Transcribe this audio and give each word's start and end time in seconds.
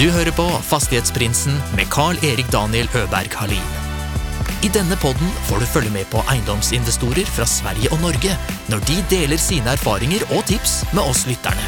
Du 0.00 0.06
hører 0.08 0.32
på 0.32 0.46
Fastighetsprinsen 0.64 1.58
med 1.76 1.90
Carl-Erik 1.92 2.46
Daniel 2.48 2.86
Øberg 2.96 3.34
Halin. 3.36 3.72
I 4.64 4.68
denne 4.72 4.96
podden 4.96 5.32
får 5.44 5.60
du 5.60 5.66
følge 5.68 5.90
med 5.92 6.06
på 6.08 6.22
eiendomsinvestorer 6.32 7.28
fra 7.28 7.44
Sverige 7.44 7.90
og 7.92 8.00
Norge 8.00 8.32
når 8.72 8.80
de 8.88 8.96
deler 9.10 9.36
sine 9.36 9.74
erfaringer 9.76 10.24
og 10.30 10.46
tips 10.48 10.78
med 10.96 11.02
oss 11.04 11.26
lytterne. 11.28 11.66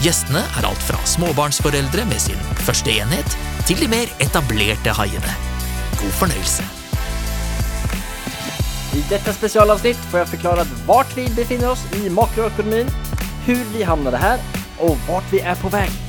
Gjestene 0.00 0.40
er 0.40 0.68
alt 0.70 0.86
fra 0.86 0.96
småbarnsforeldre 1.04 2.06
med 2.08 2.22
sin 2.24 2.40
første 2.64 2.94
enhet, 2.94 3.36
til 3.68 3.76
de 3.82 3.90
mer 3.92 4.08
etablerte 4.24 4.96
haiene. 4.96 5.36
God 6.00 6.16
fornøyelse. 6.22 6.64
I 8.96 9.04
dette 9.12 9.36
spesialavsnitt 9.36 10.00
får 10.08 10.22
jeg 10.22 10.32
förklara 10.32 10.64
hvor 10.88 11.04
vi 11.12 11.28
befinner 11.36 11.76
oss 11.76 11.84
i 12.00 12.08
makroøkonomien, 12.08 12.88
hvordan 13.44 13.70
vi 13.76 13.84
havnet 13.84 14.18
her, 14.24 14.40
og 14.80 14.96
hvor 15.04 15.20
vi 15.28 15.44
er 15.44 15.60
på 15.60 15.68
väg. 15.76 16.03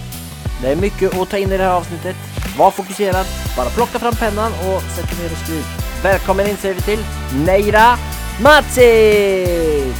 Det 0.61 0.71
är 0.71 0.75
mycket 0.75 1.17
att 1.17 1.29
ta 1.29 1.37
in 1.37 1.51
i 1.51 1.57
det 1.57 1.63
här 1.63 1.71
avsnittet. 1.71 2.15
Var 2.57 2.71
fokuserad, 2.71 3.25
bara 3.57 3.69
plocka 3.69 3.99
fram 3.99 4.15
pennan 4.15 4.51
och 4.53 4.81
sätt 4.95 5.09
dig 5.09 5.17
ner 5.23 5.31
och 5.31 5.37
skriv. 5.43 5.63
Välkommen 6.03 6.47
in 6.47 6.57
säger 6.57 6.75
vi 6.75 6.81
till 6.81 7.05
Neira 7.45 7.97
Matsic! 8.41 9.95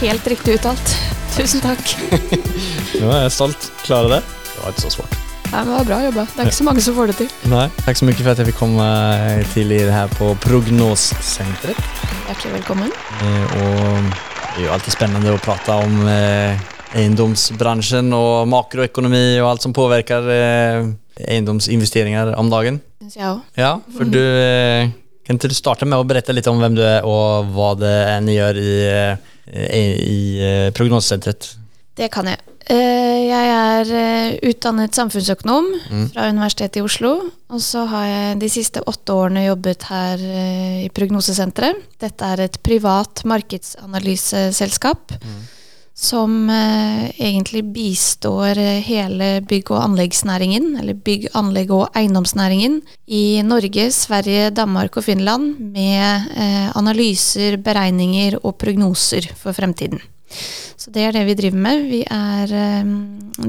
Helt 0.00 0.26
riktig 0.26 0.52
uttalt. 0.54 0.96
Tusen 1.36 1.60
takk. 1.60 1.96
Nå 3.00 3.10
er 3.12 3.24
jeg 3.26 3.32
stolt. 3.34 3.70
Klarer 3.84 4.08
det? 4.18 4.20
Det 4.54 4.62
var 4.62 4.70
ikke 4.74 4.84
så 4.86 4.90
svårt. 4.90 5.16
Ja, 5.48 5.62
men 5.64 5.68
det 5.70 5.74
var 5.78 5.84
bra 5.88 5.98
jobba. 6.04 6.24
Det 6.34 6.42
er 6.42 6.48
ikke 6.50 6.56
så 6.58 6.64
mange 6.66 6.82
som 6.84 6.94
får 6.96 7.06
det 7.10 7.16
til. 7.22 7.28
Nej. 7.50 7.70
Tack 7.84 7.96
så 7.96 8.04
mycket 8.04 8.22
för 8.24 8.32
att 8.32 8.38
jag 8.38 8.46
fick 8.46 8.56
komma 8.56 8.88
till 9.54 9.72
er 9.72 9.90
här 9.90 10.08
på 10.08 10.34
Prognoscentret. 10.34 11.76
Hjertelig 12.28 12.52
velkommen. 12.52 12.92
Eh, 13.20 13.42
Och 13.42 14.02
det 14.56 14.60
är 14.60 14.66
ju 14.66 14.68
alltid 14.70 14.92
spännande 14.92 15.34
att 15.34 15.42
prata 15.42 15.74
om 15.76 16.08
eh, 16.08 16.58
egendomsbranschen 16.94 18.12
og 18.16 18.48
makroekonomi 18.52 19.38
og 19.42 19.50
alt 19.52 19.62
som 19.66 19.74
påvirker 19.76 20.28
eh, 20.32 20.88
egendomsinvesteringar 21.28 22.34
om 22.38 22.50
dagen. 22.52 22.80
Òg. 23.08 23.40
Ja, 23.58 23.74
for 23.96 24.04
du 24.08 24.20
eh, 24.20 24.88
kan 25.26 25.36
ikke 25.38 25.50
du 25.52 25.56
starte 25.56 25.86
med 25.88 25.98
å 26.00 26.06
berette 26.08 26.32
litt 26.36 26.48
om 26.50 26.60
hvem 26.62 26.74
du 26.78 26.82
er, 26.84 27.04
og 27.08 27.50
hva 27.54 27.72
det 27.78 27.94
er 28.14 28.20
ni 28.24 28.36
gjør 28.38 28.60
i, 28.62 28.76
eh, 28.88 29.16
i, 29.52 29.82
i 30.12 30.18
Prognoscentret? 30.76 31.54
Det 31.98 32.08
kan 32.14 32.26
jeg. 32.30 32.38
Eh, 32.68 33.06
Jeg 33.28 33.48
er 33.52 34.38
utdannet 34.48 34.94
samfunnsøkonom 34.96 35.66
Mm. 35.90 36.06
fra 36.14 36.28
Universitetet 36.30 36.76
i 36.80 36.84
Oslo. 36.84 37.10
Og 37.50 37.60
så 37.64 37.82
har 37.88 38.04
jeg 38.06 38.38
de 38.40 38.48
siste 38.48 38.80
åtte 38.88 39.12
årene 39.12 39.46
jobbet 39.46 39.82
her 39.90 40.16
i 40.84 40.88
Prognosesenteret. 40.94 41.76
Dette 42.00 42.24
er 42.24 42.40
et 42.46 42.56
privat 42.64 43.22
markedsanalyseselskap 43.28 45.12
som 45.98 46.50
eh, 46.50 47.08
egentlig 47.18 47.64
bistår 47.74 48.58
eh, 48.58 48.82
hele 48.86 49.30
bygg- 49.42 49.72
og 49.74 49.82
anleggsnæringen, 49.82 50.76
eller 50.78 50.94
bygg-, 50.94 51.26
anlegg- 51.38 51.74
og 51.74 51.88
eiendomsnæringen, 51.98 52.80
i 53.06 53.40
Norge, 53.42 53.88
Sverige, 53.90 54.52
Danmark 54.54 54.96
og 54.96 55.08
Finland 55.08 55.58
med 55.74 56.30
eh, 56.36 56.70
analyser, 56.78 57.58
beregninger 57.58 58.38
og 58.44 58.54
prognoser 58.62 59.26
for 59.36 59.56
fremtiden. 59.56 59.98
Så 60.78 60.92
det 60.94 61.02
er 61.02 61.16
det 61.16 61.26
vi 61.26 61.36
driver 61.36 61.62
med. 61.66 61.86
Vi 61.90 62.02
er 62.06 62.52
eh, 62.54 62.90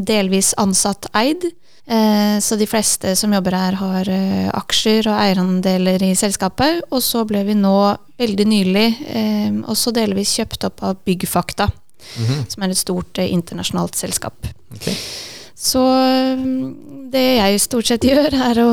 delvis 0.09 0.55
ansatt 0.57 1.09
eid. 1.13 1.45
Eh, 1.89 2.37
så 2.41 2.57
de 2.57 2.67
fleste 2.69 3.13
som 3.19 3.33
jobber 3.33 3.57
her, 3.57 3.77
har 3.79 4.09
eh, 4.09 4.49
aksjer 4.57 5.09
og 5.09 5.19
eierandeler 5.19 6.03
i 6.09 6.15
selskapet. 6.17 6.81
Og 6.89 7.03
så 7.05 7.25
ble 7.29 7.43
vi 7.47 7.57
nå 7.57 7.77
veldig 8.19 8.45
nylig 8.51 8.87
også 9.71 9.93
delvis 9.95 10.33
kjøpt 10.35 10.65
opp 10.67 10.81
av 10.83 10.97
Byggfakta, 11.07 11.69
som 12.47 12.63
er 12.63 12.71
et 12.71 12.79
stort 12.79 13.19
eh, 13.21 13.31
internasjonalt 13.33 13.99
selskap. 13.99 14.47
Okay. 14.75 14.95
Så 15.59 15.81
mm, 16.39 17.09
det 17.11 17.25
jeg 17.35 17.59
stort 17.59 17.89
sett 17.89 18.05
gjør, 18.07 18.31
er 18.31 18.61
å 18.63 18.69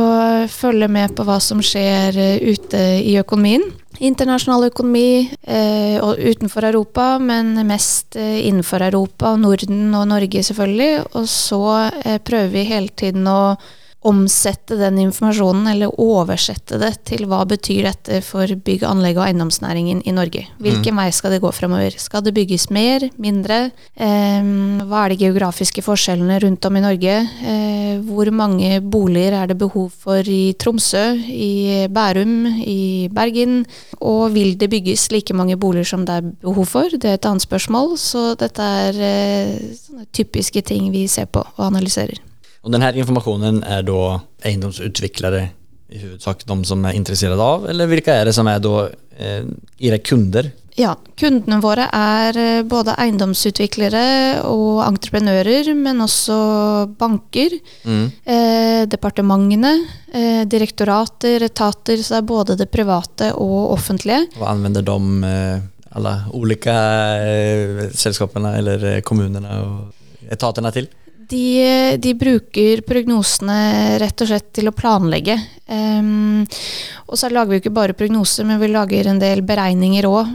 følge 0.53 0.87
med 0.93 1.17
på 1.19 1.25
hva 1.27 1.41
som 1.43 1.63
skjer 1.65 2.19
eh, 2.21 2.53
ute 2.55 2.83
i 3.03 3.17
økonomien. 3.19 3.65
Internasjonal 3.97 4.69
økonomi 4.69 5.25
eh, 5.25 5.97
og 6.05 6.20
utenfor 6.20 6.69
Europa, 6.69 7.17
men 7.19 7.55
mest 7.67 8.19
eh, 8.20 8.45
innenfor 8.47 8.85
Europa 8.86 9.33
og 9.33 9.42
Norden 9.42 9.89
og 9.97 10.07
Norge 10.13 10.45
selvfølgelig. 10.47 10.92
Og 11.17 11.27
så 11.33 11.65
eh, 12.05 12.20
prøver 12.23 12.53
vi 12.53 12.69
hele 12.70 12.92
tiden 12.95 13.27
å 13.31 13.57
omsette 14.07 14.77
den 14.79 14.98
informasjonen, 15.02 15.67
eller 15.73 15.95
oversette 16.01 16.79
det 16.79 16.92
til 17.08 17.24
hva 17.27 17.40
betyr 17.48 17.89
dette 17.89 18.20
for 18.24 18.46
bygg-, 18.46 18.84
anlegg- 18.86 19.18
og 19.18 19.27
eiendomsnæringen 19.27 20.02
i 20.07 20.14
Norge. 20.14 20.45
Hvilken 20.62 20.98
vei 21.01 21.08
skal 21.14 21.34
det 21.34 21.40
gå 21.42 21.51
fremover? 21.55 21.96
Skal 21.98 22.23
det 22.27 22.35
bygges 22.36 22.68
mer, 22.74 23.08
mindre? 23.18 23.70
Eh, 23.96 24.51
hva 24.86 25.05
er 25.05 25.14
de 25.14 25.20
geografiske 25.24 25.83
forskjellene 25.86 26.39
rundt 26.45 26.68
om 26.68 26.79
i 26.79 26.85
Norge? 26.85 27.17
Eh, 27.51 27.96
hvor 28.06 28.30
mange 28.30 28.79
boliger 28.85 29.40
er 29.40 29.51
det 29.51 29.58
behov 29.58 29.90
for 30.05 30.20
i 30.20 30.55
Tromsø, 30.61 31.05
i 31.17 31.89
Bærum, 31.90 32.46
i 32.62 33.08
Bergen? 33.12 33.64
Og 34.01 34.30
vil 34.36 34.55
det 34.61 34.70
bygges 34.70 35.08
like 35.11 35.35
mange 35.35 35.58
boliger 35.58 35.89
som 35.89 36.06
det 36.06 36.20
er 36.20 36.30
behov 36.45 36.68
for? 36.70 36.92
Det 36.92 37.11
er 37.11 37.18
et 37.18 37.27
annet 37.27 37.48
spørsmål. 37.48 37.96
Så 37.98 38.36
dette 38.39 38.62
er 38.62 39.02
eh, 39.11 40.06
typiske 40.14 40.62
ting 40.62 40.92
vi 40.95 41.08
ser 41.11 41.27
på 41.27 41.42
og 41.42 41.68
analyserer. 41.73 42.20
Och 42.67 42.73
den 42.73 42.83
här 42.83 42.97
informationen 42.97 43.63
är 43.63 43.83
då 43.83 44.21
egendomsutvecklare 44.43 45.49
i 45.89 45.99
huvudsak 45.99 46.45
de 46.45 46.65
som 46.65 46.85
är 46.85 46.93
intresserade 46.93 47.43
av 47.43 47.69
eller 47.69 47.87
vilka 47.87 48.15
är 48.15 48.25
det 48.25 48.33
som 48.33 48.47
är 48.47 48.59
då 48.59 48.89
eh, 49.19 49.45
era 49.79 49.99
kunder? 49.99 50.51
Ja, 50.75 50.97
kundene 51.17 51.61
våre 51.63 51.87
er 51.95 52.37
eh, 52.39 52.63
både 52.67 52.97
eiendomsutviklere 52.99 54.43
og 54.51 54.83
entreprenører, 54.83 55.71
men 55.79 56.03
også 56.03 56.41
banker, 56.99 57.55
Mm. 57.85 58.11
eh, 58.25 58.83
departementene, 58.91 59.73
eh, 60.13 60.43
direktorater, 60.51 61.43
etater, 61.47 62.03
så 62.03 62.15
det 62.15 62.19
er 62.25 62.29
både 62.35 62.57
det 62.59 62.71
private 62.71 63.31
og 63.35 63.73
offentlige. 63.79 64.27
Hva 64.37 64.51
anvender 64.57 64.83
de 64.83 65.25
eh, 65.25 65.61
alle 65.95 66.17
ulike 66.35 66.75
eh, 66.75 67.91
sällskapen 67.95 68.45
eller 68.45 69.01
kommunene 69.01 69.61
og 69.63 70.33
etatene 70.33 70.73
till? 70.73 70.89
De, 71.31 71.97
de 72.03 72.13
bruker 72.19 72.83
prognosene 72.87 73.57
rett 74.03 74.23
og 74.23 74.31
slett 74.31 74.53
til 74.55 74.70
å 74.70 74.75
planlegge. 74.77 75.39
Um, 75.67 76.45
og 77.07 77.19
så 77.19 77.31
lager 77.33 77.55
vi 77.55 77.61
ikke 77.63 77.75
bare 77.75 77.97
prognoser, 77.98 78.47
men 78.47 78.61
vi 78.63 78.70
lager 78.70 79.11
en 79.11 79.19
del 79.23 79.42
beregninger 79.47 80.07
òg, 80.07 80.31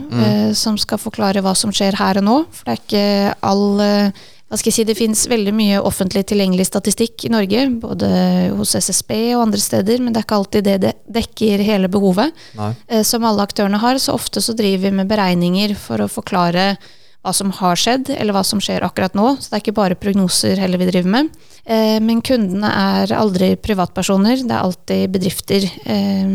som 0.58 0.76
skal 0.80 1.00
forklare 1.00 1.40
hva 1.44 1.54
som 1.56 1.72
skjer 1.72 1.96
her 2.00 2.20
og 2.20 2.28
nå. 2.28 2.36
For 2.52 2.68
det 2.68 2.74
er 2.74 2.82
ikke 2.82 3.06
all 3.52 3.66
uh, 3.80 4.22
hva 4.52 4.58
skal 4.60 4.68
jeg 4.68 4.76
si, 4.76 4.84
Det 4.84 4.98
finnes 4.98 5.20
veldig 5.32 5.52
mye 5.56 5.78
offentlig 5.80 6.26
tilgjengelig 6.28 6.66
statistikk 6.68 7.24
i 7.24 7.30
Norge, 7.32 7.62
både 7.80 8.08
hos 8.52 8.74
SSB 8.76 9.14
og 9.32 9.46
andre 9.46 9.60
steder, 9.64 10.02
men 10.04 10.12
det 10.12 10.20
er 10.20 10.26
ikke 10.26 10.40
alltid 10.42 10.66
det 10.66 10.74
det 10.82 10.90
dekker 11.08 11.62
hele 11.64 11.88
behovet 11.88 12.36
eh, 12.60 13.00
som 13.00 13.24
alle 13.24 13.46
aktørene 13.48 13.80
har. 13.80 13.96
Så 13.96 14.12
ofte 14.12 14.44
så 14.44 14.52
driver 14.52 14.90
vi 14.90 14.98
med 14.98 15.08
beregninger 15.08 15.72
for 15.72 16.04
å 16.04 16.10
forklare 16.12 16.74
hva 17.22 17.32
som 17.34 17.52
har 17.54 17.78
skjedd, 17.78 18.10
eller 18.10 18.34
hva 18.34 18.42
som 18.46 18.60
skjer 18.62 18.82
akkurat 18.82 19.14
nå. 19.14 19.36
Så 19.38 19.50
det 19.50 19.58
er 19.58 19.62
ikke 19.62 19.76
bare 19.76 19.98
prognoser 19.98 20.58
heller 20.58 20.80
vi 20.80 20.88
driver 20.90 21.12
med. 21.14 21.28
Eh, 21.64 21.98
men 22.02 22.22
kundene 22.26 22.66
er 22.66 23.12
aldri 23.14 23.52
privatpersoner, 23.62 24.40
det 24.42 24.54
er 24.54 24.62
alltid 24.62 25.12
bedrifter. 25.14 25.66
Eh, 25.86 26.32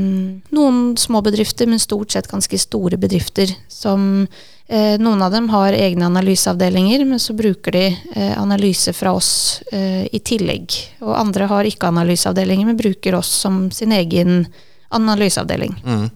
noen 0.56 0.94
små 1.00 1.22
bedrifter, 1.26 1.68
men 1.68 1.84
stort 1.84 2.16
sett 2.16 2.30
ganske 2.32 2.60
store 2.62 3.00
bedrifter. 3.00 3.52
Som 3.68 4.28
eh, 4.68 4.96
Noen 5.00 5.26
av 5.26 5.36
dem 5.36 5.50
har 5.52 5.76
egne 5.76 6.08
analyseavdelinger, 6.08 7.04
men 7.10 7.20
så 7.20 7.36
bruker 7.36 7.76
de 7.76 7.86
analyse 8.40 8.94
fra 8.96 9.14
oss 9.16 9.62
i 9.72 10.20
tillegg. 10.20 10.76
Og 11.04 11.14
andre 11.16 11.48
har 11.48 11.68
ikke 11.68 11.88
analyseavdelinger, 11.92 12.68
men 12.68 12.80
bruker 12.80 13.16
oss 13.16 13.32
som 13.44 13.68
sin 13.72 13.96
egen 13.96 14.46
analyseavdeling. 14.96 15.76
Mm. 15.84 16.10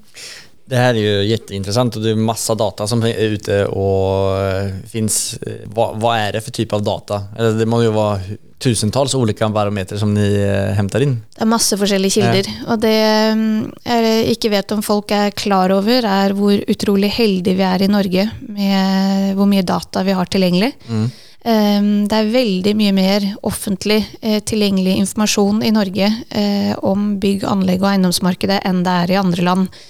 Det 0.72 0.78
här 0.78 0.94
är 0.94 1.00
ju 1.00 1.24
jätteintressant 1.28 1.96
och 1.96 2.02
det 2.02 2.10
är 2.10 2.16
massa 2.16 2.56
data 2.56 2.88
som 2.88 3.04
är 3.04 3.14
ute 3.14 3.66
och 3.66 4.38
eh, 4.40 4.70
finns. 4.88 5.34
eh, 5.34 5.54
Vad, 5.66 6.00
vad 6.00 6.18
är 6.18 6.32
det 6.32 6.42
för 6.42 6.52
typ 6.52 6.74
av 6.74 6.84
data? 6.84 7.24
Eller 7.38 7.52
Det 7.60 7.66
må 7.66 7.82
jo 7.84 7.92
være 7.92 8.38
tusentals 8.62 9.16
olika 9.16 9.50
barometer 9.50 9.98
som 9.98 10.14
ni 10.14 10.30
henter 10.78 11.04
inn. 11.04 11.18
Det 11.36 11.44
er 11.44 11.52
masse 11.52 11.76
forskjellige 11.76 12.22
kilder. 12.22 12.48
Og 12.72 12.80
det 12.80 12.96
mm, 13.36 13.68
jeg 13.84 14.32
ikke 14.38 14.54
vet 14.56 14.72
om 14.72 14.86
folk 14.86 15.12
er 15.12 15.36
klar 15.36 15.76
over, 15.76 16.08
er 16.08 16.38
hvor 16.38 16.56
utrolig 16.56 17.12
heldige 17.18 17.60
vi 17.60 17.68
er 17.68 17.84
i 17.84 17.92
Norge 17.92 18.30
med 18.48 19.36
hvor 19.36 19.52
mye 19.52 19.68
data 19.68 20.08
vi 20.08 20.16
har 20.16 20.32
tilgjengelig. 20.32 20.72
Mm. 20.88 21.08
det 22.08 22.16
er 22.16 22.36
veldig 22.40 22.78
mye 22.78 22.96
mer 22.96 23.32
offentlig 23.44 24.06
eh, 24.22 24.40
tilgjengelig 24.40 25.00
informasjon 25.04 25.64
i 25.68 25.72
Norge 25.74 26.14
eh, 26.30 26.76
om 26.80 27.18
bygg, 27.20 27.44
anlegg 27.44 27.82
og 27.82 27.90
eiendomsmarkedet 27.92 28.62
enn 28.70 28.86
det 28.86 29.02
er 29.04 29.18
i 29.18 29.26
andre 29.28 29.52
land. 29.52 29.82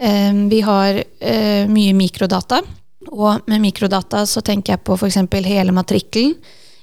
Vi 0.00 0.60
har 0.64 0.96
eh, 0.96 1.68
mye 1.68 1.92
mikrodata, 1.92 2.62
og 3.10 3.48
med 3.50 3.60
mikrodata 3.60 4.22
så 4.24 4.40
tenker 4.40 4.74
jeg 4.74 4.84
på 4.86 4.96
f.eks. 4.96 5.18
hele 5.44 5.74
matrikkelen, 5.76 6.38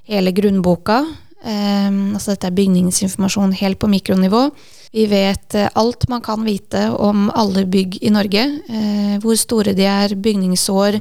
hele 0.08 0.32
grunnboka. 0.32 1.00
Altså 1.48 2.34
dette 2.34 2.50
er 2.50 2.56
bygningsinformasjon 2.58 3.56
helt 3.58 3.80
på 3.82 3.90
mikronivå. 3.90 4.44
Vi 4.92 5.06
vet 5.06 5.56
eh, 5.56 5.70
alt 5.74 6.08
man 6.10 6.22
kan 6.22 6.44
vite 6.46 6.88
om 6.90 7.28
alle 7.36 7.66
bygg 7.68 8.00
i 8.02 8.12
Norge. 8.14 8.44
Eh, 8.70 9.16
hvor 9.24 9.36
store 9.40 9.74
de 9.78 9.86
er, 9.88 10.16
bygningsår, 10.16 11.00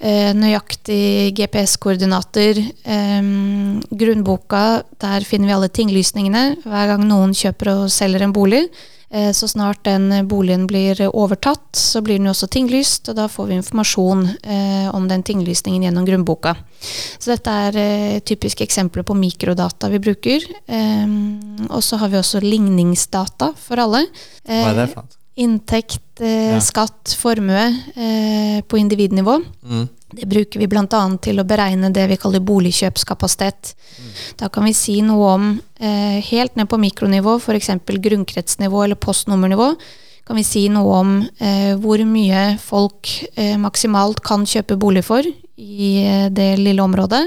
eh, 0.00 0.30
nøyaktig 0.36 1.32
GPS-koordinater. 1.38 2.60
Grunnboka, 3.90 4.64
der 5.00 5.26
finner 5.28 5.50
vi 5.50 5.56
alle 5.56 5.70
tinglysningene 5.72 6.44
hver 6.64 6.94
gang 6.94 7.06
noen 7.08 7.34
kjøper 7.36 7.74
og 7.76 7.92
selger 7.94 8.26
en 8.26 8.34
bolig. 8.34 8.66
Eh, 9.12 9.32
Så 9.32 9.48
snart 9.48 9.82
den 9.84 10.28
boligen 10.28 10.66
blir 10.66 11.00
overtatt, 11.10 11.76
så 11.76 12.00
blir 12.00 12.18
den 12.18 12.28
jo 12.28 12.34
også 12.34 12.46
tinglyst, 12.46 13.08
og 13.10 13.16
da 13.18 13.26
får 13.28 13.48
vi 13.48 13.56
informasjon 13.58 14.26
eh, 14.42 14.88
om 14.94 15.08
den 15.10 15.22
tinglysningen 15.26 15.82
gjennom 15.82 16.06
grunnboka. 16.06 16.54
Så 17.18 17.32
dette 17.32 17.50
er 17.50 17.78
eh, 17.80 18.20
typiske 18.20 18.62
eksempler 18.64 19.02
på 19.02 19.16
mikrodata 19.18 19.90
vi 19.90 19.98
bruker. 19.98 20.46
Og 21.70 21.82
så 21.82 21.98
har 22.00 22.08
vi 22.08 22.20
også 22.20 22.40
ligningsdata 22.44 23.50
for 23.58 23.82
alle. 23.82 24.04
Hva 24.46 24.70
er 24.70 24.78
det 24.78 24.90
for? 24.94 25.08
Inntekt, 25.40 26.20
skatt, 26.60 27.14
formue 27.16 27.62
eh, 27.96 28.60
på 28.68 28.78
individnivå. 28.78 29.38
Mm. 29.64 29.88
Det 30.10 30.26
bruker 30.26 30.60
vi 30.60 30.68
bl.a. 30.70 31.02
til 31.22 31.40
å 31.40 31.46
beregne 31.46 31.92
det 31.94 32.06
vi 32.10 32.18
kaller 32.20 32.42
boligkjøpskapasitet. 32.44 33.74
Da 34.40 34.50
kan 34.52 34.66
vi 34.66 34.74
si 34.76 34.98
noe 35.06 35.32
om 35.36 35.48
eh, 35.78 36.18
helt 36.30 36.56
ned 36.58 36.70
på 36.70 36.80
mikronivå, 36.82 37.36
f.eks. 37.38 37.70
grunnkretsnivå 37.86 38.84
eller 38.84 38.98
postnummernivå. 38.98 39.72
Kan 40.26 40.38
vi 40.38 40.46
si 40.46 40.66
noe 40.70 40.98
om 41.00 41.14
eh, 41.42 41.72
hvor 41.80 42.02
mye 42.06 42.56
folk 42.62 43.10
eh, 43.34 43.56
maksimalt 43.58 44.22
kan 44.26 44.46
kjøpe 44.46 44.78
bolig 44.78 45.02
for 45.06 45.26
i 45.26 45.90
eh, 46.04 46.28
det 46.30 46.52
lille 46.60 46.84
området. 46.84 47.24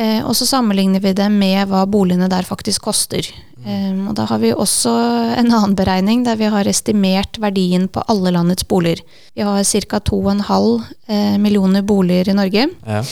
Eh, 0.00 0.20
og 0.24 0.36
så 0.38 0.46
sammenligner 0.48 1.02
vi 1.04 1.12
det 1.16 1.28
med 1.32 1.68
hva 1.68 1.84
boligene 1.90 2.30
der 2.32 2.46
faktisk 2.48 2.86
koster. 2.88 3.26
Eh, 3.66 3.92
og 4.08 4.14
da 4.16 4.24
har 4.30 4.40
vi 4.40 4.54
også 4.54 4.92
en 5.36 5.50
annen 5.50 5.76
beregning 5.76 6.24
der 6.24 6.38
vi 6.40 6.48
har 6.52 6.68
estimert 6.70 7.40
verdien 7.42 7.88
på 7.92 8.04
alle 8.08 8.32
landets 8.32 8.64
boliger. 8.64 9.02
Vi 9.36 9.44
har 9.44 9.64
ca. 9.64 10.00
2,5 10.10 10.82
eh, 11.08 11.36
millioner 11.38 11.84
boliger 11.84 12.32
i 12.32 12.38
Norge. 12.38 12.68
Ja. 12.86 13.04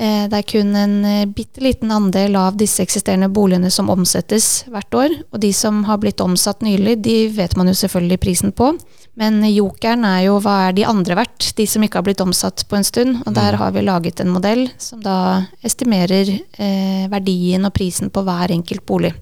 Eh, 0.00 0.28
Det 0.32 0.38
er 0.38 0.48
kun 0.48 0.76
en 0.76 1.04
eh, 1.04 1.26
bitte 1.28 1.60
liten 1.60 1.90
andel 1.92 2.36
av 2.40 2.56
disse 2.56 2.80
eksisterende 2.82 3.28
boligene 3.28 3.70
som 3.70 3.90
omsettes 3.92 4.64
hvert 4.72 4.96
år. 4.96 5.16
Og 5.34 5.42
de 5.42 5.52
som 5.52 5.84
har 5.84 6.00
blitt 6.00 6.22
omsatt 6.24 6.64
nylig, 6.64 7.02
de 7.04 7.28
vet 7.36 7.56
man 7.56 7.68
jo 7.68 7.76
selvfølgelig 7.76 8.20
prisen 8.22 8.54
på. 8.56 8.72
Men 9.20 9.42
jokeren 9.44 10.06
er 10.08 10.22
jo 10.30 10.38
hva 10.40 10.68
er 10.68 10.76
de 10.78 10.86
andre 10.88 11.18
verdt, 11.18 11.50
de 11.58 11.66
som 11.68 11.84
ikke 11.84 12.00
har 12.00 12.06
blitt 12.06 12.22
omsatt 12.24 12.64
på 12.70 12.78
en 12.78 12.86
stund. 12.86 13.20
Og 13.26 13.34
der 13.36 13.58
har 13.60 13.74
vi 13.76 13.84
laget 13.84 14.22
en 14.22 14.32
modell 14.32 14.70
som 14.80 15.02
da 15.04 15.42
estimerer 15.66 16.32
eh, 16.32 17.04
verdien 17.12 17.68
og 17.68 17.74
prisen 17.76 18.08
på 18.08 18.24
hver 18.24 18.54
enkelt 18.56 18.86
bolig. 18.88 19.12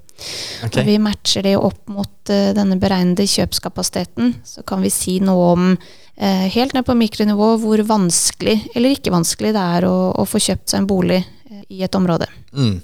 Okay. 0.66 0.82
Og 0.82 0.86
vi 0.86 0.98
matcher 1.02 1.46
det 1.46 1.54
opp 1.58 1.84
mot 1.94 2.30
uh, 2.32 2.50
denne 2.56 2.74
beregnede 2.82 3.22
kjøpskapasiteten, 3.30 4.32
så 4.42 4.64
kan 4.66 4.82
vi 4.82 4.90
si 4.90 5.20
noe 5.22 5.52
om 5.54 5.68
helt 6.18 6.74
ned 6.74 6.82
på 6.86 6.96
mikronivå 6.98 7.52
hvor 7.62 7.82
vanskelig 7.86 8.56
eller 8.74 8.96
ikke 8.96 9.12
vanskelig 9.14 9.52
det 9.54 9.64
er 9.76 9.86
å, 9.86 9.96
å 10.18 10.24
få 10.26 10.40
kjøpt 10.42 10.72
seg 10.72 10.82
en 10.82 10.88
bolig 10.90 11.20
eh, 11.20 11.62
i 11.70 11.84
et 11.86 11.94
område. 11.94 12.26
Mm. 12.50 12.80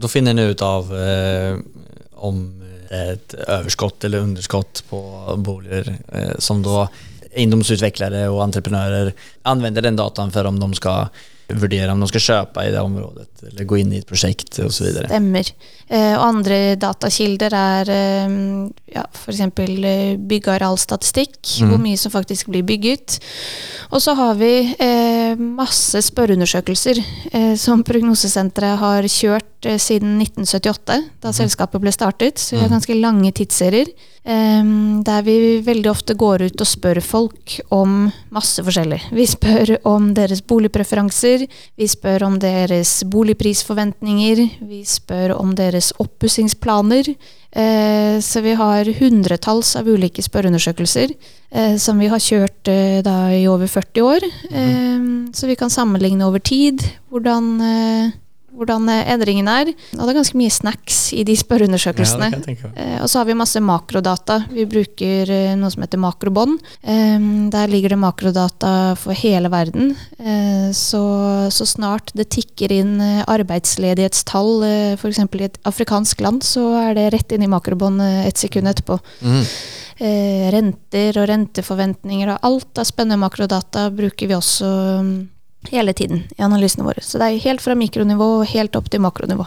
Da 0.00 0.08
finner 0.08 0.32
en 0.32 0.50
ut 0.52 0.62
av 0.64 0.92
eh, 0.96 1.58
om 2.24 2.40
det 2.90 2.98
er 2.98 3.12
et 3.14 3.34
overskudd 3.44 4.06
eller 4.08 4.24
underskott 4.26 4.82
på 4.88 5.00
boliger 5.44 5.92
eh, 5.92 6.32
som 6.42 6.62
da 6.64 6.88
eiendomsutviklere 7.30 8.24
og 8.30 8.40
entreprenører 8.48 9.12
anvender 9.46 9.86
den 9.86 9.98
dataen 9.98 10.32
for 10.34 10.48
om 10.50 10.58
de 10.58 10.72
ska 10.78 10.94
värdera 11.52 11.92
om 11.92 12.00
de 12.00 12.08
ska 12.08 12.18
köpa 12.18 12.66
i 12.66 12.70
det 12.70 12.80
området 12.80 13.42
eller 13.42 13.64
gå 13.64 13.78
in 13.78 13.92
i 13.92 13.98
ett 13.98 14.06
projekt 14.06 14.58
och 14.58 14.74
så 14.74 14.84
vidare. 14.84 15.06
Stemmer. 15.06 15.46
Eh, 15.88 16.76
datakilder 16.78 17.54
er 17.54 17.90
eh, 17.90 18.34
ja, 18.94 19.06
f.eks. 19.12 19.40
Eh, 19.40 20.16
byggearealstatistikk, 20.18 21.38
mm. 21.60 21.70
hvor 21.70 21.82
mye 21.82 21.98
som 21.98 22.12
faktisk 22.12 22.50
blir 22.52 22.62
bygget. 22.62 23.18
Og 23.90 24.02
så 24.02 24.14
har 24.14 24.34
vi 24.38 24.52
eh, 24.78 25.34
masse 25.38 26.02
spørreundersøkelser 26.10 27.02
eh, 27.32 27.54
som 27.58 27.84
Prognosesenteret 27.86 28.78
har 28.78 29.08
kjørt 29.08 29.46
siden 29.60 30.16
1978, 30.22 31.00
da 31.20 31.34
selskapet 31.36 31.82
ble 31.82 31.92
startet. 31.92 32.38
Så 32.38 32.56
vi 32.56 32.62
har 32.62 32.72
ganske 32.72 32.96
lange 32.96 33.32
tidsserier. 33.36 33.90
Eh, 34.24 34.70
der 35.06 35.24
vi 35.26 35.36
veldig 35.66 35.90
ofte 35.90 36.16
går 36.18 36.46
ut 36.48 36.62
og 36.62 36.68
spør 36.68 37.00
folk 37.04 37.58
om 37.74 38.10
masse 38.34 38.62
forskjellig. 38.64 39.00
Vi 39.16 39.26
spør 39.28 39.76
om 39.88 40.12
deres 40.16 40.42
boligpreferanser, 40.42 41.46
vi 41.76 41.90
spør 41.90 42.26
om 42.28 42.38
deres 42.42 43.00
boligprisforventninger, 43.10 44.46
vi 44.68 44.80
spør 44.86 45.36
om 45.38 45.54
deres 45.58 45.92
oppussingsplaner. 45.98 47.14
Eh, 47.50 48.20
så 48.22 48.40
vi 48.40 48.54
har 48.54 48.86
hundretalls 49.00 49.74
av 49.74 49.88
ulike 49.90 50.22
spørreundersøkelser 50.22 51.10
eh, 51.50 51.74
som 51.82 51.98
vi 51.98 52.06
har 52.12 52.22
kjørt 52.22 52.70
eh, 52.70 53.00
da 53.02 53.32
i 53.34 53.48
over 53.50 53.66
40 53.66 54.06
år. 54.06 54.26
Eh, 54.50 55.08
så 55.34 55.50
vi 55.50 55.58
kan 55.58 55.72
sammenligne 55.72 56.28
over 56.28 56.38
tid 56.38 56.84
hvordan, 57.10 57.56
hvordan 58.56 58.88
eh, 58.92 59.08
endringen 59.14 59.48
er. 59.50 59.72
Og 59.96 60.02
det 60.02 60.12
er 60.12 60.18
ganske 60.20 60.38
mye 60.40 60.52
snacks 60.54 61.00
i 61.16 61.24
de 61.26 61.36
spørreundersøkelsene. 61.38 62.30
Ja. 62.34 62.70
Eh, 62.74 62.96
og 63.02 63.10
så 63.10 63.20
har 63.20 63.28
vi 63.28 63.38
masse 63.38 63.62
makrodata. 63.64 64.40
Vi 64.52 64.66
bruker 64.70 65.30
eh, 65.34 65.54
noe 65.58 65.72
som 65.72 65.84
heter 65.84 66.02
makrobånd. 66.02 66.60
Eh, 66.82 67.26
der 67.54 67.72
ligger 67.72 67.94
det 67.94 68.00
makrodata 68.02 68.74
for 69.00 69.16
hele 69.16 69.52
verden. 69.52 69.94
Eh, 70.18 70.70
så, 70.76 71.02
så 71.52 71.68
snart 71.68 72.14
det 72.18 72.30
tikker 72.36 72.72
inn 72.74 72.96
arbeidsledighetstall, 73.00 74.64
f.eks. 75.00 75.22
i 75.24 75.46
et 75.46 75.60
afrikansk 75.68 76.22
land, 76.24 76.44
så 76.46 76.64
er 76.84 76.96
det 76.98 77.10
rett 77.14 77.36
inn 77.36 77.46
i 77.46 77.50
makrobånd 77.50 78.02
et 78.26 78.40
sekund 78.40 78.70
etterpå. 78.70 78.98
Mm. 79.24 79.44
Eh, 80.00 80.46
renter 80.48 81.18
og 81.20 81.26
renteforventninger 81.28 82.30
og 82.32 82.46
alt 82.48 82.80
av 82.80 82.86
spennende 82.88 83.20
makrodata 83.20 83.90
bruker 83.92 84.30
vi 84.30 84.36
også 84.38 84.68
hele 85.68 85.92
tiden 85.92 86.24
i 86.38 86.42
analysene 86.42 86.86
våre. 86.86 87.02
Så 87.04 87.20
det 87.20 87.28
er 87.28 87.44
helt 87.44 87.60
fra 87.64 87.76
mikronivå 87.76 88.30
og 88.40 88.48
helt 88.52 88.76
opp 88.76 88.88
til 88.90 89.02
makronivå. 89.04 89.46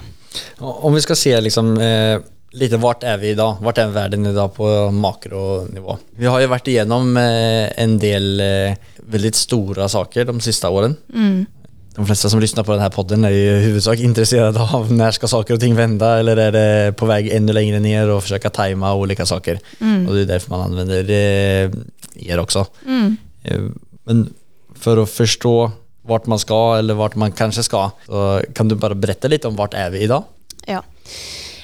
Om 0.60 0.94
vi 0.94 1.02
skal 1.02 1.18
se 1.18 1.34
liksom, 1.42 1.74
eh, 1.82 2.20
lite 2.54 2.78
hvor 2.78 2.96
er 3.04 3.18
vi 3.18 3.34
Hva 3.36 3.74
er 3.78 3.92
verden 3.94 4.26
i 4.26 4.34
dag 4.34 4.54
på 4.54 4.92
makronivå. 4.92 5.98
Vi 6.18 6.26
har 6.26 6.42
jo 6.42 6.48
vært 6.48 6.68
igjennom 6.68 7.18
eh, 7.18 7.72
en 7.78 7.98
del 7.98 8.40
eh, 8.40 8.76
veldig 9.10 9.34
store 9.36 9.90
saker 9.90 10.26
de 10.26 10.40
siste 10.40 10.68
årene. 10.68 10.96
Mm. 11.14 11.46
De 11.94 12.06
fleste 12.06 12.30
som 12.30 12.40
lysner 12.42 12.64
på 12.64 12.72
denne 12.74 12.82
här 12.82 12.90
podden 12.90 13.26
er 13.26 13.32
i 13.32 13.66
huvudsak 13.68 14.00
interessert 14.00 14.58
av 14.58 14.90
når 14.92 15.12
skal 15.14 15.30
saker 15.30 15.54
og 15.54 15.60
ting 15.62 15.76
vende, 15.78 16.08
eller 16.20 16.38
er 16.38 16.52
det 16.52 16.96
på 16.98 17.06
vei 17.06 17.30
enda 17.30 17.54
lenger 17.54 17.80
ned 17.80 18.10
og 18.10 18.24
forsøke 18.24 18.50
å 18.50 18.56
time 18.56 18.94
ulike 18.98 19.26
saker. 19.30 19.60
Mm. 19.80 20.08
Og 20.08 20.16
det 20.16 20.24
er 20.24 20.32
derfor 20.32 20.56
man 20.56 20.72
anvender 20.72 21.12
eh, 21.14 21.70
er 22.18 22.42
också. 22.42 22.66
Mm. 22.86 23.18
Eh, 23.44 23.70
Men 24.06 24.34
for 24.76 25.00
å 25.00 25.06
förstå 25.08 25.72
vart 26.08 26.28
man 26.28 26.40
ska 26.42 26.78
eller 26.78 26.98
vart 27.00 27.16
man 27.16 27.32
kanskje 27.32 27.64
skal. 27.64 27.92
så 28.06 28.42
kan 28.56 28.68
du 28.68 28.76
bare 28.76 28.96
berette 28.96 29.30
litt 29.32 29.46
om 29.46 29.56
vart 29.56 29.74
er 29.74 29.90
vi 29.94 30.08
dag? 30.08 30.24
Ja. 30.68 30.82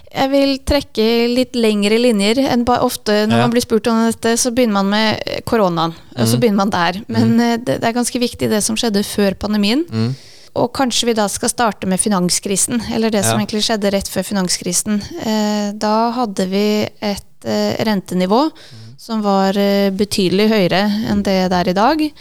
Jeg 0.09 0.29
vil 0.31 0.55
trekke 0.65 1.03
litt 1.29 1.53
lengre 1.55 1.99
linjer 2.01 2.39
enn 2.49 2.63
ofte 2.67 3.27
når 3.27 3.37
Ja. 3.37 3.43
man 3.45 3.51
blir 3.51 3.61
spurt 3.61 3.87
om 3.87 4.05
dette, 4.07 4.37
så 4.37 4.49
begynner 4.51 4.73
man 4.81 4.89
med 4.89 5.21
eh, 5.25 5.41
koronaen. 5.45 5.93
Og 6.17 6.25
så 6.27 6.33
Mhm. 6.35 6.39
begynner 6.41 6.55
man 6.65 6.69
der. 6.69 7.01
Men 7.07 7.37
mm. 7.37 7.65
det, 7.65 7.81
det 7.81 7.83
er 7.83 7.93
ganske 7.93 8.19
viktig 8.19 8.49
det 8.49 8.63
som 8.63 8.75
skjedde 8.75 9.03
før 9.05 9.35
pandemien. 9.35 9.85
Mm. 9.91 10.15
Og 10.55 10.73
kanskje 10.73 11.05
vi 11.05 11.13
da 11.13 11.27
skal 11.27 11.49
starte 11.49 11.85
med 11.87 11.99
finanskrisen, 11.99 12.81
eller 12.91 13.11
det 13.11 13.23
som 13.23 13.39
egentlig 13.39 13.61
skjedde 13.63 13.91
rett 13.93 14.09
før 14.09 14.23
finanskrisen. 14.25 15.01
Eh, 15.21 15.71
da 15.77 16.11
hadde 16.11 16.47
vi 16.49 16.89
et 17.01 17.45
eh, 17.45 17.75
rentenivå 17.85 18.49
som 18.97 19.21
var 19.21 19.55
eh, 19.55 19.91
betydelig 19.91 20.49
høyere 20.49 20.81
enn 21.11 21.21
det 21.23 21.49
det 21.51 21.59
er 21.59 21.69
i 21.69 21.73
dag. 21.77 22.11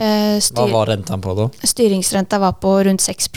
Eh, 0.00 0.40
styr 0.40 0.70
var 0.72 0.88
renta 0.88 1.18
på 1.20 1.34
da? 1.36 1.46
styringsrenta 1.68 2.38
var 2.40 2.54
på 2.62 2.72
rundt 2.86 3.02
6 3.04 3.28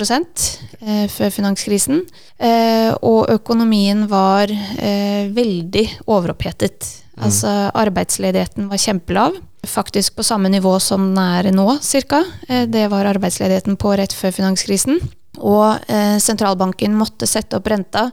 eh, 0.80 1.08
før 1.12 1.30
finanskrisen. 1.30 2.06
Eh, 2.40 2.94
og 3.02 3.30
økonomien 3.34 4.08
var 4.08 4.48
eh, 4.52 5.28
veldig 5.36 5.88
overopphetet. 6.08 7.04
Altså 7.20 7.50
arbeidsledigheten 7.78 8.70
var 8.72 8.80
kjempelav. 8.82 9.36
Faktisk 9.68 10.16
på 10.16 10.24
samme 10.24 10.50
nivå 10.50 10.80
som 10.80 11.14
den 11.14 11.20
er 11.22 11.52
nå, 11.52 11.68
cirka. 11.82 12.24
Eh, 12.48 12.64
det 12.68 12.88
var 12.92 13.12
arbeidsledigheten 13.12 13.78
på 13.78 13.94
rett 14.00 14.16
før 14.16 14.32
finanskrisen. 14.32 15.04
Og 15.44 15.84
eh, 15.92 16.16
sentralbanken 16.22 16.96
måtte 16.96 17.28
sette 17.28 17.60
opp 17.60 17.68
renta 17.68 18.08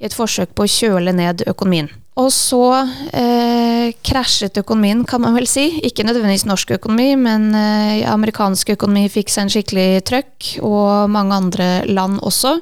i 0.00 0.08
et 0.08 0.16
forsøk 0.16 0.54
på 0.54 0.66
å 0.66 0.70
kjøle 0.70 1.14
ned 1.16 1.46
økonomien. 1.50 1.90
Og 2.20 2.28
så 2.30 2.62
eh, 3.10 3.94
krasjet 4.06 4.60
økonomien, 4.60 5.02
kan 5.08 5.22
man 5.24 5.34
vel 5.34 5.48
si. 5.50 5.66
Ikke 5.82 6.06
nødvendigvis 6.06 6.46
norsk 6.46 6.76
økonomi, 6.76 7.16
men 7.18 7.48
eh, 7.58 8.04
amerikansk 8.06 8.76
økonomi 8.76 9.08
fikk 9.10 9.32
seg 9.34 9.46
en 9.46 9.54
skikkelig 9.56 9.88
trøkk, 10.06 10.52
og 10.62 11.10
mange 11.10 11.40
andre 11.42 11.68
land 11.90 12.20
også. 12.22 12.60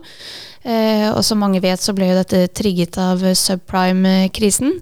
Eh, 0.65 1.11
og 1.11 1.21
som 1.27 1.43
mange 1.43 1.61
vet, 1.61 1.83
så 1.85 1.93
ble 1.97 2.09
jo 2.09 2.17
dette 2.23 2.47
trigget 2.57 2.97
av 3.03 3.21
subprime-krisen. 3.37 4.73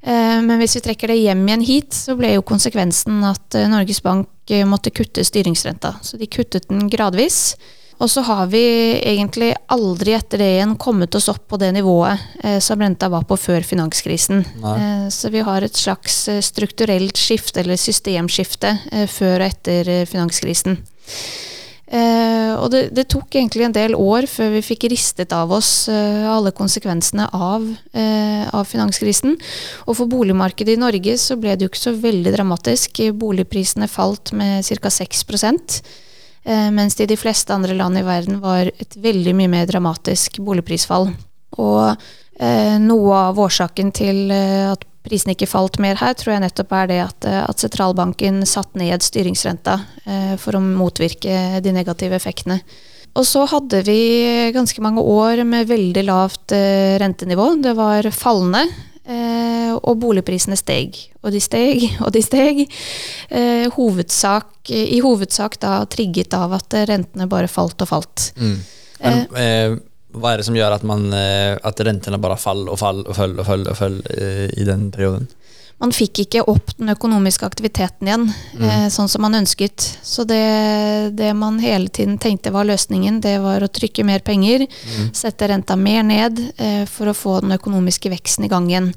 Eh, 0.00 0.38
men 0.44 0.56
hvis 0.60 0.78
vi 0.78 0.84
trekker 0.86 1.10
det 1.10 1.18
hjem 1.20 1.42
igjen 1.48 1.66
hit, 1.66 1.96
så 1.96 2.16
ble 2.18 2.36
jo 2.36 2.46
konsekvensen 2.46 3.20
at 3.26 3.58
eh, 3.58 3.68
Norges 3.70 4.00
Bank 4.04 4.52
eh, 4.52 4.64
måtte 4.68 4.94
kutte 4.94 5.24
styringsrenta. 5.26 5.96
Så 6.00 6.20
de 6.20 6.30
kuttet 6.30 6.70
den 6.70 6.86
gradvis. 6.92 7.58
Og 7.98 8.10
så 8.10 8.22
har 8.22 8.46
vi 8.52 8.62
egentlig 9.02 9.50
aldri 9.74 10.14
etter 10.14 10.38
det 10.38 10.52
igjen 10.54 10.76
kommet 10.78 11.14
oss 11.18 11.26
opp 11.32 11.48
på 11.50 11.58
det 11.58 11.72
nivået 11.74 12.22
eh, 12.44 12.60
som 12.62 12.78
renta 12.78 13.10
var 13.10 13.26
på 13.26 13.38
før 13.40 13.66
finanskrisen. 13.66 14.44
Eh, 14.62 15.08
så 15.10 15.32
vi 15.34 15.42
har 15.42 15.66
et 15.66 15.76
slags 15.76 16.20
eh, 16.30 16.40
strukturelt 16.44 17.18
skifte, 17.18 17.64
eller 17.64 17.80
systemskifte, 17.80 18.76
eh, 18.92 19.10
før 19.10 19.42
og 19.42 19.48
etter 19.50 19.92
eh, 19.96 20.06
finanskrisen. 20.06 20.78
Eh, 21.88 22.54
og 22.54 22.68
det, 22.70 22.88
det, 22.94 23.08
tok 23.10 23.34
egentlig 23.34 23.64
en 23.66 23.74
del 23.74 23.94
år 23.98 24.28
før 24.30 24.52
vi 24.58 24.64
fikk 24.66 24.90
ristet 24.92 25.32
av 25.32 25.50
oss 25.56 25.88
alle 25.88 26.52
konsekvensene 26.52 27.30
av, 27.32 27.64
eh, 27.96 28.44
av, 28.52 28.66
finanskrisen. 28.68 29.38
Og 29.88 29.96
for 29.98 30.10
boligmarkedet 30.12 30.76
i 30.76 30.82
Norge 30.86 31.18
så 31.18 31.38
ble 31.40 31.56
det 31.56 31.66
jo 31.66 31.72
ikke 31.72 31.88
så 31.88 31.98
veldig 31.98 32.34
dramatisk. 32.36 33.08
Boligprisene 33.18 33.90
falt 33.90 34.36
med 34.36 34.62
ca. 34.68 34.92
6 35.02 35.26
Eh, 35.26 36.07
mens 36.44 36.94
det 36.96 37.04
i 37.04 37.10
de 37.10 37.16
fleste 37.20 37.52
andre 37.52 37.74
land 37.76 37.98
i 37.98 38.04
verden 38.06 38.38
var 38.40 38.70
et 38.70 38.94
veldig 38.96 39.34
mye 39.36 39.50
mer 39.52 39.66
dramatisk 39.68 40.38
boligprisfall. 40.44 41.10
Og 41.58 41.82
eh, 42.40 42.76
noe 42.82 43.24
av 43.28 43.40
årsaken 43.42 43.92
til 43.96 44.30
eh, 44.32 44.68
at 44.70 44.84
prisene 45.08 45.34
ikke 45.34 45.48
falt 45.48 45.78
mer 45.82 45.98
her, 46.00 46.14
tror 46.18 46.34
jeg 46.34 46.44
nettopp 46.44 46.74
er 46.76 46.90
det 46.90 47.00
at, 47.04 47.28
eh, 47.28 47.40
at 47.44 47.64
sentralbanken 47.64 48.44
satte 48.48 48.80
ned 48.80 49.04
styringsrenta 49.04 49.78
eh, 50.04 50.36
for 50.40 50.58
å 50.58 50.62
motvirke 50.62 51.62
de 51.64 51.74
negative 51.74 52.18
effektene. 52.18 52.60
Og 53.18 53.24
så 53.26 53.46
hadde 53.50 53.80
vi 53.86 54.50
ganske 54.54 54.82
mange 54.84 55.02
år 55.02 55.42
med 55.48 55.70
veldig 55.70 56.04
lavt 56.06 56.54
eh, 56.54 56.98
rentenivå. 57.00 57.54
Det 57.64 57.74
var 57.78 58.06
fallende. 58.14 58.66
Eh, 59.08 59.72
og 59.72 60.00
boligprisene 60.02 60.56
steg, 60.58 60.98
og 61.22 61.32
de 61.32 61.40
steg, 61.40 61.84
og 62.04 62.12
de 62.12 62.22
steg. 62.24 62.64
Eh, 63.32 63.66
hovedsak, 63.72 64.68
I 64.68 65.00
hovedsak 65.04 65.56
da 65.62 65.80
trigget 65.88 66.36
av 66.36 66.58
at 66.58 66.76
rentene 66.90 67.28
bare 67.30 67.48
falt 67.48 67.80
og 67.84 67.88
falt. 67.88 68.32
Mm. 68.36 68.58
Men, 68.98 69.22
eh, 69.38 69.78
hva 70.18 70.32
er 70.32 70.40
det 70.40 70.48
som 70.48 70.56
gjør 70.56 70.74
at, 70.76 70.84
man, 70.88 71.08
eh, 71.14 71.54
at 71.56 71.80
rentene 71.84 72.20
bare 72.20 72.38
faller 72.40 72.72
og 72.72 72.80
faller 72.80 73.08
og 73.08 73.16
faller 73.16 73.42
og 73.42 73.48
faller, 73.48 73.72
og 73.72 73.80
faller 73.80 74.16
eh, 74.16 74.46
i 74.60 74.66
den 74.68 74.88
perioden? 74.94 75.28
Man 75.78 75.92
fikk 75.94 76.24
ikke 76.24 76.42
opp 76.50 76.72
den 76.78 76.90
økonomiske 76.90 77.46
aktiviteten 77.46 78.08
igjen, 78.08 78.26
mm. 78.58 78.64
eh, 78.66 78.86
sånn 78.90 79.10
som 79.10 79.22
man 79.22 79.38
ønsket. 79.38 79.84
Så 80.02 80.24
det, 80.26 80.42
det, 81.18 81.30
man 81.38 81.60
hele 81.62 81.90
tiden 81.94 82.18
tenkte 82.18 82.52
var 82.54 82.66
løsningen, 82.66 83.20
det 83.22 83.36
var 83.44 83.62
å 83.62 83.70
trykke 83.70 84.06
mer 84.06 84.24
penger, 84.26 84.66
mm. 84.66 85.12
sette 85.16 85.48
renta 85.50 85.78
mer 85.78 86.02
ned 86.06 86.42
eh, 86.56 86.82
for 86.90 87.10
å 87.10 87.16
få 87.16 87.38
den 87.44 87.54
økonomiske 87.54 88.10
veksten 88.10 88.48
i 88.48 88.50
gang 88.50 88.66
igjen. 88.70 88.90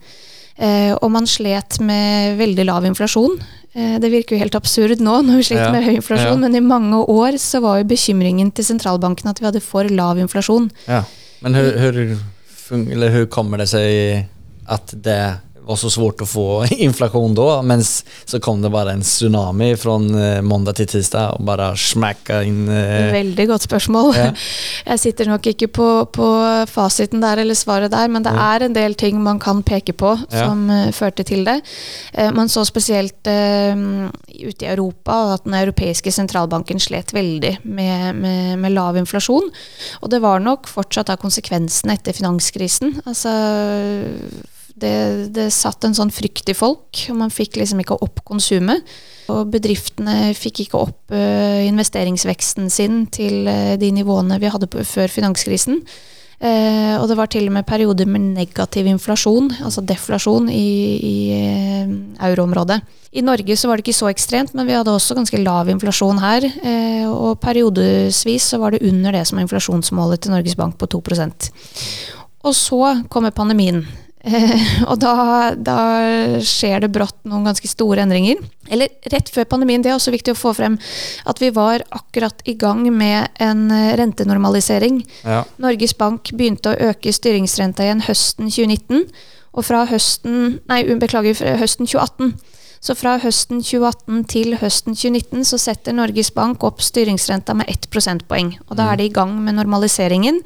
Eh, 0.57 0.91
og 0.97 1.13
man 1.13 1.29
slet 1.29 1.77
med 1.85 2.39
veldig 2.41 2.65
lav 2.65 2.89
inflasjon. 2.89 3.38
Eh, 3.77 3.95
det 4.01 4.09
virker 4.13 4.35
jo 4.35 4.41
helt 4.41 4.57
absurd 4.57 5.05
nå 5.05 5.19
når 5.27 5.39
vi 5.43 5.47
sliter 5.51 5.69
ja. 5.69 5.75
med 5.75 5.85
høy 5.85 5.93
inflasjon, 6.00 6.33
ja. 6.33 6.41
men 6.41 6.57
i 6.57 6.65
mange 6.65 7.03
år 7.13 7.38
så 7.41 7.61
var 7.61 7.77
jo 7.83 7.89
bekymringen 7.93 8.50
til 8.57 8.67
sentralbanken 8.67 9.29
at 9.29 9.41
vi 9.41 9.50
hadde 9.51 9.61
for 9.63 9.85
lav 9.85 10.17
inflasjon. 10.21 10.71
Ja. 10.89 11.03
Men 11.45 11.61
hvordan 11.61 13.29
kommer 13.33 13.61
det 13.61 13.69
seg 13.69 14.27
at 14.71 14.93
det 15.05 15.21
var 15.65 15.75
så 15.75 15.89
svårt 15.89 16.21
att 16.21 16.29
få 16.29 16.65
inflation 16.71 17.35
då. 17.35 17.61
Men 17.61 17.83
så 18.25 18.39
kom 18.39 18.61
det 18.61 18.69
bare 18.69 18.91
en 18.91 19.01
tsunami 19.01 19.77
fra 19.77 19.93
eh, 19.93 20.41
måndag 20.41 20.73
til 20.73 20.87
tirsdag 20.87 21.37
og 21.37 21.45
bare 21.45 21.71
smacka 21.77 22.41
inn 22.47 22.69
eh... 22.69 23.11
Veldig 23.13 23.47
godt 23.47 23.67
spørsmål. 23.67 24.13
Ja. 24.17 24.31
Jeg 24.91 24.99
sitter 24.99 25.29
nok 25.29 25.47
ikke 25.47 25.67
på, 25.67 25.87
på, 26.13 26.27
fasiten 26.69 27.21
der 27.21 27.41
eller 27.43 27.57
svaret 27.57 27.91
der, 27.93 28.07
men 28.11 28.25
det 28.25 28.33
er 28.33 28.65
en 28.65 28.75
del 28.75 28.95
ting 28.95 29.21
man 29.23 29.39
kan 29.39 29.63
peke 29.63 29.93
på 29.93 30.15
som 30.31 30.65
ja. 30.69 30.87
uh, 30.87 30.93
førte 30.95 31.23
til 31.27 31.45
det. 31.45 31.59
Man 32.35 32.49
så 32.49 32.63
spesielt 32.65 33.27
ute 33.27 34.65
i 34.65 34.69
Europa 34.69 35.17
at 35.35 35.45
den 35.45 35.55
europeiske 35.57 36.11
sentralbanken 36.11 36.79
slet 36.81 37.13
veldig 37.13 37.57
med, 37.63 38.15
med, 38.15 38.59
med 38.59 38.73
lav 38.73 38.97
inflasjon. 38.99 39.51
Og 40.01 40.11
det 40.11 40.21
var 40.23 40.41
nok 40.43 40.69
fortsatt 40.69 41.11
av 41.13 41.21
konsekvensene 41.21 41.95
etter 41.97 42.17
finanskrisen. 42.17 42.97
Altså 43.05 43.35
det, 44.81 45.31
det 45.35 45.47
satt 45.53 45.85
en 45.85 45.95
sånn 45.97 46.11
frykt 46.13 46.50
i 46.51 46.57
folk, 46.57 47.05
og 47.11 47.17
man 47.19 47.33
fikk 47.33 47.59
liksom 47.61 47.81
ikke 47.83 48.00
opp 48.03 48.23
konsumet. 48.27 48.85
Og 49.31 49.51
bedriftene 49.53 50.31
fikk 50.38 50.65
ikke 50.65 50.79
opp 50.79 51.13
uh, 51.13 51.61
investeringsveksten 51.67 52.71
sin 52.73 53.05
til 53.13 53.45
uh, 53.47 53.75
de 53.79 53.91
nivåene 53.95 54.39
vi 54.41 54.50
hadde 54.51 54.69
på, 54.71 54.83
før 54.88 55.11
finanskrisen. 55.11 55.83
Uh, 56.41 56.97
og 56.97 57.05
det 57.11 57.17
var 57.19 57.29
til 57.29 57.45
og 57.51 57.53
med 57.53 57.67
perioder 57.69 58.09
med 58.09 58.31
negativ 58.33 58.89
inflasjon, 58.89 59.51
altså 59.61 59.83
deflasjon, 59.85 60.50
i, 60.50 60.71
i 61.05 61.15
euroområdet. 62.17 62.81
I 63.11 63.21
Norge 63.27 63.57
så 63.59 63.67
var 63.69 63.77
det 63.77 63.85
ikke 63.85 64.00
så 64.00 64.09
ekstremt, 64.09 64.55
men 64.57 64.65
vi 64.65 64.73
hadde 64.73 64.93
også 64.95 65.17
ganske 65.17 65.38
lav 65.43 65.69
inflasjon 65.69 66.21
her. 66.23 66.47
og 67.11 67.41
periodevis 67.43 68.45
så 68.53 68.57
var 68.57 68.71
det 68.71 68.85
under 68.88 69.11
det 69.11 69.25
som 69.27 69.38
er 69.38 69.43
inflasjonsmålet 69.43 70.23
til 70.23 70.31
Norges 70.31 70.55
Bank 70.55 70.77
på 70.79 70.88
2% 70.95 71.51
Og 72.47 72.55
så 72.55 72.79
kommer 73.11 73.35
pandemien. 73.35 73.83
Eh, 74.21 74.83
og 74.89 74.99
da, 75.01 75.15
da, 75.57 75.79
skjer 76.45 76.83
det 76.83 76.91
brått 76.93 77.17
noen 77.25 77.47
ganske 77.49 77.69
store 77.69 78.03
endringer. 78.05 78.41
Eller 78.71 78.91
rett 79.13 79.31
før 79.33 79.47
pandemien, 79.49 79.81
det 79.81 79.91
er 79.91 79.97
også 79.97 80.13
viktig 80.13 80.35
å 80.35 80.39
få 80.39 80.53
frem 80.57 80.77
at 81.27 81.41
vi 81.41 81.49
var 81.55 81.83
akkurat 81.89 82.43
i 82.45 82.55
gang 82.59 82.85
med 82.93 83.31
en 83.41 83.67
eh, 83.73 83.91
rentenormalisering. 83.99 85.01
Ja. 85.25 85.43
Norges 85.61 85.97
Bank 85.97 86.33
begynte 86.37 86.73
å 86.73 86.91
øke 86.91 87.13
styringsrenta 87.15 87.87
igjen 87.87 88.05
høsten 88.07 88.51
2019. 88.51 89.07
Og 89.51 89.67
fra 89.67 89.83
høsten 89.89 90.61
Nei, 90.69 90.83
beklager, 91.01 91.35
høsten 91.59 91.89
2018. 91.89 92.35
Så 92.81 92.95
fra 92.97 93.17
høsten 93.21 93.59
2018 93.61 94.23
til 94.31 94.55
høsten 94.57 94.95
2019 94.97 95.43
så 95.45 95.59
setter 95.61 95.93
Norges 95.93 96.31
Bank 96.33 96.63
opp 96.65 96.81
styringsrenta 96.81 97.53
med 97.57 97.69
ett 97.69 97.85
prosentpoeng. 97.93 98.55
Og 98.69 98.77
da 98.79 98.87
er 98.89 98.95
mm. 98.95 99.01
de 99.01 99.09
i 99.09 99.13
gang 99.17 99.35
med 99.43 99.59
normaliseringen. 99.59 100.39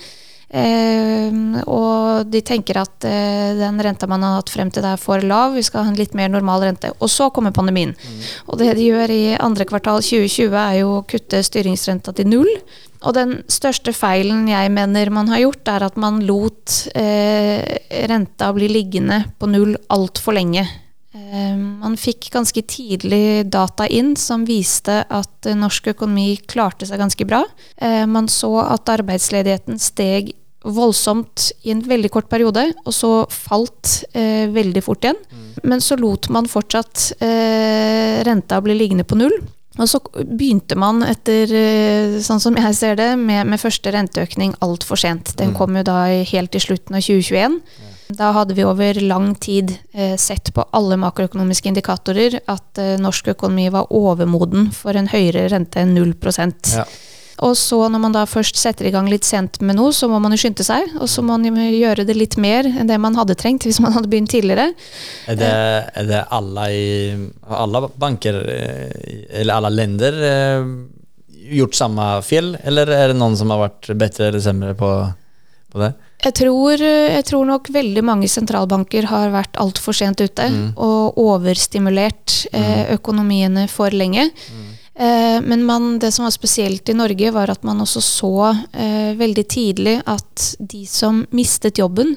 Uh, 0.45 1.57
og 1.65 2.29
de 2.29 2.39
tenker 2.45 2.77
at 2.79 3.07
uh, 3.07 3.55
den 3.57 3.79
renta 3.81 4.07
man 4.07 4.23
har 4.23 4.37
hatt 4.37 4.51
frem 4.53 4.69
til 4.71 4.85
det 4.85 4.93
er 4.93 5.01
for 5.01 5.23
lav, 5.25 5.55
vi 5.57 5.63
skal 5.65 5.87
ha 5.87 5.91
en 5.91 5.99
litt 5.99 6.13
mer 6.17 6.29
normal 6.31 6.67
rente. 6.67 6.93
Og 6.99 7.11
så 7.11 7.31
kommer 7.33 7.55
pandemien. 7.55 7.95
Mm. 7.97 8.25
Og 8.49 8.61
det 8.61 8.73
de 8.77 8.89
gjør 8.89 9.13
i 9.13 9.23
andre 9.41 9.67
kvartal 9.69 10.03
2020 10.05 10.59
er 10.61 10.81
jo 10.81 10.97
å 10.99 11.05
kutte 11.09 11.41
styringsrenta 11.45 12.13
til 12.15 12.29
null. 12.29 12.51
Og 13.05 13.13
den 13.13 13.35
største 13.51 13.93
feilen 13.93 14.47
jeg 14.49 14.71
mener 14.73 15.11
man 15.13 15.29
har 15.29 15.43
gjort, 15.43 15.69
er 15.69 15.85
at 15.85 15.99
man 16.01 16.23
lot 16.25 16.79
eh, 16.97 17.61
renta 18.09 18.49
bli 18.55 18.69
liggende 18.71 19.21
på 19.37 19.49
null 19.51 19.75
altfor 19.93 20.37
lenge. 20.37 20.65
Man 21.15 21.93
fikk 21.95 22.27
ganske 22.33 22.59
tidlig 22.67 23.45
data 23.47 23.85
inn 23.87 24.13
som 24.19 24.43
viste 24.47 24.97
at 25.07 25.47
norsk 25.47 25.93
økonomi 25.93 26.33
klarte 26.43 26.87
seg 26.89 26.99
ganske 26.99 27.27
bra. 27.29 27.39
Man 28.11 28.27
så 28.27 28.51
at 28.65 28.91
arbeidsledigheten 28.91 29.79
steg 29.79 30.33
voldsomt 30.65 31.51
i 31.65 31.71
en 31.73 31.83
veldig 31.85 32.09
kort 32.13 32.29
periode, 32.29 32.65
og 32.85 32.93
så 32.93 33.11
falt 33.31 34.01
eh, 34.17 34.47
veldig 34.53 34.81
fort 34.85 35.05
igjen. 35.05 35.19
Mm. 35.29 35.51
Men 35.71 35.83
så 35.83 35.97
lot 35.99 36.29
man 36.33 36.49
fortsatt 36.49 37.11
eh, 37.23 38.21
renta 38.25 38.61
bli 38.65 38.77
liggende 38.77 39.05
på 39.05 39.19
null. 39.19 39.35
Og 39.75 39.89
så 39.91 39.99
begynte 40.15 40.77
man 40.79 41.03
etter, 41.03 41.51
eh, 41.51 42.15
sånn 42.23 42.41
som 42.41 42.57
jeg 42.57 42.77
ser 42.77 42.97
det, 42.99 43.11
med, 43.19 43.43
med 43.51 43.61
første 43.61 43.91
renteøkning 43.93 44.55
altfor 44.65 44.99
sent. 44.99 45.35
Den 45.39 45.53
mm. 45.53 45.57
kom 45.59 45.77
jo 45.77 45.85
da 45.85 45.99
helt 46.31 46.55
i 46.55 46.63
slutten 46.63 46.97
av 46.97 47.05
2021. 47.05 47.59
Ja. 47.61 47.94
Da 48.07 48.29
hadde 48.35 48.53
vi 48.53 48.65
over 48.65 48.99
lang 49.01 49.33
tid 49.41 49.73
eh, 49.91 50.13
sett 50.21 50.53
på 50.53 50.65
alle 50.77 50.97
makroøkonomiske 51.01 51.71
indikatorer 51.71 52.37
at 52.45 52.81
eh, 52.81 52.95
norsk 53.01 53.31
økonomi 53.33 53.65
var 53.73 53.89
overmoden 53.93 54.69
for 54.75 54.97
en 54.97 55.09
høyere 55.09 55.47
rente 55.49 55.81
enn 55.81 55.95
0 55.97 56.13
ja. 56.75 56.85
Og 57.43 57.57
så 57.59 57.81
når 57.91 57.99
man 57.99 58.13
da 58.15 58.23
først 58.29 58.55
setter 58.55 58.87
i 58.87 58.93
gang 58.93 59.09
litt 59.11 59.25
sent 59.27 59.57
med 59.59 59.75
noe, 59.75 59.91
så 59.91 60.07
må 60.07 60.21
man 60.23 60.31
jo 60.31 60.39
skynde 60.39 60.63
seg. 60.63 60.93
Og 61.01 61.09
så 61.11 61.23
må 61.25 61.35
man 61.35 61.57
gjøre 61.59 62.05
det 62.07 62.15
litt 62.15 62.37
mer 62.39 62.69
enn 62.69 62.87
det 62.87 62.99
man 63.01 63.17
hadde 63.19 63.35
trengt 63.35 63.65
hvis 63.67 63.81
man 63.83 63.95
hadde 63.95 64.07
begynt 64.11 64.31
tidligere. 64.31 64.69
Er 65.27 65.39
det, 65.41 65.51
er 65.99 66.07
det 66.11 66.21
alle, 66.37 66.69
i, 66.71 66.87
alle 67.43 67.83
banker, 67.99 68.39
eh, 68.53 69.41
eller 69.41 69.57
alle 69.57 69.73
länder 69.73 70.21
eh, 70.29 70.71
gjort 71.57 71.75
samme 71.77 72.07
feil, 72.25 72.53
eller 72.63 72.93
er 72.93 73.11
det 73.11 73.19
noen 73.19 73.35
som 73.37 73.51
har 73.51 73.65
vært 73.65 73.91
bedre 73.97 74.29
eller 74.29 74.45
sämre 74.45 74.77
på, 74.79 74.95
på 75.73 75.83
det? 75.83 75.91
Jeg 76.25 76.33
tror, 76.41 76.81
jeg 76.81 77.25
tror, 77.29 77.45
nok 77.45 77.69
veldig 77.73 78.01
mange 78.05 78.29
sentralbanker 78.31 79.05
har 79.11 79.33
vært 79.33 79.59
altfor 79.61 79.93
sent 79.93 80.23
ute 80.23 80.47
mm. 80.49 80.63
og 80.81 81.19
overstimulert 81.21 82.39
eh, 82.49 82.71
mm. 82.81 82.95
økonomiene 82.97 83.67
for 83.69 83.93
lenge. 83.93 84.31
Mm. 84.33 84.71
Eh, 84.95 85.37
men 85.45 85.65
man, 85.67 85.99
det 85.99 86.09
som 86.15 86.25
var 86.25 86.33
spesielt 86.33 86.89
i 86.89 86.97
Norge, 86.97 87.29
var 87.35 87.53
at 87.53 87.63
man 87.67 87.83
også 87.83 88.01
så 88.01 88.33
eh, 88.73 89.13
veldig 89.19 89.45
tidlig 89.51 89.99
at 90.09 90.49
de 90.59 90.85
som 90.89 91.21
mistet 91.35 91.77
jobben, 91.77 92.15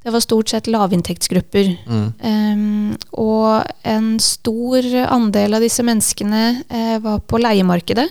det 0.00 0.14
var 0.14 0.24
stort 0.24 0.48
sett 0.48 0.68
lavinntektsgrupper. 0.70 1.74
Mm. 1.84 2.94
Og 3.20 3.66
en 3.84 4.06
stor 4.24 4.86
andel 5.02 5.58
av 5.58 5.60
disse 5.60 5.84
menneskene 5.84 6.44
uh, 6.72 6.96
var 7.04 7.18
på 7.28 7.36
leiemarkedet, 7.36 8.06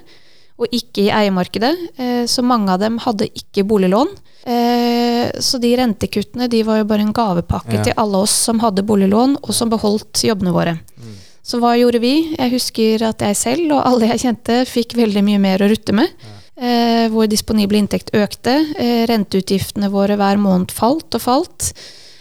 og 0.59 0.75
ikke 0.75 1.07
i 1.07 1.13
eiemarkedet. 1.23 1.71
Uh, 1.99 2.25
så 2.29 2.43
mange 2.45 2.73
av 2.73 2.83
dem 2.83 2.99
hadde 3.03 3.29
ikke 3.31 3.65
boliglån. 3.69 4.11
Uh, 4.43 5.25
så 5.43 5.59
de 5.61 5.71
rentekuttene 5.79 6.49
de 6.51 6.61
var 6.67 6.81
jo 6.81 6.89
bare 6.89 7.07
en 7.07 7.15
gavepakke 7.15 7.79
ja. 7.79 7.87
til 7.87 7.97
alle 7.99 8.23
oss 8.25 8.35
som 8.49 8.61
hadde 8.63 8.85
boliglån, 8.87 9.39
og 9.41 9.55
som 9.55 9.71
beholdt 9.71 10.23
jobbene 10.27 10.55
våre. 10.55 10.77
Mm. 10.99 11.17
Så 11.49 11.57
hva 11.61 11.71
gjorde 11.79 12.01
vi? 12.03 12.13
Jeg 12.35 12.53
husker 12.53 13.07
at 13.07 13.23
jeg 13.25 13.37
selv 13.37 13.71
og 13.73 13.81
alle 13.81 14.11
jeg 14.11 14.21
kjente 14.25 14.59
fikk 14.69 14.93
veldig 14.99 15.23
mye 15.25 15.39
mer 15.41 15.63
å 15.63 15.69
rutte 15.71 15.95
med. 15.97 16.11
Ja. 16.21 16.35
eh, 16.59 17.05
hvor 17.09 17.29
disponibel 17.31 17.79
inntekt 17.79 18.13
økte. 18.13 18.59
Eh, 18.77 19.05
renteutgiftene 19.09 19.89
våre 19.93 20.19
hver 20.19 20.37
måned 20.41 20.73
falt 20.75 21.15
og 21.17 21.23
falt. 21.23 21.71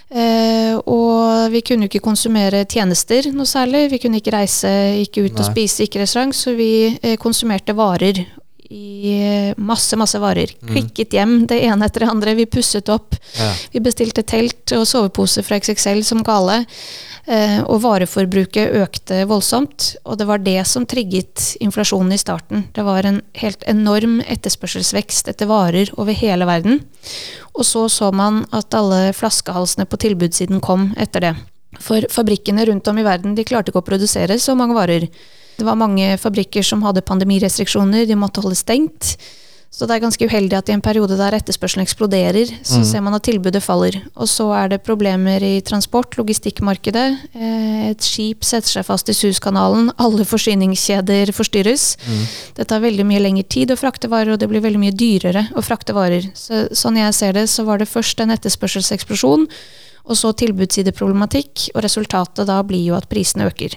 Eh, 0.09 0.73
og 0.89 1.53
vi 1.53 1.61
kunne 1.61 1.89
ikke 1.89 2.01
konsumere 2.01 2.65
tjenester 2.65 3.29
noe 3.35 3.49
særlig. 3.49 3.89
Vi 3.93 4.01
kunne 4.03 4.23
ikke 4.23 4.33
reise, 4.33 4.71
ikke 5.03 5.27
ut 5.27 5.41
og 5.41 5.49
spise, 5.51 5.85
ikke 5.85 6.03
restaurant. 6.03 6.37
Så 6.37 6.55
vi 6.57 6.71
eh, 6.97 7.19
konsumerte 7.21 7.77
varer. 7.77 8.25
I 8.69 9.13
eh, 9.49 9.55
masse, 9.57 9.97
masse 9.97 10.19
varer. 10.21 10.53
Klikket 10.69 11.15
hjem 11.17 11.47
det 11.49 11.63
ene 11.65 11.87
etter 11.89 12.05
det 12.05 12.11
andre. 12.13 12.35
Vi 12.37 12.47
pusset 12.47 12.89
opp. 12.93 13.17
Ja. 13.39 13.53
Vi 13.73 13.81
bestilte 13.81 14.25
telt 14.29 14.75
og 14.77 14.85
sovepose 14.89 15.45
fra 15.47 15.57
XXL 15.57 16.03
som 16.05 16.21
gale. 16.27 16.65
Eh, 17.29 17.59
og 17.65 17.83
vareforbruket 17.85 18.77
økte 18.83 19.23
voldsomt. 19.29 19.95
Og 20.05 20.21
det 20.21 20.29
var 20.29 20.45
det 20.45 20.61
som 20.69 20.87
trigget 20.89 21.55
inflasjonen 21.65 22.13
i 22.13 22.21
starten. 22.21 22.67
Det 22.77 22.85
var 22.85 23.09
en 23.09 23.23
helt 23.41 23.65
enorm 23.69 24.21
etterspørselsvekst 24.25 25.29
etter 25.33 25.49
varer 25.49 25.93
over 25.97 26.17
hele 26.17 26.49
verden. 26.49 26.83
Og 27.57 27.65
så 27.69 27.87
så 27.93 28.13
man 28.13 28.45
at 28.53 28.77
alle 28.77 29.15
flaskehalsene 29.17 29.89
på 29.89 30.01
tilbudssiden 30.05 30.61
kom 30.65 30.91
etter 30.97 31.25
det. 31.25 31.35
For 31.85 32.05
fabrikkene 32.11 32.65
rundt 32.69 32.89
om 32.89 32.99
i 33.01 33.05
verden 33.07 33.37
de 33.37 33.45
klarte 33.49 33.73
ikke 33.73 33.83
å 33.85 33.89
produsere 33.91 34.41
så 34.41 34.57
mange 34.57 34.77
varer. 34.77 35.09
Det 35.59 35.67
var 35.67 35.79
mange 35.81 36.15
fabrikker 36.23 36.63
som 36.63 36.83
hadde 36.87 37.03
pandemirestriksjoner, 37.03 38.07
de 38.07 38.17
måtte 38.19 38.41
holde 38.45 38.57
stengt. 38.59 39.17
Så 39.69 39.85
det 39.85 39.99
er 39.99 40.01
ganske 40.01 40.25
uheldig 40.25 40.57
at 40.57 40.71
i 40.71 40.73
en 40.73 40.81
periode 40.81 41.13
der 41.19 41.35
etterspørselen 41.37 41.85
eksploderer, 41.85 42.49
så 42.65 42.79
ser 42.89 43.03
man 43.05 43.13
at 43.19 43.27
tilbudet 43.27 43.61
faller. 43.61 43.99
Og 44.17 44.25
så 44.31 44.47
er 44.57 44.71
det 44.73 44.79
problemer 44.87 45.45
i 45.45 45.61
transport, 45.61 46.17
logistikkmarkedet. 46.17 47.05
Eh, 47.35 47.91
Et 47.91 48.01
skip 48.01 48.45
setter 48.45 48.69
seg 48.69 48.87
fast 48.89 49.09
i 49.09 49.15
Suezkanalen, 49.17 49.91
alle 49.99 50.25
forsyningskjeder 50.25 51.31
forstyrres. 51.37 51.97
Det 52.57 52.67
tar 52.69 52.81
veldig 52.81 53.05
mye 53.07 53.21
lengre 53.21 53.45
tid 53.45 53.71
å 53.71 53.77
frakte 53.77 54.09
varer, 54.09 54.33
og 54.33 54.39
det 54.41 54.49
blir 54.49 54.65
veldig 54.65 54.81
mye 54.81 54.97
dyrere 54.97 55.45
å 55.55 55.63
frakte 55.63 55.93
varer. 55.97 56.31
Så, 56.35 56.69
sånn 56.73 56.97
jeg 56.97 57.13
ser 57.15 57.33
det, 57.37 57.47
så 57.49 57.65
var 57.69 57.79
det 57.79 57.89
først 57.93 58.21
en 58.21 58.31
etterspørselseksplosjon, 58.35 59.47
og 60.09 60.17
så 60.17 60.33
tilbudssideproblematikk, 60.33 61.69
og 61.75 61.85
resultatet 61.85 62.49
da 62.49 62.63
blir 62.65 62.87
jo 62.89 62.97
at 62.97 63.09
prisene 63.09 63.51
øker. 63.51 63.77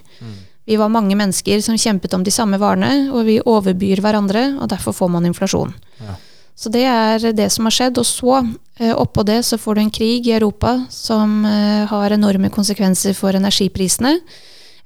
Vi 0.70 0.77
var 0.77 0.94
mange 0.94 1.18
mennesker 1.18 1.62
som 1.65 1.77
kjempet 1.80 2.13
om 2.13 2.24
de 2.24 2.34
samme 2.34 2.60
varene, 2.62 3.10
og 3.12 3.25
vi 3.25 3.39
overbyr 3.41 4.01
hverandre, 4.03 4.51
og 4.62 4.70
derfor 4.70 4.94
får 4.96 5.10
man 5.15 5.25
inflasjon. 5.25 5.74
Ja. 6.01 6.18
Så 6.62 6.70
det 6.70 6.84
er 6.86 7.32
det 7.34 7.48
som 7.53 7.65
har 7.65 7.74
skjedd. 7.74 7.98
Og 7.98 8.06
så, 8.06 8.38
eh, 8.77 8.94
oppå 8.94 9.25
det, 9.25 9.41
så 9.48 9.58
får 9.58 9.75
du 9.75 9.82
en 9.82 9.94
krig 9.94 10.27
i 10.27 10.36
Europa 10.36 10.86
som 10.94 11.46
eh, 11.46 11.88
har 11.89 12.13
enorme 12.13 12.51
konsekvenser 12.53 13.15
for 13.18 13.34
energiprisene. 13.34 14.20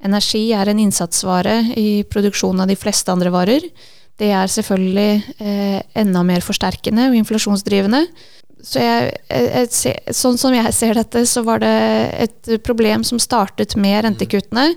Energi 0.05 0.53
er 0.53 0.69
en 0.69 0.79
innsatsvare 0.79 1.73
i 1.75 2.05
produksjonen 2.07 2.63
av 2.63 2.71
de 2.71 2.79
fleste 2.79 3.11
andre 3.11 3.33
varer. 3.33 3.67
Det 4.15 4.31
er 4.31 4.47
selvfølgelig 4.47 5.23
eh, 5.41 5.81
enda 5.99 6.23
mer 6.23 6.45
forsterkende 6.45 7.09
og 7.09 7.19
inflasjonsdrivende. 7.19 8.05
Så 8.63 8.79
jeg, 8.79 9.17
jeg, 9.29 9.69
jeg, 9.83 10.15
sånn 10.15 10.39
som 10.39 10.55
jeg 10.55 10.71
ser 10.73 10.95
dette, 10.95 11.25
så 11.27 11.43
var 11.45 11.59
det 11.61 11.75
et 12.23 12.53
problem 12.63 13.03
som 13.03 13.19
startet 13.19 13.75
med 13.75 14.05
rentekuttene. 14.07 14.71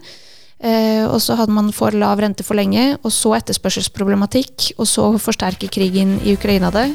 Eh, 0.59 1.05
og 1.07 1.21
så 1.23 1.37
hadde 1.39 1.55
man 1.55 1.71
for 1.75 1.95
lav 1.95 2.19
rente 2.19 2.43
for 2.43 2.59
lenge, 2.59 2.97
og 3.05 3.13
så 3.15 3.37
etterspørselsproblematikk, 3.39 4.73
og 4.79 4.87
så 4.91 5.07
forsterker 5.23 5.71
krigen 5.71 6.17
i 6.27 6.35
Ukraina 6.35 6.73
det. 6.75 6.89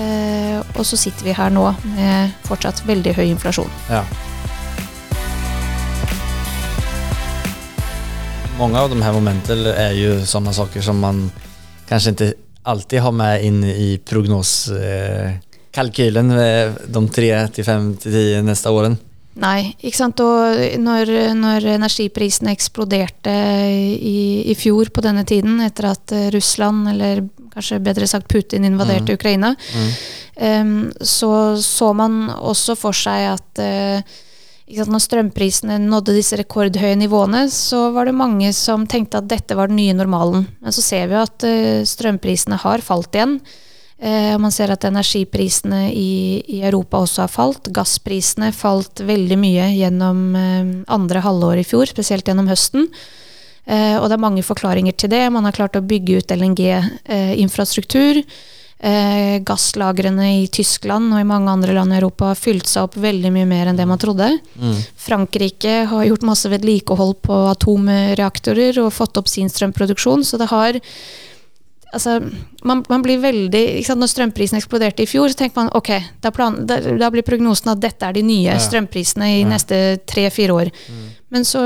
Eh, 0.00 0.56
og 0.78 0.86
så 0.88 0.96
sitter 0.96 1.26
vi 1.26 1.36
her 1.36 1.52
nå 1.52 1.66
med 1.92 2.32
fortsatt 2.48 2.80
veldig 2.88 3.12
høy 3.18 3.26
inflasjon. 3.28 3.72
Ja. 3.90 4.04
Mange 8.60 8.80
av 8.80 8.90
de 8.92 8.98
her 9.00 9.14
momentene 9.16 9.72
er 9.72 9.94
jo 9.96 10.20
sånne 10.28 10.52
saker 10.56 10.80
som 10.84 10.96
man 11.00 11.30
kanskje 11.88 12.10
ikke 12.12 12.34
alltid 12.70 13.00
har 13.00 13.12
med 13.16 13.44
inn 13.44 13.64
i 13.64 13.98
prognoskalkylen 14.04 16.30
eh, 16.36 16.72
de 16.88 17.08
tre 17.08 17.48
til 17.56 17.64
fem 17.64 17.96
til 18.00 18.12
ti 18.16 18.40
neste 18.44 18.68
åren. 18.72 18.98
Nei, 19.38 19.74
ikke 19.78 19.96
sant. 19.96 20.20
Og 20.24 20.78
når, 20.82 21.12
når 21.38 21.66
energiprisene 21.76 22.50
eksploderte 22.50 23.34
i, 23.94 24.16
i 24.50 24.56
fjor 24.58 24.90
på 24.90 25.04
denne 25.04 25.22
tiden, 25.28 25.60
etter 25.62 25.92
at 25.92 26.14
eh, 26.16 26.30
Russland, 26.34 26.88
eller 26.90 27.22
kanskje 27.54 27.78
bedre 27.82 28.08
sagt 28.10 28.28
Putin, 28.30 28.66
invaderte 28.66 29.14
Ukraina, 29.14 29.54
em, 30.34 30.90
så 31.00 31.30
så 31.62 31.92
man 31.94 32.26
også 32.30 32.76
for 32.78 32.96
seg 32.96 33.28
at 33.30 33.62
uh, 33.62 34.18
sant, 34.70 34.90
når 34.90 35.02
strømprisene 35.02 35.78
nådde 35.82 36.14
disse 36.14 36.38
rekordhøye 36.38 36.98
nivåene, 36.98 37.46
så 37.50 37.88
var 37.94 38.06
det 38.06 38.18
mange 38.18 38.52
som 38.54 38.86
tenkte 38.86 39.18
at 39.18 39.30
dette 39.30 39.56
var 39.58 39.70
den 39.70 39.80
nye 39.80 39.96
normalen. 39.98 40.46
Men 40.60 40.74
så 40.74 40.84
ser 40.84 41.10
vi 41.10 41.18
at 41.22 41.46
uh, 41.46 41.82
strømprisene 41.86 42.60
har 42.66 42.82
falt 42.86 43.14
igjen. 43.14 43.38
Eh, 44.00 44.36
man 44.40 44.52
ser 44.52 44.72
at 44.72 44.84
energiprisene 44.88 45.90
i, 45.92 46.40
i 46.48 46.62
Europa 46.64 47.02
også 47.04 47.26
har 47.26 47.32
falt. 47.32 47.68
Gassprisene 47.76 48.48
falt 48.56 49.02
veldig 49.04 49.36
mye 49.40 49.66
gjennom 49.76 50.22
eh, 50.40 50.70
andre 50.88 51.24
halvår 51.24 51.60
i 51.60 51.66
fjor, 51.68 51.90
spesielt 51.90 52.28
gjennom 52.30 52.48
høsten. 52.48 52.88
Eh, 53.68 53.98
og 53.98 54.08
det 54.08 54.16
er 54.16 54.24
mange 54.24 54.46
forklaringer 54.46 54.96
til 54.96 55.12
det. 55.12 55.26
Man 55.34 55.44
har 55.44 55.56
klart 55.56 55.76
å 55.76 55.84
bygge 55.84 56.22
ut 56.22 56.32
LNG-infrastruktur. 56.32 58.22
Eh, 58.80 59.36
gasslagrene 59.44 60.26
i 60.38 60.44
Tyskland 60.48 61.12
og 61.12 61.20
i 61.20 61.28
mange 61.28 61.52
andre 61.52 61.74
land 61.76 61.92
i 61.92 61.98
Europa 61.98 62.30
har 62.30 62.38
fylt 62.40 62.64
seg 62.70 62.86
opp 62.86 62.96
veldig 62.96 63.28
mye 63.34 63.48
mer 63.50 63.68
enn 63.68 63.76
det 63.76 63.84
man 63.84 64.00
trodde. 64.00 64.30
Frankrike 64.96 65.82
har 65.90 66.06
gjort 66.08 66.24
masse 66.24 66.48
vedlikehold 66.48 67.18
på 67.26 67.42
atomreaktorer 67.50 68.80
og 68.80 68.94
fått 68.96 69.20
opp 69.20 69.28
sin 69.28 69.52
strømproduksjon, 69.52 70.24
så 70.24 70.40
det 70.40 70.48
har 70.48 70.80
Altså, 71.92 72.20
man, 72.62 72.84
man 72.88 73.02
blir 73.02 73.18
veldig 73.18 73.62
sant, 73.86 73.98
Når 73.98 74.10
strømprisen 74.12 74.58
eksploderte 74.60 75.02
i 75.02 75.08
fjor, 75.10 75.28
så 75.32 75.40
tenker 75.40 75.56
man 75.58 75.70
ok, 75.74 75.88
da, 76.22 76.30
plan, 76.30 76.60
da, 76.68 76.76
da 77.00 77.08
blir 77.10 77.24
prognosen 77.26 77.72
at 77.72 77.80
dette 77.82 78.06
er 78.06 78.14
de 78.14 78.22
nye 78.22 78.52
Ja. 78.52 78.58
strømprisene 78.62 79.26
i 79.40 79.44
neste 79.48 79.98
tre-fire 80.06 80.54
år. 80.54 80.70
Men 81.30 81.42
så 81.46 81.60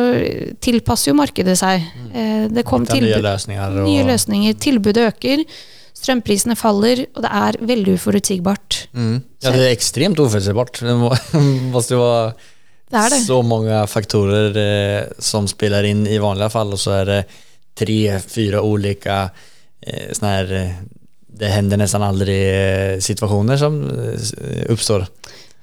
tilpasser 0.64 1.12
jo 1.12 1.16
markedet 1.18 1.58
seg. 1.60 1.84
Eh, 2.12 2.48
det 2.48 2.64
kom 2.68 2.87
tilbud, 2.88 3.08
nye, 3.10 3.20
tilbud, 3.20 3.78
og... 3.82 3.87
Nye 3.88 4.04
løsninger. 4.08 4.56
Tilbudet 4.60 5.06
øker, 5.12 5.44
strømprisene 5.94 6.56
faller, 6.56 7.04
og 7.14 7.22
det 7.24 7.30
er 7.44 7.58
veldig 7.64 7.94
uforutsigbart. 7.98 8.80
Mm. 8.96 9.14
Ja, 9.44 9.52
det 9.54 9.62
er 9.68 9.72
ekstremt 9.76 10.20
oförutsägbart. 10.20 10.80
Det 10.84 10.96
må- 11.00 11.14
måste 11.74 12.00
Det 12.90 13.04
det. 13.12 13.22
så 13.26 13.42
mange 13.44 13.87
faktorer 13.88 14.56
eh, 14.56 15.06
som 15.18 15.46
spiller 15.48 15.84
inn 15.84 16.06
i 16.06 16.18
vanlige 16.18 16.50
fall 16.52 16.72
og 16.72 16.78
så 16.80 17.00
er 17.00 17.04
det 17.12 17.20
tre, 17.76 18.20
fyra 18.20 18.60
eh, 19.87 20.12
såna 20.12 20.31
här, 20.31 20.53
eh, 20.53 20.70
det 21.27 21.47
händer 21.47 21.77
nästan 21.77 22.03
aldrig 22.03 22.37
situasjoner 23.03 23.57
situationer 23.57 23.57
som 23.57 23.90
eh, 23.90 24.73
uppstår. 24.73 25.07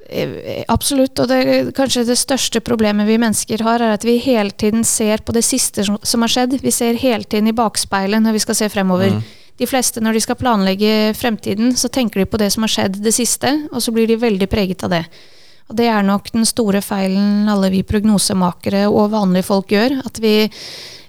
Eh, 0.10 0.64
Absolutt, 0.68 1.20
og 1.20 1.28
det, 1.28 1.72
kanskje 1.76 2.04
det 2.04 2.18
største 2.20 2.60
problemet 2.60 3.08
vi 3.08 3.20
mennesker 3.22 3.64
har, 3.64 3.80
er 3.80 3.96
at 3.96 4.06
vi 4.06 4.18
hele 4.20 4.52
tiden 4.52 4.84
ser 4.84 5.24
på 5.24 5.32
det 5.32 5.46
siste 5.48 5.86
som, 5.88 6.00
som 6.04 6.26
har 6.26 6.34
skjedd. 6.34 6.58
Vi 6.62 6.72
ser 6.76 7.00
hele 7.00 7.24
tiden 7.24 7.48
i 7.48 7.56
bakspeilet 7.56 8.24
når 8.24 8.36
vi 8.36 8.44
skal 8.44 8.60
se 8.60 8.70
fremover. 8.70 9.22
De 9.62 9.68
fleste 9.70 10.02
når 10.04 10.18
de 10.18 10.24
skal 10.26 10.40
planlegge 10.40 11.14
fremtiden, 11.16 11.76
så 11.78 11.88
tenker 11.88 12.20
de 12.20 12.28
på 12.28 12.40
det 12.42 12.50
som 12.52 12.66
har 12.66 12.74
skjedd 12.74 13.00
det 13.04 13.14
siste, 13.16 13.54
og 13.72 13.84
så 13.84 13.94
blir 13.96 14.10
de 14.10 14.20
veldig 14.20 14.50
preget 14.52 14.84
av 14.84 14.92
det. 14.96 15.06
Og 15.72 15.78
det 15.80 15.88
er 15.88 16.04
nok 16.04 16.34
den 16.34 16.48
store 16.48 16.82
feilen 16.84 17.48
alle 17.48 17.70
vi 17.72 17.86
prognosemakere 17.88 18.88
og 18.90 19.14
vanlige 19.14 19.48
folk 19.48 19.72
gjør, 19.72 20.02
at 20.04 20.20
vi 20.20 20.34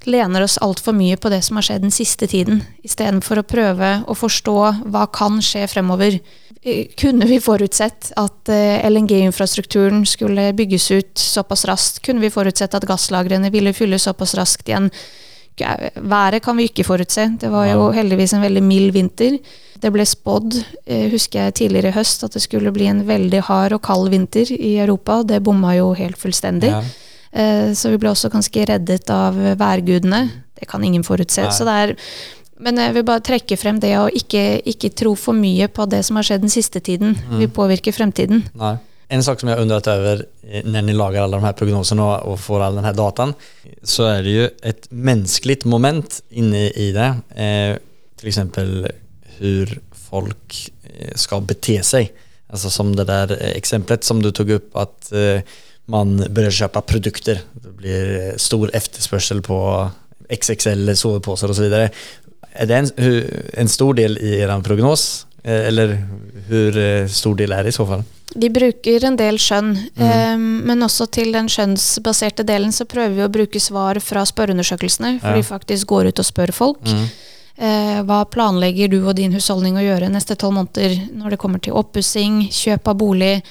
lener 0.06 0.44
oss 0.44 0.58
altfor 0.62 0.94
mye 0.96 1.16
på 1.16 1.30
det 1.32 1.42
som 1.46 1.58
har 1.58 1.66
skjedd 1.66 1.84
den 1.84 1.94
siste 1.94 2.28
tiden, 2.30 2.62
istedenfor 2.84 3.40
å 3.42 3.46
prøve 3.46 3.90
å 4.06 4.16
forstå 4.16 4.56
hva 4.92 5.06
kan 5.12 5.40
skje 5.44 5.66
fremover. 5.70 6.20
Eh, 6.62 6.86
Kunne 6.98 7.26
vi 7.26 7.40
forutsett 7.42 8.12
at 8.16 8.48
eh, 8.52 8.84
LNG-infrastrukturen 8.88 10.04
skulle 10.06 10.52
bygges 10.52 10.90
ut 10.90 11.18
såpass 11.18 11.64
raskt? 11.68 12.02
Kunne 12.06 12.22
vi 12.22 12.30
forutsett 12.30 12.74
at 12.74 12.86
gasslagrene 12.86 13.50
ville 13.50 13.74
fylles 13.76 14.06
såpass 14.08 14.34
raskt 14.38 14.68
igjen? 14.68 14.90
Været 15.58 16.42
kan 16.42 16.56
vi 16.56 16.64
ikke 16.70 16.86
forutse. 16.86 17.26
Det 17.38 17.50
var 17.52 17.66
jo 17.68 17.90
heldigvis 17.92 18.32
en 18.32 18.42
veldig 18.42 18.62
mild 18.64 18.94
vinter. 18.94 19.36
Det 19.82 19.90
ble 19.92 20.04
spådd, 20.06 20.56
eh, 20.86 21.10
husker 21.10 21.44
jeg 21.44 21.54
tidligere 21.54 21.90
i 21.90 21.96
høst, 21.98 22.22
at 22.24 22.32
det 22.32 22.42
skulle 22.42 22.72
bli 22.72 22.86
en 22.86 23.02
veldig 23.06 23.42
hard 23.48 23.74
og 23.76 23.82
kald 23.82 24.08
vinter 24.10 24.46
i 24.54 24.78
Europa. 24.78 25.22
Det 25.26 25.42
bomma 25.42 25.74
jo 25.76 25.92
helt 25.98 26.16
fullstendig. 26.16 26.70
Ja. 26.70 26.82
Eh, 27.32 27.72
Så 27.74 27.90
vi 27.90 27.98
ble 28.02 28.10
også 28.12 28.30
ganske 28.32 28.66
reddet 28.68 29.10
av 29.10 29.34
værgudene. 29.58 30.30
Det 30.58 30.68
kan 30.68 30.84
ingen 30.84 31.02
forutse. 31.04 31.42
Nei. 31.42 31.52
Så 31.56 31.64
det 31.64 31.74
er, 31.82 31.94
men 32.62 32.76
jeg 32.78 32.94
vil 32.94 33.04
bare 33.08 33.20
trekke 33.24 33.56
frem 33.58 33.80
det 33.82 33.94
å 33.98 34.06
ikke, 34.12 34.62
ikke 34.68 34.92
tro 34.94 35.14
for 35.18 35.34
mye 35.34 35.66
på 35.68 35.86
det 35.90 36.04
som 36.06 36.16
har 36.20 36.22
skjedd 36.28 36.44
den 36.44 36.52
siste 36.52 36.80
tiden. 36.80 37.16
Vi 37.40 37.48
påvirker 37.48 37.92
fremtiden. 37.96 38.44
Nei. 38.54 38.76
En 39.12 39.20
sak 39.22 39.40
som 39.40 39.48
jeg 39.50 39.58
har 39.58 39.62
undret 39.66 39.88
over 39.92 40.22
når 40.64 40.84
ni 40.86 40.92
lager 40.96 41.20
alle 41.20 41.36
de 41.36 41.44
her 41.44 41.52
prognosene 41.58 42.00
och 42.24 42.38
får 42.40 42.62
all 42.64 42.78
den 42.78 42.86
her 42.86 42.94
datan 42.96 43.34
så 43.84 44.06
er 44.08 44.22
det 44.24 44.32
jo 44.32 44.46
et 44.70 44.86
menneskelig 44.90 45.66
moment 45.68 46.20
inne 46.30 46.70
i 46.70 46.86
det. 46.96 47.08
Eh, 47.36 47.74
F.eks. 48.22 48.38
hvordan 48.38 49.80
folk 50.08 50.56
skal 51.18 51.42
bete 51.44 51.80
seg. 51.84 52.08
Altså 52.52 52.70
som 52.72 52.92
det 52.96 53.06
der 53.08 53.32
eksempelet 53.56 54.04
som 54.04 54.20
du 54.22 54.30
tok 54.34 54.54
opp, 54.58 54.70
at 54.84 55.12
eh, 55.16 55.42
man 55.86 56.24
börjar 56.30 56.50
köpa 56.50 56.80
produkter. 56.80 57.40
Det 57.52 57.76
blir 57.76 58.28
eh, 58.28 58.36
stor 58.36 58.70
efterspörsel 58.74 59.42
på 59.42 59.90
XXL 60.28 60.96
sovpåsar 60.96 61.48
och 61.48 61.56
så 61.56 61.62
vidare. 61.62 61.90
är 62.52 62.66
det 62.66 62.74
en, 62.76 62.88
en 63.52 63.68
stor 63.68 63.94
del 63.94 64.18
i 64.18 64.40
er 64.40 64.62
prognos? 64.62 65.26
Eh, 65.44 65.68
Eller 65.68 65.98
hur 66.48 66.76
eh, 66.78 67.06
stor 67.08 67.34
del 67.34 67.52
er 67.52 67.62
det 67.62 67.68
i 67.68 67.72
så 67.72 67.86
fall? 67.86 68.04
Vi 68.34 68.48
bruker 68.48 69.04
en 69.04 69.16
del 69.16 69.36
skjønn, 69.40 69.74
eh, 70.00 70.36
men 70.38 70.82
også 70.86 71.06
til 71.12 71.34
den 71.34 71.50
skjønnsbaserte 71.52 72.46
delen 72.48 72.72
så 72.72 72.86
prøver 72.88 73.16
vi 73.16 73.26
å 73.26 73.32
bruke 73.32 73.60
svar 73.60 74.00
fra 74.00 74.24
spørreundersøkelsene, 74.28 75.18
for 75.20 75.28
Ja. 75.28 75.36
vi 75.36 75.42
faktisk 75.42 75.86
går 75.86 76.12
ut 76.12 76.18
og 76.18 76.24
spør 76.24 76.52
folk. 76.52 76.86
Mm. 76.86 77.06
Hva 78.08 78.24
planlegger 78.32 78.88
du 78.88 79.02
og 79.06 79.14
din 79.16 79.32
husholdning 79.36 79.76
å 79.76 79.82
gjøre 79.84 80.08
neste 80.10 80.34
tolv 80.40 80.54
måneder 80.56 80.94
når 81.14 81.30
det 81.30 81.38
kommer 81.38 81.60
til 81.60 81.74
oppussing, 81.76 82.48
kjøp 82.48 82.88
av 82.88 82.96
bolig? 82.96 83.42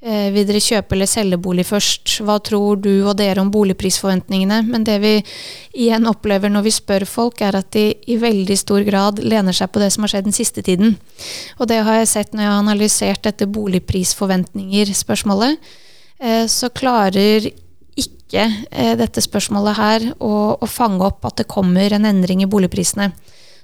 Eh, 0.00 0.30
vil 0.32 0.46
dere 0.48 0.62
kjøpe 0.64 0.96
eller 0.96 1.04
selge 1.10 1.36
bolig 1.36 1.66
først? 1.68 2.22
Hva 2.24 2.38
tror 2.40 2.78
du 2.80 3.04
og 3.04 3.18
dere 3.18 3.36
om 3.42 3.50
boligprisforventningene? 3.52 4.62
Men 4.64 4.84
det 4.88 4.96
vi 5.02 5.22
igjen 5.76 6.08
opplever 6.08 6.48
når 6.48 6.62
vi 6.64 6.72
spør 6.72 7.04
folk, 7.04 7.42
er 7.44 7.52
at 7.58 7.68
de 7.76 7.92
i 8.08 8.16
veldig 8.20 8.56
stor 8.56 8.80
grad 8.86 9.18
lener 9.20 9.52
seg 9.56 9.68
på 9.68 9.80
det 9.82 9.90
som 9.92 10.02
har 10.06 10.10
skjedd 10.14 10.28
den 10.30 10.36
siste 10.36 10.62
tiden. 10.64 10.96
Og 11.60 11.68
det 11.68 11.84
har 11.84 12.00
jeg 12.00 12.12
sett 12.14 12.32
når 12.32 12.42
jeg 12.46 12.52
har 12.52 12.62
analysert 12.62 13.22
dette 13.28 13.52
boligprisforventninger-spørsmålet. 13.52 15.52
Eh, 16.16 16.44
så 16.48 16.72
klarer 16.72 17.52
ikke 18.00 18.44
eh, 18.70 18.96
dette 18.96 19.20
spørsmålet 19.20 19.76
her 19.76 20.16
å, 20.16 20.56
å 20.56 20.66
fange 20.68 21.04
opp 21.04 21.24
at 21.28 21.36
det 21.42 21.52
kommer 21.52 21.92
en 21.92 22.08
endring 22.08 22.40
i 22.40 22.48
boligprisene. 22.48 23.12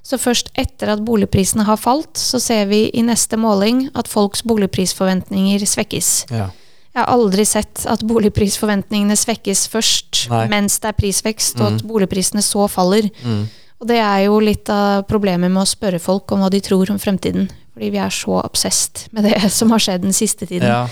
Så 0.07 0.15
først 0.21 0.53
etter 0.55 0.93
at 0.93 1.01
boligprisene 1.03 1.65
har 1.67 1.75
falt, 1.81 2.15
så 2.15 2.39
ser 2.39 2.65
vi 2.69 2.85
i 2.95 3.01
neste 3.03 3.35
måling 3.39 3.89
at 3.99 4.07
folks 4.07 4.41
boligprisforventninger 4.47 5.65
svekkes. 5.67 6.11
Ja. 6.31 6.47
Jeg 6.95 7.03
har 7.03 7.11
aldri 7.13 7.43
sett 7.45 7.83
at 7.91 8.01
boligprisforventningene 8.07 9.17
svekkes 9.19 9.65
først 9.69 10.23
Nei. 10.31 10.45
mens 10.49 10.79
det 10.81 10.89
er 10.93 10.97
prisvekst, 10.97 11.59
og 11.59 11.71
Mm. 11.71 11.75
at 11.75 11.83
boligprisene 11.91 12.41
så 12.41 12.69
faller. 12.71 13.09
Mm. 13.23 13.49
Og 13.81 13.87
det 13.87 13.97
er 14.01 14.25
jo 14.25 14.39
litt 14.39 14.69
av 14.69 15.03
problemet 15.07 15.51
med 15.51 15.61
å 15.61 15.67
spørre 15.69 15.99
folk 16.01 16.31
om 16.31 16.39
hva 16.39 16.49
de 16.49 16.59
tror 16.61 16.89
om 16.89 16.97
fremtiden. 16.97 17.49
Fordi 17.75 17.91
vi 17.91 17.97
er 18.01 18.09
så 18.09 18.39
obsessed 18.43 19.09
med 19.11 19.23
det 19.25 19.51
som 19.59 19.69
har 19.69 19.79
skjedd 19.79 20.01
den 20.01 20.13
siste 20.13 20.47
tiden. 20.47 20.67
Ja. 20.67 20.87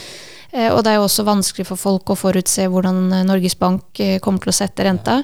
Eh, 0.53 0.69
Og 0.75 0.83
det 0.83 0.91
er 0.91 0.95
jo 0.99 1.07
også 1.07 1.25
vanskelig 1.25 1.65
for 1.65 1.75
folk 1.77 2.05
å 2.05 2.15
forutse 2.19 2.67
hvordan 2.69 3.25
Norges 3.25 3.55
Bank 3.55 3.81
eh, 3.99 4.19
kommer 4.19 4.39
til 4.43 4.51
å 4.51 4.59
sette 4.59 4.83
renta. 4.83 5.23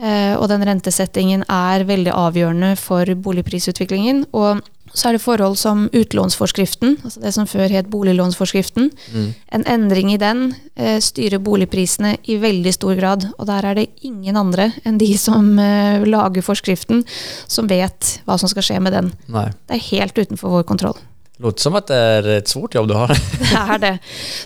Og 0.00 0.46
den 0.48 0.62
rentesettingen 0.64 1.42
er 1.52 1.82
veldig 1.84 2.12
avgjørende 2.16 2.70
for 2.80 3.04
boligprisutviklingen. 3.20 4.22
Og 4.32 4.62
så 4.94 5.08
er 5.08 5.16
det 5.16 5.22
forhold 5.22 5.54
som 5.58 5.84
utlånsforskriften, 5.94 6.96
altså 7.04 7.22
det 7.22 7.32
som 7.34 7.46
før 7.46 7.70
het 7.70 7.90
boliglånsforskriften. 7.92 8.90
Mm. 9.14 9.28
En 9.54 9.66
endring 9.70 10.10
i 10.12 10.18
den 10.18 10.48
eh, 10.74 10.98
styrer 11.02 11.42
boligprisene 11.42 12.16
i 12.26 12.40
veldig 12.42 12.72
stor 12.74 12.98
grad. 12.98 13.28
Og 13.38 13.46
der 13.50 13.68
er 13.70 13.78
det 13.78 13.86
ingen 14.06 14.38
andre 14.40 14.70
enn 14.84 14.98
de 15.00 15.12
som 15.20 15.52
eh, 15.62 16.02
lager 16.06 16.44
forskriften, 16.46 17.04
som 17.46 17.70
vet 17.70 18.16
hva 18.26 18.38
som 18.40 18.50
skal 18.50 18.66
skje 18.66 18.80
med 18.82 18.96
den. 18.96 19.14
Nei. 19.30 19.46
Det 19.70 19.78
er 19.78 19.88
helt 19.92 20.18
utenfor 20.18 20.58
vår 20.58 20.66
kontroll. 20.72 20.98
Låter 21.40 21.68
som 21.68 21.78
at 21.78 21.88
det 21.88 22.00
er 22.18 22.32
et 22.40 22.50
svårt 22.50 22.74
jobb 22.76 22.90
du 22.90 22.98
har. 22.98 23.14
Det 23.40 23.60
er 23.76 23.78
det. 23.80 23.96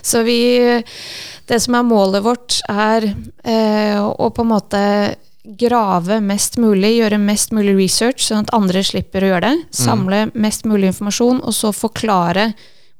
Så 0.05 0.21
vi 0.23 0.39
Det 1.45 1.59
som 1.61 1.75
er 1.75 1.83
målet 1.85 2.23
vårt, 2.25 2.61
er 2.69 3.09
eh, 3.43 3.97
å 4.01 4.29
på 4.29 4.45
en 4.45 4.53
måte 4.53 4.79
grave 5.59 6.19
mest 6.25 6.57
mulig, 6.61 6.95
gjøre 6.99 7.19
mest 7.21 7.53
mulig 7.55 7.75
research, 7.77 8.23
sånn 8.25 8.45
at 8.45 8.53
andre 8.55 8.81
slipper 8.85 9.23
å 9.23 9.33
gjøre 9.33 9.51
det. 9.51 9.67
Samle 9.75 10.25
mest 10.33 10.65
mulig 10.65 10.91
informasjon, 10.91 11.43
og 11.43 11.53
så 11.53 11.71
forklare 11.75 12.53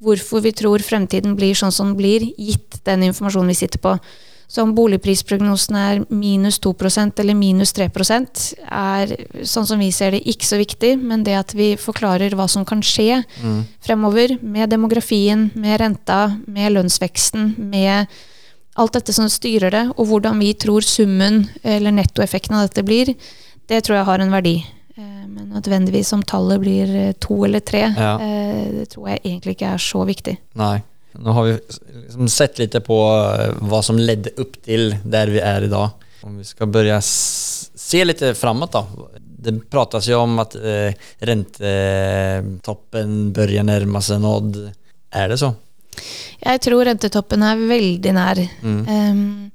hvorfor 0.03 0.43
vi 0.45 0.51
tror 0.51 0.83
fremtiden 0.83 1.35
blir 1.35 1.55
sånn 1.57 1.73
som 1.73 1.93
den 1.93 1.99
blir, 1.99 2.29
gitt 2.37 2.81
den 2.85 3.03
informasjonen 3.07 3.53
vi 3.53 3.59
sitter 3.63 3.81
på. 3.81 3.97
Så 4.47 4.61
om 4.61 4.75
boligprisprognosen 4.77 5.75
er 5.79 6.03
minus 6.13 6.59
2% 6.61 7.19
eller 7.19 7.37
minus 7.37 7.73
3% 7.73 8.43
er 8.69 9.15
sånn 9.41 9.65
som 9.65 9.81
vi 9.81 9.89
ser 9.95 10.13
det 10.13 10.21
ikke 10.29 10.45
så 10.45 10.59
viktig, 10.61 10.91
men 11.01 11.23
det 11.25 11.33
at 11.39 11.55
vi 11.57 11.71
forklarer 11.81 12.35
hva 12.37 12.45
som 12.51 12.65
kan 12.67 12.83
skje 12.85 13.23
fremover 13.83 14.37
med 14.41 14.69
demografien, 14.69 15.49
med 15.55 15.79
renta, 15.81 16.37
med 16.45 16.75
lønnsveksten, 16.77 17.55
med 17.57 18.05
alt 18.75 18.95
dette 18.97 19.13
som 19.15 19.29
styrer 19.31 19.71
det, 19.71 19.83
og 19.95 20.09
hvordan 20.09 20.39
vi 20.43 20.49
tror 20.59 20.83
summen 20.83 21.45
eller 21.63 21.95
nettoeffekten 21.95 22.57
av 22.57 22.65
dette 22.67 22.83
blir, 22.87 23.13
det 23.69 23.83
tror 23.85 23.99
jeg 24.01 24.07
har 24.09 24.19
en 24.23 24.33
verdi. 24.35 24.57
Eh, 24.97 25.23
Men 25.27 25.49
nødvendigvis 25.55 26.13
om 26.13 26.23
tallet 26.23 26.59
blir 26.61 26.91
eh, 26.95 27.13
to 27.19 27.43
eller 27.45 27.59
tre, 27.59 27.85
Ja. 27.95 28.15
eh, 28.19 28.71
det 28.81 28.89
tror 28.93 29.09
jeg 29.09 29.21
egentlig 29.23 29.55
ikke 29.57 29.73
er 29.73 29.77
så 29.81 30.05
viktig. 30.05 30.37
Nei. 30.55 30.81
Nå 31.15 31.31
har 31.31 31.43
vi 31.47 31.53
liksom 32.07 32.27
sett 32.27 32.57
litt 32.59 32.75
på 32.83 32.95
hva 33.69 33.79
som 33.83 33.95
ledde 33.97 34.33
opp 34.37 34.57
til 34.65 34.91
der 35.05 35.27
vi 35.31 35.39
er 35.39 35.63
i 35.63 35.67
dag. 35.71 35.89
Om 36.25 36.37
vi 36.41 36.43
skal 36.43 36.67
begynne 36.67 36.99
se 37.01 38.03
litt 38.03 38.19
framover, 38.35 38.71
da. 38.73 38.83
Det 39.45 39.53
prates 39.69 40.07
jo 40.09 40.19
om 40.23 40.39
at 40.41 40.55
eh, 40.57 40.93
rentetoppen 41.21 43.11
börjar 43.35 43.63
nærme 43.67 44.01
seg 44.03 44.19
nådd. 44.23 44.57
Er 45.15 45.29
det 45.31 45.37
så? 45.39 45.53
Jeg 46.43 46.61
tror 46.65 46.85
rentetoppen 46.89 47.45
er 47.45 47.65
veldig 47.69 48.13
nær. 48.15 48.41
Um, 48.63 49.51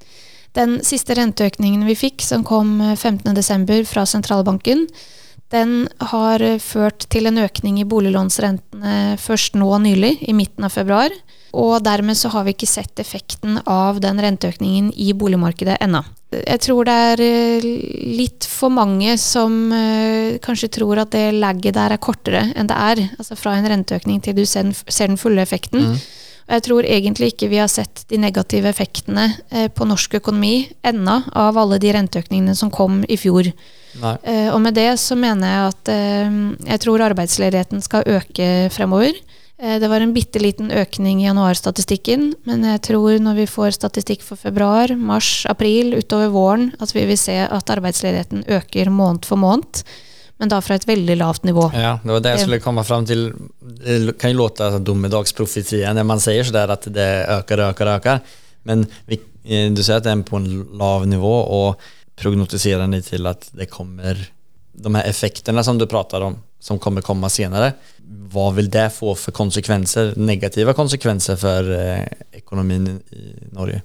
den 0.59 0.81
siste 0.87 1.14
renteøkningen 1.18 1.87
vi 1.87 1.96
fikk, 1.98 2.24
som 2.26 2.44
kom 2.46 2.81
eh, 2.83 2.96
15.12. 2.98 3.85
fra 3.87 4.07
sentralbanken, 4.09 4.87
den 5.55 5.88
har 6.12 6.42
eh, 6.42 6.59
ført 6.62 7.07
til 7.11 7.31
en 7.31 7.38
økning 7.42 7.81
i 7.81 7.87
boliglånsrentene 7.88 9.18
først 9.20 9.59
nå 9.59 9.70
nylig, 9.87 10.16
i 10.26 10.35
midten 10.35 10.66
av 10.66 10.74
februar. 10.74 11.14
Og 11.59 11.81
dermed 11.83 12.18
så 12.18 12.31
har 12.31 12.46
vi 12.46 12.55
ikke 12.55 12.68
sett 12.70 13.00
effekten 13.03 13.59
av 13.66 13.98
den 14.03 14.20
renteøkningen 14.22 14.92
i 14.94 15.11
boligmarkedet 15.18 15.81
ennå. 15.83 16.05
Jeg 16.31 16.62
tror 16.62 16.87
det 16.87 16.94
er 16.94 17.22
eh, 17.24 17.64
litt 18.14 18.46
for 18.46 18.70
mange 18.70 19.16
som 19.18 19.72
eh, 19.74 20.38
kanskje 20.42 20.70
tror 20.79 21.03
at 21.03 21.11
det 21.14 21.33
lagget 21.35 21.74
der 21.74 21.96
er 21.96 22.03
kortere 22.03 22.44
enn 22.55 22.70
det 22.70 22.76
er. 22.79 23.03
Altså 23.18 23.38
fra 23.38 23.57
en 23.59 23.66
renteøkning 23.66 24.22
til 24.22 24.38
du 24.38 24.44
ser 24.46 24.70
den, 24.70 25.18
fulle 25.18 25.42
effekten. 25.42 25.96
Og 26.50 26.56
jeg 26.56 26.66
tror 26.66 26.86
egentlig 26.86 27.28
ikke 27.30 27.46
vi 27.52 27.60
har 27.62 27.70
sett 27.70 28.02
de 28.10 28.18
negative 28.18 28.66
effektene 28.72 29.28
eh, 29.54 29.68
på 29.70 29.86
norsk 29.86 30.16
økonomi 30.18 30.64
ennå 30.82 31.20
av 31.38 31.58
alle 31.62 31.78
de 31.78 31.92
renteøkningene 31.94 32.56
som 32.58 32.72
kom 32.74 33.04
i 33.06 33.18
fjor. 33.20 33.52
Eh, 33.94 34.48
og 34.50 34.58
med 34.64 34.74
det 34.74 34.90
så 34.98 35.14
mener 35.14 35.46
jeg 35.46 35.68
at 35.68 35.92
eh, 35.94 36.40
jeg 36.72 36.82
tror 36.82 37.06
arbeidsledigheten 37.06 37.86
skal 37.86 38.10
øke 38.18 38.50
fremover. 38.74 39.14
Eh, 39.62 39.78
det 39.78 39.92
var 39.94 40.02
en 40.02 40.16
bitte 40.16 40.42
liten 40.42 40.74
økning 40.74 41.22
i 41.22 41.28
januarstatistikken, 41.28 42.32
men 42.50 42.66
jeg 42.66 42.82
tror 42.90 43.22
når 43.22 43.42
vi 43.42 43.48
får 43.50 43.76
statistikk 43.78 44.26
for 44.26 44.40
februar, 44.40 44.90
mars, 44.96 45.44
april, 45.46 45.94
utover 46.00 46.34
våren, 46.34 46.70
at 46.80 46.94
vi 46.96 47.06
vil 47.06 47.20
se 47.20 47.36
at 47.46 47.74
arbeidsledigheten 47.78 48.48
øker 48.48 48.90
måned 48.90 49.28
for 49.28 49.38
måned. 49.38 49.84
Men 50.40 50.48
da 50.48 50.61
fra 50.64 50.79
et 50.81 50.87
veldig 50.88 51.18
lavt 51.20 51.44
nivå. 51.44 51.66
Ja, 51.76 51.98
det 52.03 52.14
var 52.14 52.20
det 52.24 52.31
Eh. 52.33 52.42
skulle 52.42 52.61
komme 52.64 52.85
fram 52.85 53.07
til. 53.07 53.33
Det 53.61 54.18
kan 54.18 54.31
ju 54.31 54.37
låta 54.37 54.79
domedagsprofetia 54.79 55.92
når 55.92 56.07
man 56.09 56.20
sier 56.20 56.44
sånn 56.48 56.70
at 56.70 56.88
det 56.88 57.09
øker 57.29 57.61
og 57.61 57.74
øker, 57.74 57.94
øker, 57.98 58.20
Men 58.64 58.87
vi, 59.07 59.20
eh, 59.44 59.70
du 59.70 59.83
sier 59.83 59.96
at 59.96 60.05
det 60.05 60.12
er 60.12 60.22
på 60.22 60.37
en 60.37 60.66
lav 60.79 61.07
nivå 61.07 61.35
og 61.48 61.76
prognotiserer 62.16 62.88
ni 62.88 63.00
til 63.00 63.26
at 63.26 63.48
det 63.57 63.70
kommer 63.70 64.16
de 64.74 64.94
her 64.94 65.05
effektene 65.09 65.64
som 65.64 65.79
du 65.79 65.87
pratar 65.87 66.22
om 66.22 66.37
som 66.61 66.79
kommer 66.79 67.00
komme 67.00 67.29
senere, 67.33 67.72
hva 68.33 68.50
vil 68.55 68.68
det 68.68 68.90
få 68.92 69.14
for 69.16 69.33
konsekvenser, 69.33 70.12
negative 70.20 70.74
konsekvenser 70.76 71.38
for 71.40 71.70
eh, 71.72 72.05
ekonomin 72.37 73.00
i 73.16 73.33
Norge? 73.57 73.81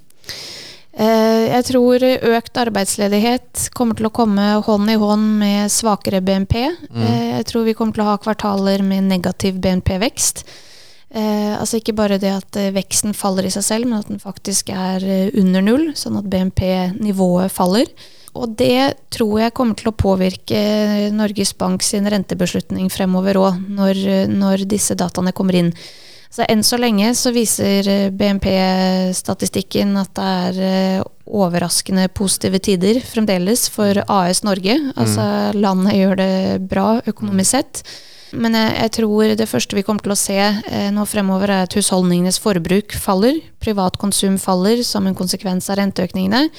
Eh, 0.96 1.46
Jeg 1.52 1.66
tror 1.72 2.04
økt 2.04 2.58
arbeidsledighet 2.58 3.70
kommer 3.76 3.98
til 3.98 4.08
å 4.08 4.14
komme 4.16 4.46
hånd 4.66 4.92
i 4.92 5.00
hånd 5.00 5.40
med 5.42 5.72
svakere 5.72 6.22
BNP. 6.24 6.56
Mm. 6.92 7.04
Jeg 7.38 7.50
tror 7.52 7.66
vi 7.68 7.74
kommer 7.76 7.94
til 7.94 8.06
å 8.06 8.12
ha 8.14 8.22
kvartaler 8.22 8.84
med 8.84 9.10
negativ 9.10 9.60
BNP-vekst. 9.64 10.46
Eh, 11.16 11.54
altså 11.56 11.80
ikke 11.80 11.96
bare 11.96 12.18
det 12.20 12.32
at 12.34 12.58
eh, 12.60 12.74
veksten 12.76 13.14
faller 13.16 13.48
i 13.48 13.54
seg 13.54 13.64
selv, 13.64 13.88
men 13.88 14.02
at 14.02 14.10
den 14.12 14.20
faktisk 14.20 14.72
er 14.74 15.04
eh, 15.06 15.30
under 15.40 15.64
null, 15.64 15.86
sånn 15.96 16.18
at 16.20 16.28
BNP-nivået 16.32 17.54
faller. 17.56 17.88
Og 18.36 18.58
det 18.60 18.98
tror 19.16 19.46
jeg 19.46 19.54
kommer 19.56 19.80
til 19.80 19.94
å 19.94 19.96
påvirke 19.96 20.60
Norges 21.16 21.54
Bank 21.56 21.86
sin 21.88 22.10
rentebeslutning 22.12 22.90
fremover 22.92 23.40
òg, 23.40 23.62
når, 23.78 24.02
når 24.28 24.66
disse 24.68 24.98
dataene 25.00 25.32
kommer 25.32 25.56
inn. 25.62 25.72
Så 26.36 26.43
enn 26.52 26.63
så 26.67 26.76
lenge 26.82 27.13
så 27.15 27.32
viser 27.32 27.88
eh, 27.88 28.10
BNP-statistikken 28.12 29.93
at 30.02 30.12
det 30.17 30.32
er 30.50 30.58
eh, 30.67 31.06
overraskende 31.26 32.10
positive 32.12 32.60
tider 32.60 33.00
fremdeles 33.08 33.69
for 33.71 34.02
AS 34.04 34.43
Norge. 34.43 34.76
Altså 35.00 35.54
landet 35.56 35.95
gjør 35.95 36.19
det 36.19 36.36
bra 36.67 36.89
økonomisk 37.08 37.56
sett. 37.56 37.86
Men 38.36 38.58
jeg, 38.58 38.74
jeg 38.82 38.93
tror 38.98 39.36
det 39.39 39.48
første 39.48 39.78
vi 39.78 39.86
kommer 39.88 40.04
til 40.04 40.15
å 40.15 40.19
se 40.19 40.36
eh, 40.43 40.89
nå 40.91 41.06
fremover, 41.08 41.54
er 41.54 41.69
at 41.69 41.78
husholdningenes 41.78 42.41
forbruk 42.43 42.98
faller. 43.00 43.39
Privat 43.63 43.95
konsum 44.02 44.36
faller 44.41 44.84
som 44.84 45.08
en 45.08 45.15
konsekvens 45.15 45.71
av 45.71 45.80
renteøkningene. 45.80 46.50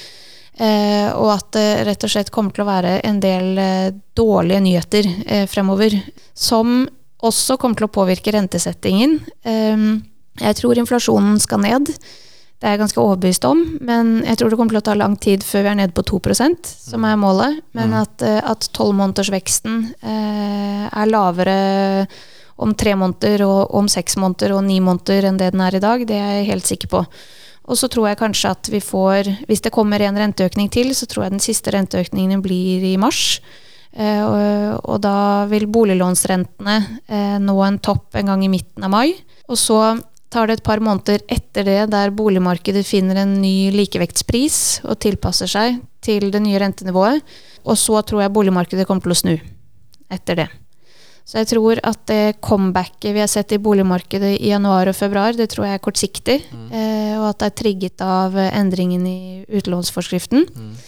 Eh, 0.56 1.08
og 1.12 1.34
at 1.34 1.50
det 1.52 1.68
rett 1.84 2.04
og 2.06 2.12
slett 2.12 2.32
kommer 2.32 2.54
til 2.56 2.64
å 2.64 2.70
være 2.70 3.00
en 3.04 3.18
del 3.20 3.58
eh, 3.60 3.90
dårlige 4.16 4.62
nyheter 4.64 5.08
eh, 5.26 5.44
fremover. 5.50 5.98
Som 6.32 6.86
også 7.28 7.58
kommer 7.60 7.78
til 7.78 7.88
å 7.88 7.92
påvirke 7.92 8.34
rentesettingen. 8.34 9.18
Eh, 9.46 9.88
jeg 10.42 10.60
tror 10.60 10.78
inflasjonen 10.80 11.40
skal 11.42 11.62
ned. 11.64 11.92
Det 12.56 12.64
er 12.64 12.72
jeg 12.72 12.80
ganske 12.86 13.02
overbevist 13.02 13.44
om, 13.44 13.58
men 13.84 14.22
jeg 14.24 14.38
tror 14.40 14.48
det 14.48 14.56
kommer 14.56 14.72
til 14.72 14.80
å 14.80 14.86
ta 14.88 14.94
lang 14.96 15.18
tid 15.20 15.42
før 15.44 15.66
vi 15.66 15.70
er 15.74 15.76
nede 15.82 15.92
på 15.96 16.06
2% 16.08 16.70
som 16.88 17.04
er 17.04 17.18
målet. 17.20 17.58
Men 17.76 17.92
at, 17.98 18.22
eh, 18.24 18.40
at 18.40 18.70
tolvmånedersveksten 18.76 19.82
eh, 20.00 20.86
er 20.88 21.10
lavere 21.10 22.06
om 22.56 22.72
tre 22.72 22.94
måneder 22.96 23.44
og 23.44 23.74
om 23.76 23.90
seks 23.92 24.16
måneder 24.16 24.54
og 24.56 24.64
ni 24.64 24.78
måneder 24.80 25.28
enn 25.28 25.36
det 25.36 25.50
den 25.52 25.60
er 25.60 25.76
i 25.76 25.82
dag, 25.84 26.06
det 26.08 26.16
er 26.16 26.32
jeg 26.38 26.48
helt 26.54 26.70
sikker 26.70 26.92
på. 26.94 27.04
Og 27.66 27.76
så 27.76 27.90
tror 27.92 28.08
jeg 28.08 28.20
kanskje 28.22 28.54
at 28.54 28.70
vi 28.72 28.80
får, 28.80 29.28
hvis 29.50 29.64
det 29.66 29.74
kommer 29.74 30.00
en 30.00 30.16
renteøkning 30.16 30.70
til, 30.72 30.94
så 30.96 31.08
tror 31.10 31.26
jeg 31.26 31.36
den 31.36 31.44
siste 31.44 31.74
renteøkningen 31.74 32.40
blir 32.40 32.84
i 32.88 32.96
mars. 32.96 33.40
Eh, 33.92 34.74
og, 34.76 34.98
da 35.04 35.46
vil 35.50 35.68
boliglånsrentene 35.72 36.76
eh, 37.06 37.38
nå 37.42 37.56
en 37.64 37.78
topp 37.78 38.18
en 38.18 38.32
gang 38.32 38.44
i 38.44 38.50
midten 38.52 38.84
av 38.86 38.92
mai. 38.92 39.14
Og 39.46 39.58
så 39.60 39.80
tar 40.32 40.48
det 40.48 40.58
et 40.58 40.66
par 40.66 40.82
måneder 40.82 41.22
etter 41.32 41.66
det 41.68 41.80
der 41.92 42.12
boligmarkedet 42.14 42.82
finner 42.86 43.22
en 43.22 43.36
ny 43.40 43.70
likevektspris 43.74 44.82
og 44.84 44.98
tilpasser 45.04 45.50
seg 45.50 45.80
til 46.04 46.30
det 46.34 46.42
nye 46.44 46.60
rentenivået. 46.60 47.24
Og 47.66 47.78
så 47.80 48.02
tror 48.06 48.24
jeg 48.24 48.34
boligmarkedet 48.34 48.86
kommer 48.88 49.06
til 49.06 49.14
å 49.14 49.20
snu 49.22 49.34
etter 50.12 50.42
det. 50.42 50.48
Så 51.26 51.40
jeg 51.40 51.48
tror 51.50 51.80
at 51.82 52.04
det 52.06 52.36
comebacket 52.44 53.10
vi 53.10 53.18
har 53.18 53.30
sett 53.30 53.50
i 53.56 53.58
boligmarkedet 53.58 54.36
i 54.36 54.52
januar 54.52 54.86
og 54.86 54.94
februar, 54.94 55.34
det 55.34 55.48
tror 55.50 55.66
jeg 55.66 55.78
er 55.78 55.82
kortsiktig. 55.82 56.36
Mm. 56.52 56.68
og 57.18 57.24
at 57.32 57.40
det 57.40 57.48
er 57.48 57.56
trigget 57.62 58.04
av 58.04 58.36
eh, 58.38 58.52
endringen 58.54 59.06
i 59.10 59.20
utlånsforskriften. 59.58 60.46
Eh, 60.46 60.84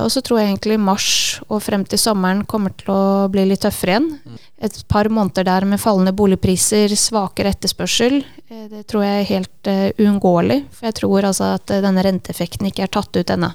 og 0.00 0.08
så 0.08 0.22
tror 0.24 0.38
jeg 0.40 0.48
egentlig 0.48 0.78
mars 0.80 1.08
og 1.50 1.60
frem 1.62 1.82
til 1.84 2.00
sommeren 2.00 2.46
kommer 2.48 2.72
til 2.80 2.92
å 2.94 3.28
bli 3.32 3.44
litt 3.50 3.60
tøffere 3.60 3.92
igjen. 3.92 4.38
Et 4.60 4.76
par 4.88 5.08
måneder 5.12 5.44
der 5.44 5.66
med 5.68 5.80
fallende 5.80 6.14
boligpriser, 6.16 6.92
svakere 6.96 7.52
etterspørsel, 7.54 8.20
eh, 8.48 8.66
det 8.72 8.86
tror 8.90 9.04
jeg 9.04 9.18
er 9.20 9.28
helt 9.30 9.70
eh, 9.70 9.86
uunngåelig. 10.00 10.62
For 10.76 10.88
jeg 10.90 10.98
tror 11.00 11.28
altså 11.30 11.52
at 11.58 11.72
eh, 11.72 11.82
denne 11.84 12.04
renteeffekten 12.06 12.70
ikke 12.70 12.86
er 12.86 12.94
tatt 12.96 13.16
ut 13.16 13.34
ennå. 13.36 13.52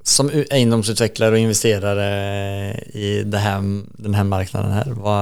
Som 0.00 0.30
eiendomsutvikler 0.30 0.56
eiendomsutvecklare 0.56 1.40
investerer 1.42 1.98
i 2.96 3.10
denne 3.28 4.22
markedet, 4.30 4.94
hva, 4.96 5.18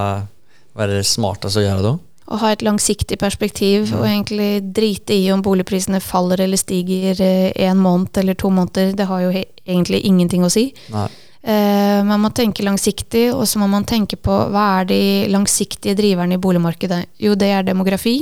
hva 0.73 0.85
vad 0.85 0.93
det 0.93 1.01
smarteste 1.09 1.61
å 1.61 1.67
gjøre 1.67 1.85
då? 1.85 1.95
Å 2.29 2.37
ha 2.43 2.51
et 2.53 2.63
langsiktig 2.65 3.17
perspektiv 3.21 3.95
og 3.97 4.05
egentlig 4.05 4.61
drite 4.77 5.17
i 5.17 5.31
om 5.33 5.41
boligprisene 5.45 6.01
faller 6.05 6.43
eller 6.45 6.61
stiger 6.61 7.17
eh, 7.25 7.53
en 7.65 7.79
måned 7.81 8.19
eller 8.21 8.37
to 8.37 8.51
måneder, 8.53 8.93
det 8.97 9.07
har 9.09 9.23
jo 9.25 9.31
egentlig 9.33 10.03
ingenting 10.05 10.45
å 10.45 10.51
si. 10.53 10.67
Nej. 10.93 11.09
Eh, 11.41 12.01
man 12.05 12.21
må 12.21 12.29
tenke 12.37 12.67
langsiktig, 12.67 13.31
og 13.33 13.47
så 13.49 13.63
må 13.63 13.69
man 13.73 13.87
tenke 13.89 14.19
på 14.21 14.35
hva 14.53 14.65
er 14.81 14.91
de 14.91 15.01
langsiktige 15.33 15.97
driverne 15.97 16.37
i 16.37 16.43
boligmarkedet. 16.43 16.99
Jo, 17.25 17.33
det 17.39 17.49
er 17.55 17.65
demografi, 17.65 18.19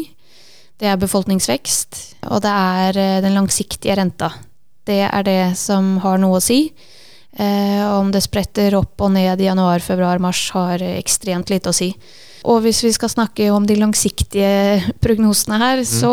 det 0.78 0.92
er 0.92 1.00
befolkningsvekst, 1.02 1.98
og 2.30 2.44
det 2.44 2.52
er 2.52 3.00
eh, 3.02 3.16
den 3.24 3.34
langsiktige 3.34 3.96
renta. 3.98 4.30
Det 4.86 5.00
er 5.08 5.26
det 5.26 5.40
som 5.58 5.96
har 6.04 6.22
noe 6.22 6.38
å 6.38 6.44
si. 6.44 6.68
Om 7.36 8.14
det 8.14 8.22
spretter 8.24 8.72
opp 8.78 9.02
og 9.04 9.10
ned 9.12 9.42
i 9.42 9.48
januar, 9.48 9.82
februar, 9.84 10.22
mars, 10.22 10.46
har 10.54 10.80
ekstremt 10.80 11.50
lite 11.52 11.68
å 11.68 11.74
si. 11.76 11.90
Og 12.46 12.62
hvis 12.62 12.84
vi 12.86 12.92
skal 12.94 13.10
snakke 13.10 13.48
om 13.50 13.66
de 13.66 13.74
langsiktige 13.80 14.94
prognosene 15.02 15.58
her, 15.58 15.82
så 15.88 16.12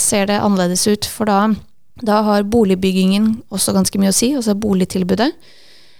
ser 0.00 0.30
det 0.30 0.40
annerledes 0.40 0.86
ut. 0.88 1.04
For 1.12 1.28
da, 1.28 1.42
da 2.00 2.22
har 2.24 2.46
boligbyggingen 2.48 3.34
også 3.52 3.74
ganske 3.76 4.00
mye 4.00 4.12
å 4.14 4.16
si, 4.16 4.30
altså 4.38 4.56
boligtilbudet. 4.56 5.28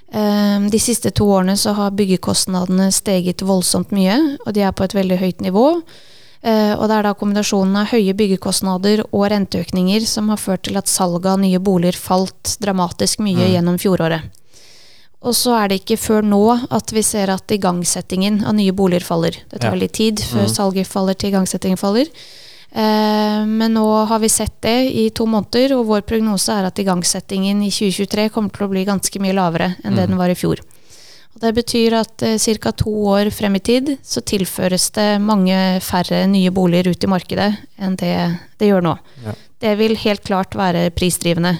Eh, 0.08 0.60
De 0.72 0.80
siste 0.80 1.12
to 1.12 1.28
årene 1.36 1.56
så 1.60 1.74
har 1.76 1.92
byggekostnadene 1.98 2.88
steget 2.96 3.44
voldsomt 3.44 3.92
mye, 3.92 4.38
og 4.46 4.54
de 4.56 4.64
er 4.64 4.72
på 4.72 4.86
et 4.88 4.96
veldig 4.96 5.20
høyt 5.20 5.44
nivå. 5.44 5.66
Eh, 6.40 6.72
Og 6.78 6.88
det 6.88 6.96
er 6.96 7.02
da 7.02 7.14
kombinasjonen 7.18 7.76
av 7.76 7.92
høye 7.92 8.14
byggekostnader 8.16 9.04
og 9.12 9.28
renteøkninger 9.34 10.06
som 10.06 10.30
har 10.32 10.40
ført 10.40 10.62
til 10.64 10.78
at 10.80 10.88
salget 10.88 11.26
av 11.26 11.40
nye 11.40 11.58
boliger 11.60 11.98
falt 11.98 12.56
dramatisk 12.62 13.18
mye 13.20 13.52
gjennom 13.52 13.76
fjoråret. 13.76 14.22
Og 15.26 15.34
så 15.34 15.54
er 15.58 15.68
det 15.72 15.80
ikke 15.82 15.96
før 15.98 16.22
nå 16.22 16.42
at 16.70 16.92
vi 16.94 17.02
ser 17.02 17.30
at 17.32 17.50
igangsettingen 17.50 18.44
av 18.46 18.54
nye 18.54 18.72
boliger 18.72 19.02
faller. 19.06 19.34
Det 19.50 19.60
tar 19.60 19.74
Ja. 19.74 19.80
litt 19.80 19.92
tid 19.98 20.20
før 20.22 20.46
salget 20.46 20.86
faller 20.86 21.14
til 21.18 21.32
igangsettingen 21.32 21.78
faller. 21.78 22.06
Eh, 22.70 23.44
men 23.48 23.74
nå 23.74 24.06
har 24.06 24.18
vi 24.20 24.28
sett 24.28 24.60
det 24.60 24.92
i 24.94 25.08
to 25.10 25.24
måneder, 25.26 25.72
og 25.78 25.86
vår 25.88 26.02
prognose 26.02 26.52
er 26.52 26.66
at 26.68 26.78
igangsettingen 26.78 27.62
i 27.64 27.70
2023 27.70 28.28
kommer 28.30 28.52
til 28.52 28.66
å 28.66 28.70
bli 28.70 28.84
ganske 28.84 29.18
mye 29.20 29.32
lavere 29.34 29.76
enn 29.84 29.96
det 29.96 30.06
den 30.08 30.18
var 30.18 30.28
i 30.28 30.36
fjor. 30.36 30.60
Og 31.34 31.40
det 31.40 31.54
betyr 31.54 31.94
at 31.98 32.22
eh, 32.22 32.36
ca. 32.58 32.72
to 32.72 32.90
år 32.90 33.30
frem 33.32 33.56
i 33.56 33.58
tid 33.60 33.98
så 34.04 34.20
tilføres 34.20 34.90
det 34.92 35.20
mange 35.20 35.80
færre 35.80 36.26
nye 36.28 36.50
boliger 36.50 36.90
ut 36.90 37.04
i 37.04 37.10
markedet 37.10 37.56
enn 37.78 37.96
det 37.96 38.38
det 38.58 38.68
gjør 38.68 38.82
nå. 38.82 38.98
Ja. 39.24 39.32
Det 39.60 39.78
vil 39.78 39.96
helt 39.96 40.22
klart 40.22 40.54
være 40.54 40.90
prisdrivende. 40.94 41.58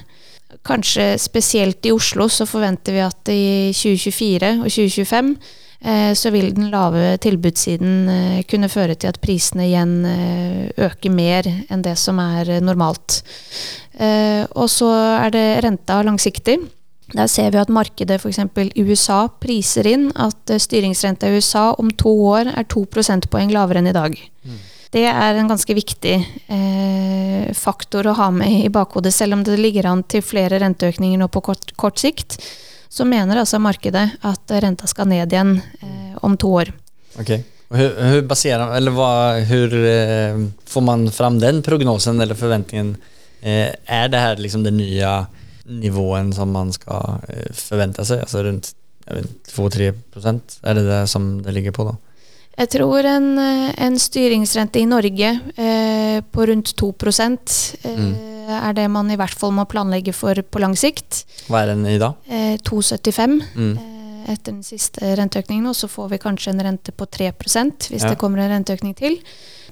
Kanskje 0.64 1.18
spesielt 1.20 1.84
i 1.84 1.92
Oslo 1.92 2.24
så 2.32 2.46
forventer 2.48 2.94
vi 2.96 3.00
at 3.04 3.30
i 3.32 3.72
2024 3.76 4.52
og 4.62 4.70
2025 4.72 5.34
eh, 5.84 6.12
så 6.16 6.32
vil 6.32 6.54
den 6.56 6.70
lave 6.72 7.18
tilbudssiden 7.20 8.08
eh, 8.08 8.38
kunne 8.48 8.70
føre 8.72 8.96
til 8.96 9.12
at 9.12 9.20
prisene 9.20 9.66
igjen 9.68 9.92
eh, 10.08 10.86
øker 10.88 11.12
mer 11.12 11.50
enn 11.68 11.84
det 11.84 11.98
som 12.00 12.20
er 12.22 12.58
normalt. 12.64 13.20
Og 13.98 14.68
så 14.70 14.88
er 15.26 15.32
det 15.34 15.46
renta 15.64 15.96
langsiktig. 16.06 16.54
Der 17.16 17.26
ser 17.26 17.50
vi 17.50 17.58
at 17.58 17.72
markedet 17.72 18.20
f.eks. 18.20 18.38
i 18.78 18.84
USA 18.86 19.24
priser 19.42 19.88
inn 19.90 20.10
at 20.14 20.52
styringsrenta 20.62 21.26
i 21.26 21.40
USA 21.40 21.72
om 21.82 21.90
to 21.90 22.12
år 22.30 22.52
er 22.54 22.68
to 22.70 22.84
prosentpoeng 22.86 23.50
lavere 23.50 23.82
enn 23.82 23.90
i 23.90 23.96
dag. 23.96 24.14
Det 24.94 25.04
er 25.04 25.36
en 25.36 25.50
ganske 25.50 25.74
viktig 25.76 26.14
eh, 26.48 27.50
faktor 27.56 28.08
å 28.08 28.16
ha 28.16 28.30
med 28.32 28.64
i 28.64 28.70
bakhodet, 28.72 29.12
selv 29.14 29.36
om 29.36 29.44
det 29.44 29.58
ligger 29.60 29.90
an 29.90 30.02
til 30.08 30.24
flere 30.24 30.60
renteøkninger 30.62 31.20
nå 31.20 31.28
på 31.32 31.42
kort, 31.50 31.74
kort 31.76 32.00
sikt. 32.00 32.38
Så 32.88 33.04
mener 33.04 33.36
altså 33.36 33.60
markedet 33.60 34.06
at 34.24 34.56
renta 34.64 34.88
skal 34.88 35.10
ned 35.10 35.32
igjen 35.32 35.58
eh, 35.84 36.16
om 36.24 36.38
to 36.40 36.54
år. 36.62 36.72
Okay. 37.20 37.44
Hur, 37.68 37.92
hur 39.44 39.74
eh, 39.84 40.40
får 40.64 40.80
man 40.80 41.10
fram 41.12 41.36
den 41.38 41.62
prognosen 41.62 42.20
eller 42.20 42.34
forventningen? 42.34 42.96
Eh, 43.40 43.74
är 43.84 44.08
det 44.08 44.18
här 44.18 44.36
liksom 44.36 44.62
den 44.62 44.76
nye 44.76 45.26
nivåen 45.64 46.32
som 46.32 46.50
man 46.50 46.72
skal 46.72 47.20
forvente 47.52 48.04
seg? 48.08 48.24
Altså 48.24 48.42
rundt 48.42 48.72
2-3 49.52 49.92
Er 50.62 50.74
det 50.74 50.82
det 50.88 51.06
som 51.08 51.42
det 51.42 51.52
ligger 51.52 51.72
på 51.72 51.84
då? 51.84 51.96
Jeg 52.58 52.72
tror 52.74 53.06
en, 53.06 53.26
eh, 53.38 53.74
en 53.86 53.98
styringsrente 54.02 54.80
i 54.80 54.86
Norge 54.90 55.28
eh, 55.54 56.20
på 56.26 56.46
rundt 56.50 56.72
2 56.74 56.88
eh, 57.86 58.48
er 58.48 58.72
det 58.74 58.88
man 58.90 59.10
i 59.10 59.16
hvert 59.16 59.34
fall 59.38 59.52
må 59.54 59.64
planlegge 59.64 60.12
for 60.12 60.34
på 60.34 60.58
lang 60.58 60.74
sikt. 60.74 61.24
Hva 61.46 61.62
er 61.62 61.74
den 61.74 61.86
idag? 61.86 62.14
Eh, 62.26 62.56
2,75 62.58 63.42
Mm. 63.54 63.97
Etter 64.28 64.52
den 64.52 64.62
siste 64.66 65.00
renteøkningen, 65.16 65.66
og 65.70 65.74
så 65.76 65.88
får 65.88 66.10
vi 66.12 66.18
kanskje 66.22 66.52
en 66.52 66.60
rente 66.66 66.92
på 66.92 67.06
3 67.08 67.30
hvis 67.88 68.02
Ja. 68.02 68.10
det 68.10 68.18
kommer 68.20 68.38
en 68.44 68.50
renteøkning 68.52 68.94
til. 68.96 69.18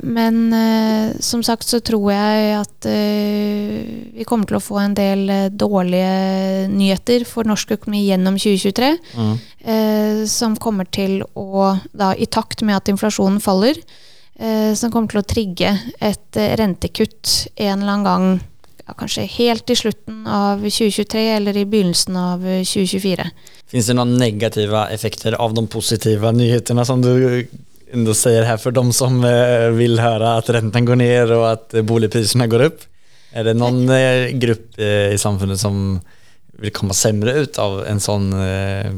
Men 0.02 0.52
eh, 0.52 1.14
som 1.20 1.42
sagt 1.42 1.64
så 1.68 1.80
tror 1.80 2.10
jeg 2.12 2.56
at 2.60 2.86
eh, 2.86 4.12
vi 4.16 4.24
kommer 4.28 4.46
til 4.48 4.56
å 4.58 4.64
få 4.64 4.78
en 4.82 4.94
del 4.96 5.28
eh, 5.30 5.48
dårlige 5.50 6.68
nyheter 6.72 7.24
for 7.28 7.44
norsk 7.48 7.70
økonomi 7.78 8.06
gjennom 8.08 8.36
2023, 8.40 8.90
Mm. 9.16 9.38
eh, 9.64 10.24
som 10.26 10.56
kommer 10.56 10.84
til 10.90 11.22
å, 11.36 11.78
da 11.94 12.12
i 12.14 12.26
takt 12.26 12.62
med 12.62 12.76
at 12.76 12.88
inflasjonen 12.92 13.40
faller, 13.40 13.76
eh, 14.38 14.74
som 14.74 14.90
kommer 14.90 15.08
til 15.08 15.20
å 15.22 15.26
trigge 15.26 15.78
et 16.00 16.36
eh, 16.36 16.56
rentekutt 16.56 17.48
en 17.56 17.80
eller 17.82 17.92
annen 17.92 18.04
gang, 18.04 18.40
ja, 18.86 18.94
kanskje 18.94 19.26
helt 19.36 19.70
i 19.70 19.76
slutten 19.76 20.24
av 20.26 20.64
2023 20.64 21.26
eller 21.36 21.56
i 21.56 21.66
begynnelsen 21.68 22.16
av 22.16 22.46
eh, 22.46 22.64
2024. 22.64 23.28
Fins 23.70 23.90
det 23.90 23.96
noen 23.98 24.16
negative 24.20 24.86
effekter 24.94 25.34
av 25.42 25.54
de 25.54 25.66
positive 25.66 26.32
nyhetene 26.32 26.84
som 26.86 27.02
du 27.02 27.42
sier 28.14 28.44
her 28.46 28.56
for 28.58 28.70
för 28.70 28.74
de 28.76 28.92
som 28.92 29.22
vil 29.78 29.98
høre 30.02 30.36
at 30.38 30.50
renten 30.50 30.86
går 30.86 30.98
ned 30.98 31.30
og 31.34 31.44
at 31.52 31.74
boligprisene 31.86 32.46
går 32.50 32.66
opp? 32.70 32.86
Er 33.36 33.44
det 33.44 33.56
noen 33.58 33.84
gruppe 34.40 34.80
eh, 34.80 35.12
i 35.14 35.20
samfunnet 35.20 35.60
som 35.60 35.98
vil 36.56 36.72
komme 36.72 36.96
semre 36.96 37.34
ut 37.42 37.58
av 37.60 37.82
en 37.84 38.00
sånn 38.00 38.30
eh, 38.38 38.88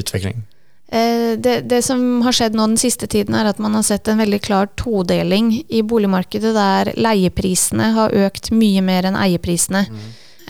utveckling? 0.00 0.40
Eh, 0.40 0.48
Det, 0.92 1.54
det 1.70 1.78
som 1.86 2.20
har 2.20 2.34
skjedd 2.36 2.52
nå 2.58 2.66
den 2.68 2.76
siste 2.76 3.06
tiden, 3.08 3.32
er 3.38 3.48
at 3.48 3.60
man 3.62 3.72
har 3.78 3.84
sett 3.86 4.08
en 4.12 4.20
veldig 4.20 4.40
klar 4.44 4.68
todeling 4.76 5.64
i 5.72 5.80
boligmarkedet, 5.80 6.52
der 6.52 6.90
leieprisene 7.00 7.86
har 7.96 8.12
økt 8.26 8.50
mye 8.52 8.82
mer 8.84 9.08
enn 9.08 9.16
eieprisene. 9.16 9.86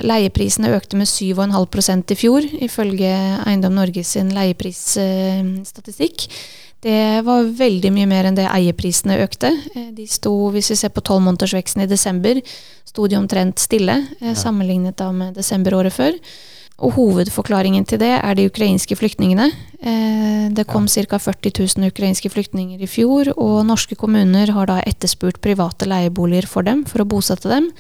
Leieprisene 0.02 0.72
økte 0.74 0.96
med 0.98 1.06
7,5% 1.06 2.10
i 2.10 2.16
fjor, 2.18 2.42
ifølge 2.64 3.12
Eiendom 3.46 3.74
Norge 3.76 4.02
sin 4.08 4.34
leieprisstatistikk. 4.34 6.26
Det 6.82 7.22
var 7.22 7.46
veldig 7.46 7.92
mye 7.94 8.08
mer 8.10 8.26
enn 8.26 8.34
det 8.34 8.48
eieprisene 8.50 9.20
økte. 9.22 9.52
Eh, 9.76 9.90
De 9.94 10.06
sto, 10.10 10.50
hvis 10.50 10.70
vi 10.72 10.76
ser 10.80 10.90
på 10.90 11.04
tolvmånedersveksten 11.06 11.84
i 11.84 11.90
desember, 11.90 12.40
sto 12.88 13.06
de 13.06 13.16
omtrent 13.20 13.58
stille, 13.62 14.00
ja. 14.18 14.34
sammenlignet 14.34 14.96
da 14.98 15.12
med 15.14 15.34
desember 15.38 15.74
året 15.78 15.94
før. 15.94 16.12
Og 16.80 16.92
hovedforklaringen 16.96 17.84
til 17.86 17.98
det 18.00 18.10
er 18.16 18.34
de 18.34 18.46
ukrainske 18.48 18.96
flyktningene. 18.96 19.50
Eh, 19.82 20.48
Det 20.52 20.66
kom 20.66 20.86
ca. 20.88 21.18
40 21.18 21.50
000 21.78 21.86
ukrainske 21.88 22.28
flyktninger 22.28 22.80
i 22.80 22.86
fjor, 22.86 23.32
og 23.36 23.66
norske 23.66 23.94
kommuner 23.96 24.50
har 24.50 24.66
da 24.66 24.80
etterspurt 24.84 25.40
private 25.40 25.86
leieboliger 25.86 26.46
for 26.46 26.62
dem, 26.62 26.84
for 26.84 26.98
å 27.00 27.04
bosette 27.08 27.48
dem. 27.48 27.70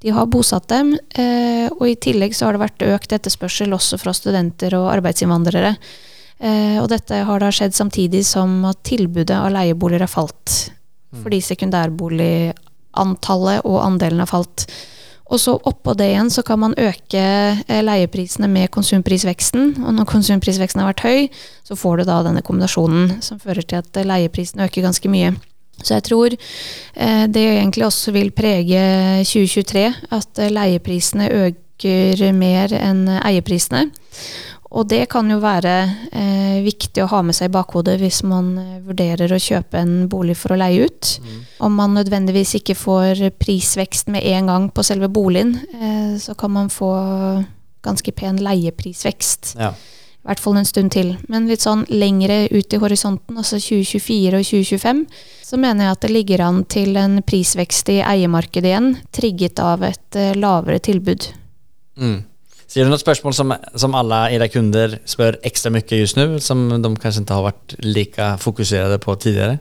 De 0.00 0.10
har 0.10 0.26
bosatt 0.26 0.68
dem, 0.68 0.98
eh, 1.14 1.68
og 1.70 1.88
i 1.88 1.94
tillegg 1.94 2.34
så 2.34 2.44
har 2.46 2.52
det 2.52 2.60
vært 2.60 2.82
økt 2.94 3.12
etterspørsel 3.12 3.72
også 3.72 3.98
fra 3.98 4.12
studenter 4.12 4.74
og 4.74 4.90
arbeidsinnvandrere. 4.92 5.76
Eh, 6.40 6.78
og 6.82 6.88
dette 6.88 7.24
har 7.24 7.38
da 7.38 7.50
skjedd 7.50 7.72
samtidig 7.72 8.24
som 8.24 8.64
at 8.64 8.82
tilbudet 8.82 9.30
av 9.30 9.52
leieboliger 9.52 10.00
har 10.00 10.08
falt. 10.08 10.70
Fordi 11.22 11.40
sekundærboligantallet 11.40 13.60
og 13.64 13.82
andelen 13.84 14.18
har 14.18 14.26
falt. 14.26 14.66
Og 15.32 15.40
så 15.40 15.54
oppå 15.56 15.94
det 15.96 16.10
igjen 16.10 16.28
så 16.32 16.44
kan 16.44 16.60
man 16.60 16.74
øke 16.76 17.22
eh, 17.22 17.80
leieprisene 17.84 18.50
med 18.52 18.70
konsumprisveksten. 18.74 19.78
Og 19.80 19.96
når 19.96 20.08
konsumprisveksten 20.10 20.82
har 20.82 20.90
vært 20.90 21.06
høy, 21.06 21.40
så 21.64 21.78
får 21.78 22.02
du 22.02 22.04
da 22.10 22.20
denne 22.26 22.44
kombinasjonen 22.44 23.16
som 23.24 23.40
fører 23.40 23.64
til 23.64 23.80
at 23.80 23.96
eh, 23.96 24.06
leieprisene 24.08 24.68
øker 24.68 24.84
ganske 24.84 25.12
mye. 25.12 25.32
Så 25.82 25.96
jeg 25.96 26.06
tror 26.10 26.36
eh, 26.36 27.24
det 27.32 27.46
egentlig 27.48 27.88
også 27.88 28.12
vil 28.12 28.30
prege 28.36 28.84
2023, 29.24 29.88
at 30.12 30.44
leieprisene 30.52 31.32
øker 31.48 32.28
mer 32.36 32.70
enn 32.76 33.08
eieprisene. 33.16 33.88
Og 34.72 34.88
det 34.88 35.02
kan 35.12 35.28
jo 35.28 35.36
være 35.42 35.74
eh, 36.16 36.60
viktig 36.64 37.02
å 37.04 37.10
ha 37.12 37.20
med 37.26 37.36
seg 37.36 37.50
i 37.50 37.52
bakhodet 37.52 37.98
hvis 38.00 38.22
man 38.24 38.54
eh, 38.60 38.78
vurderer 38.86 39.32
å 39.32 39.40
kjøpe 39.40 39.80
en 39.82 40.06
bolig 40.12 40.38
for 40.40 40.54
å 40.54 40.60
leie 40.60 40.86
ut. 40.88 41.10
Om 41.62 41.76
man 41.76 41.98
nødvendigvis 41.98 42.56
ikke 42.62 42.78
får 42.78 43.20
prisvekst 43.42 44.08
med 44.12 44.24
en 44.32 44.48
gang 44.48 44.70
på 44.72 44.84
selve 44.86 45.10
boligen, 45.12 45.58
eh, 45.76 46.14
så 46.22 46.36
kan 46.38 46.54
man 46.56 46.72
få 46.72 46.92
ganske 47.84 48.14
pen 48.16 48.40
leieprisvekst. 48.40 49.56
Ja. 49.60 49.74
I 50.22 50.30
hvert 50.30 50.40
fall 50.40 50.56
en 50.60 50.68
stund 50.68 50.92
til. 50.94 51.16
Men 51.28 51.48
litt 51.50 51.64
sånn 51.64 51.82
lengre 51.90 52.44
ut 52.52 52.72
i 52.72 52.78
horisonten, 52.78 53.36
altså 53.36 53.58
2024 53.58 54.38
og 54.38 54.46
2025, 54.46 55.00
så 55.42 55.58
mener 55.58 55.88
jeg 55.88 55.96
at 55.96 56.04
det 56.04 56.12
ligger 56.14 56.44
an 56.46 56.60
til 56.70 56.96
en 56.96 57.18
prisvekst 57.26 57.90
i 57.90 58.00
eiemarkedet 58.06 58.70
igjen, 58.70 58.92
trigget 59.12 59.60
av 59.60 59.82
et 59.90 60.16
eh, 60.16 60.36
lavere 60.38 60.78
tilbud. 60.80 61.26
Mm. 61.98 62.20
Ser 62.72 62.86
du 62.86 62.90
något 62.90 63.02
spørsmål 63.02 63.34
som, 63.36 63.52
som 63.76 63.94
alla 63.98 64.30
era 64.32 64.46
kunder 64.48 64.94
spør 65.04 65.36
ekstra 65.44 65.68
mye 65.74 65.98
just 65.98 66.16
nu, 66.16 66.38
som 66.40 66.70
de 66.72 66.90
kanskje 66.96 67.20
ikke 67.20 67.36
har 67.36 67.44
vært 67.50 67.74
lika 67.84 68.28
fokuserade 68.40 68.96
på 69.02 69.16
tidligere? 69.20 69.58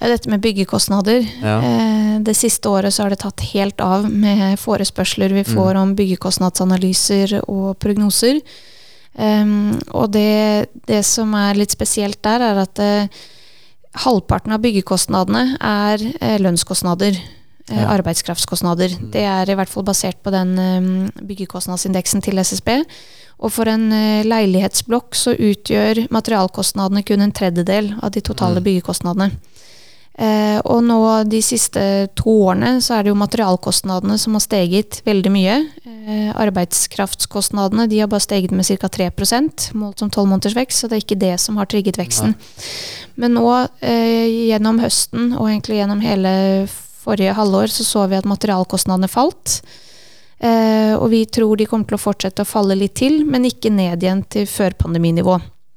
Er 0.00 0.12
dette 0.12 0.28
med 0.28 0.42
byggekostnader. 0.44 1.24
Ja. 1.40 1.54
Eh, 1.64 2.20
Det 2.20 2.34
siste 2.36 2.68
året 2.68 2.92
så 2.92 3.06
har 3.06 3.14
det 3.14 3.22
tatt 3.22 3.40
helt 3.54 3.80
av 3.80 4.04
med 4.12 4.58
forespørsler 4.60 5.32
vi 5.32 5.44
får 5.44 5.78
om 5.80 5.94
byggekostnadsanalyser 5.96 7.38
og 7.46 7.78
prognoser. 7.80 8.42
Um, 9.16 9.80
og 9.96 10.12
det, 10.12 10.68
det 10.86 11.00
som 11.08 11.32
er 11.34 11.56
litt 11.56 11.72
spesielt 11.72 12.20
der, 12.22 12.44
er 12.44 12.60
at 12.62 12.80
uh, 12.84 13.20
halvparten 14.04 14.52
av 14.52 14.60
byggekostnadene 14.60 15.56
er 15.56 16.04
uh, 16.20 16.36
lønnskostnader. 16.44 17.16
Eh, 17.70 17.80
Ja. 17.82 17.88
Arbeidskraftskostnader. 17.96 18.98
Det 19.12 19.22
er 19.24 19.50
i 19.50 19.54
hvert 19.54 19.68
fall 19.68 19.84
basert 19.84 20.22
på 20.22 20.30
den 20.34 21.10
byggekostnadsindeksen 21.22 22.22
til 22.22 22.38
SSB. 22.38 22.82
Og 23.40 23.52
for 23.54 23.64
en 23.72 23.86
eh, 23.92 24.22
leilighetsblokk 24.28 25.14
så 25.16 25.32
utgjør 25.38 26.06
materialkostnadene 26.12 27.02
kun 27.08 27.22
en 27.24 27.32
tredjedel 27.32 27.94
av 28.02 28.10
de 28.12 28.20
totale 28.20 28.60
Mm. 28.60 28.64
byggekostnadene. 28.64 29.30
Eh, 30.20 30.58
og 30.66 30.82
nå 30.84 31.24
de 31.30 31.38
siste 31.40 31.80
to 32.18 32.28
årene 32.50 32.82
så 32.84 32.98
er 32.98 33.04
det 33.06 33.08
jo 33.08 33.16
materialkostnadene 33.16 34.18
som 34.18 34.34
har 34.36 34.40
steget 34.44 35.00
veldig 35.06 35.30
mye. 35.32 35.54
Eh, 35.86 36.34
arbeidskraftskostnadene 36.36 37.88
de 37.88 38.00
har 38.02 38.08
bare 38.10 38.20
steget 38.20 38.50
med 38.52 38.66
ca. 38.66 38.88
3% 38.88 39.70
målt 39.72 39.98
som 40.02 40.10
tolv 40.10 40.28
måneders 40.28 40.56
vekst, 40.58 40.82
så 40.82 40.88
det 40.90 40.98
er 40.98 41.04
ikke 41.06 41.20
det 41.20 41.40
som 41.40 41.56
har 41.56 41.66
trigget 41.70 41.96
veksten. 41.96 42.34
Men 43.16 43.32
nå 43.38 43.46
eh, 43.80 44.50
gjennom 44.50 44.80
høsten 44.82 45.32
og 45.38 45.48
egentlig 45.48 45.80
gjennom 45.80 46.00
hele 46.04 46.68
forrige 47.10 47.34
halvår 47.36 47.70
så 47.74 47.84
så 47.86 48.06
vi 48.10 48.16
at 48.22 48.28
materialkostnadene 48.30 49.10
falt. 49.10 49.60
Eh, 50.40 50.94
og 50.96 51.10
vi 51.12 51.26
tror 51.28 51.58
de 51.60 51.66
kommer 51.68 51.84
til 51.90 51.98
å 51.98 52.00
fortsette 52.00 52.46
å 52.46 52.48
falle 52.48 52.76
litt 52.78 52.94
til, 53.02 53.24
men 53.28 53.44
ikke 53.44 53.68
ned 53.74 54.00
igjen 54.06 54.22
til 54.32 54.46
førpandeminivå. 54.48 55.34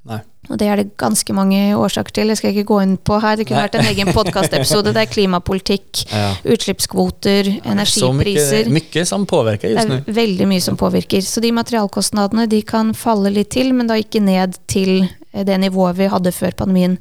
Nei. 0.08 0.18
Og 0.52 0.58
det 0.60 0.66
er 0.68 0.76
det 0.82 0.90
ganske 1.00 1.32
mange 1.36 1.58
årsaker 1.80 2.12
til. 2.12 2.28
Jeg 2.28 2.36
skal 2.36 2.50
ikke 2.52 2.66
gå 2.68 2.78
inn 2.84 2.96
på 3.00 3.16
her. 3.22 3.38
Det 3.40 3.46
kunne 3.48 3.62
Nei. 3.62 3.68
vært 3.70 3.78
en 3.80 3.88
egen 3.88 4.10
podkastepisode. 4.12 4.92
Det 4.92 5.00
er 5.06 5.12
klimapolitikk, 5.12 6.02
Ja. 6.12 6.34
utslippskvoter, 6.44 7.48
Så 7.48 7.70
energipriser. 7.72 8.68
mye, 8.68 8.82
mye, 8.92 9.04
som 9.08 9.24
påvirker 9.28 9.72
just 9.72 9.88
Det 9.88 9.88
nu. 9.88 9.96
er 10.06 10.18
veldig 10.20 10.48
mye 10.50 10.60
som 10.64 10.76
påvirker. 10.76 11.24
Så 11.24 11.40
de 11.40 11.52
materialkostnadene 11.56 12.46
de 12.52 12.60
kan 12.62 12.92
falle 12.92 13.32
litt 13.32 13.50
til, 13.56 13.72
men 13.72 13.88
da 13.88 13.94
ikke 14.00 14.20
ned 14.24 14.58
til 14.68 15.08
det 15.32 15.56
nivået 15.60 15.96
vi 15.96 16.08
hadde 16.12 16.32
før 16.32 16.52
pandemien. 16.60 16.98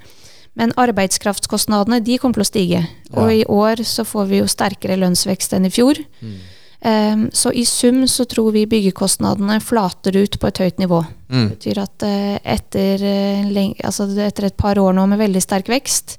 Men 0.60 0.74
arbeidskraftskostnadene 0.78 2.02
de 2.06 2.20
kommer 2.22 2.38
til 2.38 2.46
å 2.46 2.50
stige. 2.50 2.82
Og 3.18 3.32
i 3.34 3.46
år 3.50 3.82
så 3.88 4.06
får 4.06 4.28
vi 4.30 4.42
jo 4.44 4.50
sterkere 4.52 5.00
lønnsvekst 5.02 5.56
enn 5.58 5.66
i 5.66 5.74
fjor. 5.74 5.98
Mm. 6.22 6.36
Um, 6.84 7.30
så 7.32 7.52
i 7.56 7.64
sum 7.66 8.02
så 8.12 8.26
tror 8.28 8.52
vi 8.52 8.66
byggekostnadene 8.68 9.62
flater 9.64 10.18
ut 10.20 10.36
på 10.36 10.50
et 10.50 10.60
høyt 10.60 10.82
nivå. 10.82 11.00
Mm. 11.32 11.46
Det 11.46 11.52
betyr 11.56 11.80
at 11.80 12.04
uh, 12.04 12.34
etter, 12.44 13.06
eh, 13.08 13.70
altså 13.88 14.10
etter 14.20 14.50
et 14.50 14.58
par 14.60 14.82
år 14.82 14.92
nå 14.98 15.06
med 15.08 15.22
veldig 15.22 15.42
sterk 15.46 15.72
vekst, 15.72 16.18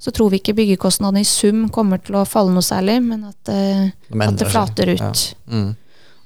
så 0.00 0.12
tror 0.16 0.32
vi 0.32 0.40
ikke 0.40 0.56
byggekostnadene 0.56 1.20
i 1.20 1.28
sum 1.28 1.66
kommer 1.72 2.00
til 2.00 2.16
å 2.16 2.24
falle 2.28 2.54
noe 2.54 2.64
særlig, 2.64 2.96
men 3.04 3.26
at, 3.28 3.52
uh, 3.52 3.90
De 4.08 4.24
at 4.24 4.40
det 4.40 4.48
flater 4.48 4.94
ut. 4.94 5.04
Ja. 5.04 5.12
Mm. 5.52 5.70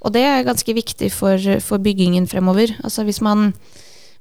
Og 0.00 0.14
det 0.14 0.22
er 0.24 0.46
ganske 0.46 0.74
viktig 0.76 1.10
for, 1.12 1.50
for 1.60 1.82
byggingen 1.82 2.30
fremover. 2.30 2.70
Altså 2.86 3.02
hvis 3.04 3.18
man, 3.20 3.50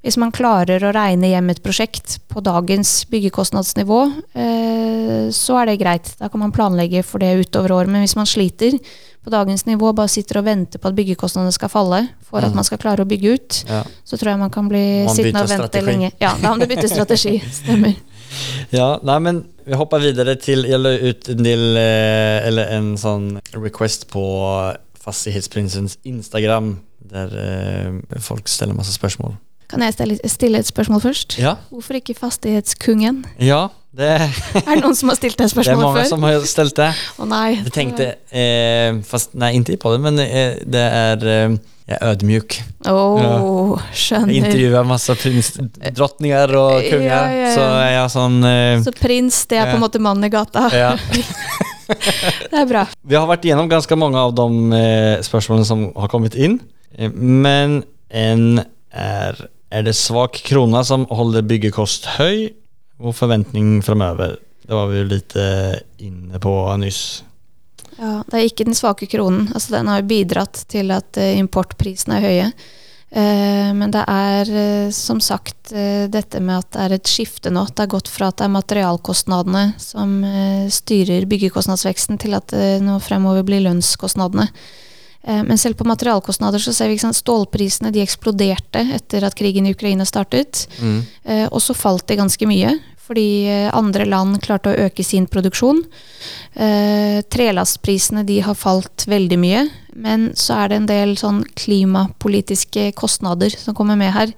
hvis 0.03 0.15
man 0.17 0.31
klarer 0.31 0.79
å 0.87 0.93
regne 0.95 1.27
hjem 1.27 1.49
et 1.51 1.61
prosjekt 1.63 2.19
på 2.31 2.39
dagens 2.45 3.05
byggekostnadsnivå, 3.11 3.99
eh, 4.33 5.27
så 5.35 5.57
er 5.61 5.65
det 5.71 5.79
greit. 5.81 6.13
Da 6.19 6.29
kan 6.29 6.39
man 6.39 6.53
planlegge 6.55 7.03
for 7.03 7.19
det 7.19 7.33
utover 7.45 7.73
året. 7.75 7.89
Men 7.91 8.01
hvis 8.05 8.15
man 8.15 8.25
sliter 8.29 8.77
på 9.23 9.29
dagens 9.33 9.65
nivå, 9.67 9.91
bare 9.93 10.07
sitter 10.07 10.39
og 10.39 10.45
venter 10.47 10.79
på 10.79 10.87
at 10.87 10.95
byggekostnadene 10.95 11.51
skal 11.51 11.69
falle 11.69 11.99
for 12.23 12.39
at 12.39 12.51
Mm. 12.51 12.55
man 12.55 12.63
skal 12.63 12.77
klare 12.77 13.03
å 13.03 13.07
bygge 13.07 13.33
ut, 13.33 13.63
Ja. 13.67 13.83
så 14.05 14.17
tror 14.17 14.31
jeg 14.31 14.39
man 14.39 14.49
kan 14.49 14.69
bli 14.69 15.03
Man 15.05 15.15
sittende 15.15 15.41
og 15.43 15.49
vente 15.49 15.67
strategi. 15.67 15.85
lenge. 15.85 16.11
Ja, 16.21 16.33
da 16.41 16.53
må 16.55 16.59
du 16.59 16.65
bytte 16.67 16.87
strategi. 16.89 17.39
Stemmer. 17.59 17.95
Ja, 18.71 18.99
nei, 19.03 19.19
men 19.19 19.45
vi 19.65 19.73
hopper 19.75 19.99
videre 19.99 20.35
til 20.39 20.63
Jeg 20.63 20.79
la 20.79 20.89
ut 20.97 21.29
en 21.29 21.43
del 21.43 21.77
eh, 21.77 22.47
Eller 22.47 22.67
en 22.77 22.95
sånn 22.95 23.41
request 23.53 24.07
på 24.07 24.75
Fastighetsprinsens 25.03 25.97
Instagram, 26.05 26.79
der 27.11 27.27
eh, 27.33 28.19
folk 28.19 28.47
stiller 28.47 28.75
masse 28.75 28.93
spørsmål. 28.93 29.33
Kan 29.69 29.83
jeg 29.85 29.93
stille, 30.29 30.57
et 30.59 30.67
spørsmål 30.69 31.01
først? 31.03 31.37
Ja, 31.39 31.55
Hvorfor 31.69 31.99
ikke 31.99 32.15
Fastighetskungen? 32.17 33.23
ja 33.39 33.67
det, 33.95 34.07
Er 34.67 34.75
det 34.75 34.83
noen 34.83 34.95
som 34.97 35.09
har 35.09 35.17
stilt 35.17 35.37
det 35.37 35.49
det 35.49 35.67
er 35.67 35.77
mange 35.77 36.01
før? 36.03 36.07
som 36.09 36.23
har 36.25 36.45
stilt 36.45 36.75
det. 36.77 36.89
Å 37.19 37.25
nei. 37.29 37.49
Jeg 37.63 37.73
tenkte 37.73 38.07
eh, 38.31 38.99
Fast 39.05 39.33
nei, 39.37 39.53
ikke 39.59 39.77
på 39.81 39.93
det, 39.95 40.01
men 40.05 40.19
eh, 40.23 40.59
det 40.65 40.83
er 40.85 41.25
eh, 41.25 41.57
Jeg 41.89 41.97
er 41.97 42.11
ødmjuk. 42.13 42.57
Oh, 42.89 43.77
Jeg 43.89 43.97
skjønner. 44.03 44.33
intervjuer 44.37 44.85
masse 44.85 45.15
prins, 45.17 45.51
drottninger 45.97 46.53
og 46.59 46.85
konger, 46.85 47.07
Ja, 47.09 47.21
ja, 47.33 47.53
så 47.55 47.65
er 47.79 47.91
jeg 47.95 48.11
sånn 48.13 48.37
eh, 48.45 48.83
Så 48.85 48.93
prins, 48.97 49.41
det 49.49 49.57
er 49.61 49.71
på 49.71 49.79
en 49.79 49.85
måte 49.85 50.01
mannen 50.01 50.25
i 50.29 50.33
gata. 50.33 50.67
ja. 50.73 50.93
Det 52.51 52.53
er 52.53 52.67
bra. 52.69 52.83
Vi 53.01 53.17
har 53.17 53.25
vært 53.29 53.45
igjennom 53.47 53.69
ganske 53.69 53.95
mange 53.97 54.21
av 54.21 54.35
de 54.37 54.45
eh, 54.77 55.21
spørsmålene 55.25 55.65
som 55.65 55.87
har 55.97 56.11
kommet 56.11 56.37
inn. 56.37 56.59
Eh, 56.93 57.09
men 57.13 57.79
en 58.09 58.61
er 58.93 59.39
Er 59.69 59.85
det 59.85 59.93
svak 59.93 60.39
krona 60.47 60.81
som 60.83 61.05
holder 61.13 61.45
byggekost 61.45 62.07
høy, 62.17 62.49
og 62.99 63.13
forventning 63.15 63.79
fremover? 63.85 64.39
Det 64.65 64.73
var 64.73 64.89
vi 64.89 64.99
jo 64.99 65.05
litt 65.11 65.35
eh, 65.37 65.77
inne 66.05 66.41
på 66.41 66.53
nyss. 66.81 67.03
Ja, 67.99 68.19
det 68.25 68.35
er 68.37 68.47
ikke 68.47 68.65
den 68.65 68.77
svake 68.77 69.07
kronen. 69.09 69.47
Altså, 69.53 69.75
den 69.77 69.89
har 69.91 70.05
bidratt 70.09 70.63
til 70.73 70.89
at 70.93 71.17
eh, 71.21 71.37
importprisene 71.37 72.17
er 72.17 72.25
høye. 72.25 72.49
Eh, 73.09 73.69
men 73.77 73.93
det 73.93 74.03
er 74.09 74.51
som 74.93 75.21
sagt 75.21 75.69
dette 75.69 76.41
med 76.41 76.63
at 76.63 76.69
det 76.73 76.83
er 76.83 76.97
et 76.97 77.09
skifte 77.09 77.53
nå. 77.53 77.67
Det 77.69 77.85
har 77.85 77.93
gått 77.93 78.09
fra 78.09 78.29
at 78.29 78.41
det 78.41 78.47
er 78.47 78.55
materialkostnadene 78.57 79.63
som 79.81 80.19
styrer 80.73 81.29
byggekostnadsveksten, 81.29 82.17
til 82.21 82.37
at 82.37 82.49
det 82.53 82.79
nå 82.85 82.97
fremover 83.05 83.45
blir 83.45 83.61
lønnskostnadene. 83.67 84.49
Eh, 85.23 85.43
men 85.43 85.57
selv 85.57 85.75
på 85.75 85.87
materialkostnader 85.87 86.59
så 86.59 86.73
ser 86.73 86.87
vi 86.87 86.97
ikke 86.97 87.07
sant, 87.09 87.19
stålprisene 87.19 87.91
de 87.93 88.03
eksploderte 88.03 88.85
etter 88.95 89.25
at 89.27 89.35
krigen 89.37 89.67
i 89.67 89.75
Ukraina 89.75 90.07
startet. 90.07 90.67
Mm. 90.79 91.01
Eh, 91.23 91.45
og 91.49 91.61
så 91.63 91.75
falt 91.77 92.07
det 92.07 92.19
ganske 92.19 92.47
mye, 92.49 92.77
fordi 93.03 93.27
eh, 93.49 93.67
andre 93.75 94.07
land 94.07 94.39
klarte 94.45 94.71
å 94.71 94.87
øke 94.87 95.03
sin 95.03 95.27
produksjon. 95.27 95.83
Trelastprisene 96.59 98.25
de 98.27 98.39
har 98.43 98.55
falt 98.57 99.05
veldig 99.07 99.37
mye, 99.39 99.61
men 99.95 100.31
så 100.35 100.57
er 100.63 100.71
det 100.71 100.79
en 100.79 100.89
del 100.89 101.13
sånn 101.19 101.43
klimapolitiske 101.55 102.89
kostnader 102.99 103.53
som 103.53 103.77
kommer 103.77 103.99
med 103.99 104.11
her, 104.15 104.33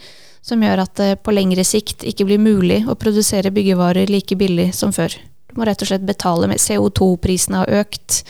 som 0.45 0.61
gjør 0.61 0.83
at 0.83 0.93
det 0.99 1.09
på 1.25 1.33
lengre 1.33 1.63
sikt 1.65 2.05
ikke 2.07 2.27
blir 2.27 2.41
mulig 2.41 2.81
å 2.89 2.97
produsere 2.99 3.53
byggevarer 3.53 4.11
like 4.11 4.37
billig 4.37 4.69
som 4.77 4.93
før. 4.93 5.15
Du 5.49 5.57
må 5.59 5.65
rett 5.67 5.81
og 5.81 5.89
slett 5.89 6.05
betale 6.07 6.49
med 6.51 6.61
CO2-prisene 6.61 7.63
har 7.63 7.73
økt. 7.81 8.21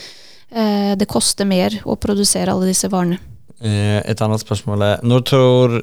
Eh, 0.52 0.92
det 0.96 1.08
koster 1.08 1.48
mer 1.48 1.78
å 1.88 1.96
produsere 1.96 2.52
alle 2.52 2.68
disse 2.68 2.90
varene. 2.92 3.18
Eh, 3.62 4.00
et 4.04 4.20
annet 4.20 4.42
spørsmål 4.42 4.82
er 4.82 5.04
Når 5.06 5.20
tror, 5.24 5.76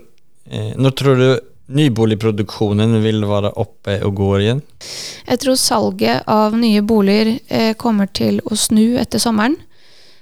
eh, 0.50 0.74
når 0.78 0.92
tror 0.92 1.16
du 1.16 1.40
nyboligproduksjonen 1.70 3.02
vil 3.02 3.26
være 3.26 3.54
oppe 3.62 4.00
og 4.06 4.16
går 4.16 4.40
igjen? 4.42 4.62
Jeg 5.28 5.40
tror 5.40 5.56
salget 5.56 6.24
av 6.28 6.58
nye 6.58 6.82
boliger 6.82 7.74
kommer 7.78 8.10
til 8.10 8.42
å 8.50 8.58
snu 8.58 8.98
etter 8.98 9.22
sommeren. 9.22 9.56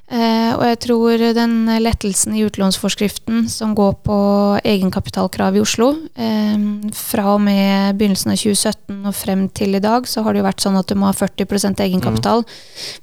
Eh, 0.07 0.53
og 0.55 0.61
jeg 0.63 0.77
tror 0.85 1.19
den 1.35 1.55
lettelsen 1.83 2.37
i 2.37 2.45
utlånsforskriften 2.47 3.49
som 3.51 3.73
går 3.75 3.97
på 4.07 4.19
egenkapitalkrav 4.63 5.57
i 5.57 5.59
Oslo, 5.59 5.89
eh, 6.15 6.55
fra 6.95 7.33
og 7.33 7.41
med 7.43 7.99
begynnelsen 7.99 8.31
av 8.31 8.39
2017 8.39 9.01
og 9.03 9.13
frem 9.13 9.49
til 9.49 9.75
i 9.75 9.83
dag, 9.83 10.07
så 10.07 10.23
har 10.23 10.31
det 10.31 10.39
jo 10.39 10.47
vært 10.47 10.63
sånn 10.63 10.79
at 10.79 10.87
du 10.87 10.95
må 10.95 11.09
ha 11.09 11.11
40% 11.11 11.83
egenkapital 11.83 12.45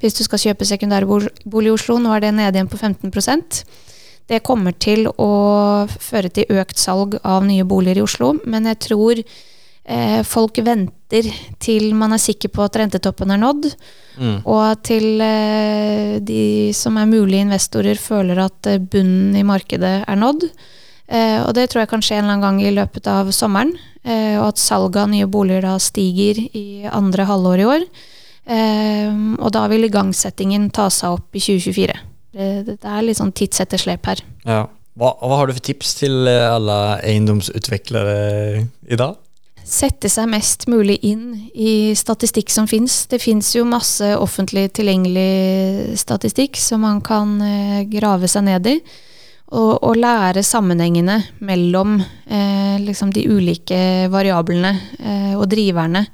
hvis 0.00 0.16
du 0.16 0.24
skal 0.24 0.40
kjøpe 0.46 0.64
sekundærbolig 0.64 1.68
i 1.68 1.76
Oslo. 1.76 1.98
Nå 2.00 2.14
er 2.16 2.24
det 2.24 2.34
nede 2.38 2.56
igjen 2.56 2.72
på 2.72 2.80
15% 2.80 3.64
Det 4.26 4.40
kommer 4.40 4.72
til 4.72 5.04
å 5.20 5.84
føre 6.00 6.32
til 6.32 6.48
økt 6.48 6.78
salg 6.80 7.18
av 7.22 7.44
nye 7.44 7.64
boliger 7.68 8.00
i 8.00 8.06
Oslo, 8.06 8.38
men 8.46 8.64
jeg 8.64 8.80
tror 8.80 9.20
folk 10.24 10.56
venter 10.64 11.26
til 11.60 11.90
man 11.92 12.14
er 12.16 12.22
sikker 12.22 12.48
på 12.48 12.62
at 12.64 12.76
rentetoppen 12.80 13.34
er 13.34 13.40
nådd. 13.42 13.66
Mm. 14.16 14.36
Og 14.46 14.82
til 14.86 15.20
eh, 15.24 16.20
de 16.22 16.72
som 16.76 16.98
er 17.00 17.10
mulige 17.10 17.44
investorer 17.44 17.98
føler 17.98 18.44
at 18.44 18.70
eh, 18.70 18.80
bunnen 18.80 19.34
i 19.36 19.44
markedet 19.46 19.96
er 20.06 20.18
nådd. 20.18 20.46
Eh, 21.08 21.40
og 21.42 21.52
det 21.56 21.68
tror 21.70 21.84
jeg 21.84 21.90
kan 21.92 22.04
skje 22.04 22.18
en 22.18 22.24
eller 22.24 22.36
annen 22.36 22.46
gang 22.46 22.60
i 22.62 22.74
løpet 22.74 23.10
av 23.10 23.32
sommeren. 23.34 23.74
Eh, 24.04 24.36
og 24.38 24.52
at 24.52 24.62
salget 24.62 25.02
av 25.02 25.10
nye 25.12 25.28
boliger 25.30 25.66
da 25.66 25.76
stiger 25.82 26.40
i 26.54 26.84
andre 26.90 27.26
halvår 27.28 27.64
i 27.64 27.68
år. 27.74 27.88
Eh, 28.44 29.10
og 29.40 29.50
da 29.56 29.66
vil 29.72 29.88
igangsettingen 29.88 30.70
ta 30.74 30.90
seg 30.92 31.18
opp 31.18 31.36
i 31.36 31.42
2024. 31.42 32.00
Det, 32.34 32.80
er 32.82 33.04
litt 33.06 33.20
sånn 33.20 33.34
tidsetterslep 33.34 34.10
her. 34.10 34.24
Ja. 34.46 34.64
Hva, 34.94 35.08
hva 35.18 35.40
har 35.40 35.48
du 35.50 35.56
for 35.56 35.66
tips 35.66 35.96
til 35.98 36.28
eh, 36.30 36.46
alle 36.46 36.78
eiendomsutviklere 37.02 38.18
i 38.62 38.98
dag? 38.98 39.18
Sette 39.64 40.10
seg 40.12 40.28
mest 40.28 40.66
mulig 40.68 40.98
inn 41.08 41.48
i 41.56 41.94
statistikk 41.96 42.52
som 42.52 42.66
fins. 42.68 43.06
Det 43.08 43.16
fins 43.22 43.54
jo 43.56 43.64
masse 43.64 44.10
offentlig 44.20 44.66
tilgjengelig 44.76 45.96
statistikk 45.96 46.60
som 46.60 46.84
man 46.84 47.00
kan 47.04 47.38
eh, 47.40 47.80
grave 47.88 48.28
seg 48.28 48.44
ned 48.50 48.68
i. 48.68 48.76
Og, 49.54 49.72
og 49.86 49.96
lære 50.00 50.42
sammenhengene 50.44 51.16
mellom 51.44 51.96
eh, 52.00 52.76
liksom 52.82 53.12
de 53.14 53.24
ulike 53.30 53.80
variablene 54.12 54.72
eh, 55.00 55.34
og 55.38 55.46
driverne. 55.52 56.04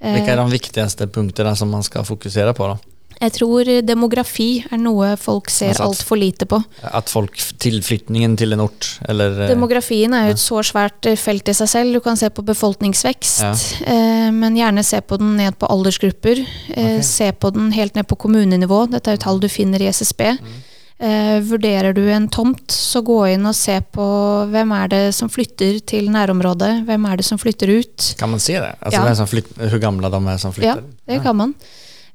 Eh, 0.00 0.16
Hvilke 0.16 0.34
er 0.34 0.42
de 0.42 0.54
viktigste 0.54 1.06
punktene 1.12 1.54
som 1.58 1.70
man 1.70 1.86
skal 1.86 2.06
fokusere 2.08 2.54
på? 2.58 2.72
da? 2.72 2.99
Jeg 3.20 3.32
tror 3.36 3.68
demografi 3.84 4.64
er 4.72 4.78
noe 4.80 5.10
folk 5.20 5.50
ser 5.52 5.74
altså 5.74 5.88
altfor 5.90 6.16
lite 6.20 6.46
på. 6.48 6.60
At 6.82 7.10
folk, 7.12 7.36
tilflytningen 7.60 8.36
til 8.40 8.52
en 8.56 8.62
ort, 8.64 8.88
eller 9.08 9.42
eh, 9.44 9.50
Demografien 9.52 10.14
er 10.16 10.30
jo 10.30 10.36
et 10.38 10.40
så 10.42 10.62
svært 10.64 11.04
eh, 11.10 11.18
felt 11.20 11.48
i 11.52 11.54
seg 11.56 11.68
selv. 11.68 11.92
Du 11.98 12.00
kan 12.04 12.16
se 12.16 12.30
på 12.32 12.44
befolkningsvekst, 12.48 13.42
Ja. 13.44 13.52
eh, 13.84 14.30
men 14.32 14.56
gjerne 14.56 14.84
se 14.86 15.00
på 15.04 15.18
den 15.20 15.36
ned 15.36 15.58
på 15.60 15.68
aldersgrupper. 15.68 16.40
Eh, 16.40 16.96
okay. 16.96 17.02
Se 17.02 17.30
på 17.32 17.52
den 17.52 17.70
helt 17.76 17.94
ned 17.98 18.08
på 18.08 18.16
kommunenivå. 18.16 18.86
Dette 18.90 19.12
er 19.12 19.18
jo 19.18 19.24
tall 19.26 19.40
du 19.44 19.48
finner 19.52 19.82
i 19.84 19.90
SSB. 19.92 20.26
Mm. 20.40 20.58
Eh, 21.00 21.36
vurderer 21.48 21.94
du 21.96 22.02
en 22.12 22.26
tomt, 22.28 22.68
så 22.76 23.00
gå 23.04 23.20
inn 23.32 23.46
og 23.48 23.54
se 23.56 23.78
på 23.92 24.04
hvem 24.52 24.72
er 24.76 24.88
det 24.92 25.04
som 25.16 25.30
flytter 25.32 25.78
til 25.88 26.10
nærområdet. 26.12 26.84
Hvem 26.88 27.06
er 27.08 27.16
det 27.22 27.24
som 27.24 27.40
flytter 27.40 27.72
ut? 27.72 28.10
Kan 28.20 28.28
man 28.34 28.40
se 28.40 28.58
det? 28.60 28.74
Altså, 28.80 28.98
Ja. 28.98 29.04
hvem 29.06 29.16
som 29.16 29.26
flytt, 29.30 29.48
hvor 29.56 29.80
gamle 29.80 30.10
de 30.12 30.20
er 30.28 30.36
som 30.36 30.52
flytter? 30.52 30.66
Ja, 30.68 30.74
flytter? 30.74 31.14
det 31.14 31.22
kan 31.24 31.36
man. 31.36 31.54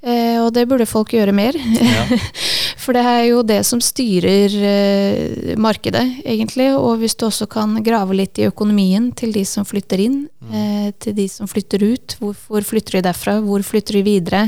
Eh, 0.05 0.37
og 0.37 0.51
det 0.53 0.67
burde 0.69 0.85
folk 0.85 1.15
gjøre 1.15 1.33
mer. 1.33 1.57
Ja. 1.57 2.05
For 2.85 2.93
det 2.93 3.01
er 3.09 3.23
jo 3.31 3.41
det 3.41 3.61
som 3.65 3.81
styrer 3.81 4.53
eh, 4.69 5.53
markedet, 5.57 6.03
egentlig. 6.21 6.69
Og 6.77 7.01
hvis 7.01 7.17
du 7.17 7.25
også 7.25 7.47
kan 7.49 7.73
grave 7.85 8.17
litt 8.19 8.37
i 8.37 8.45
økonomien 8.45 9.09
til 9.17 9.33
de 9.33 9.41
som 9.49 9.65
flytter 9.65 10.03
inn, 10.05 10.19
eh, 10.53 10.91
til 11.01 11.17
de 11.17 11.25
som 11.31 11.49
flytter 11.49 11.81
ut. 11.81 12.17
Hvorfor 12.21 12.67
flytter 12.69 12.99
de 12.99 13.07
derfra? 13.09 13.39
Hvor 13.45 13.65
flytter 13.65 13.97
de 13.97 14.05
videre? 14.05 14.43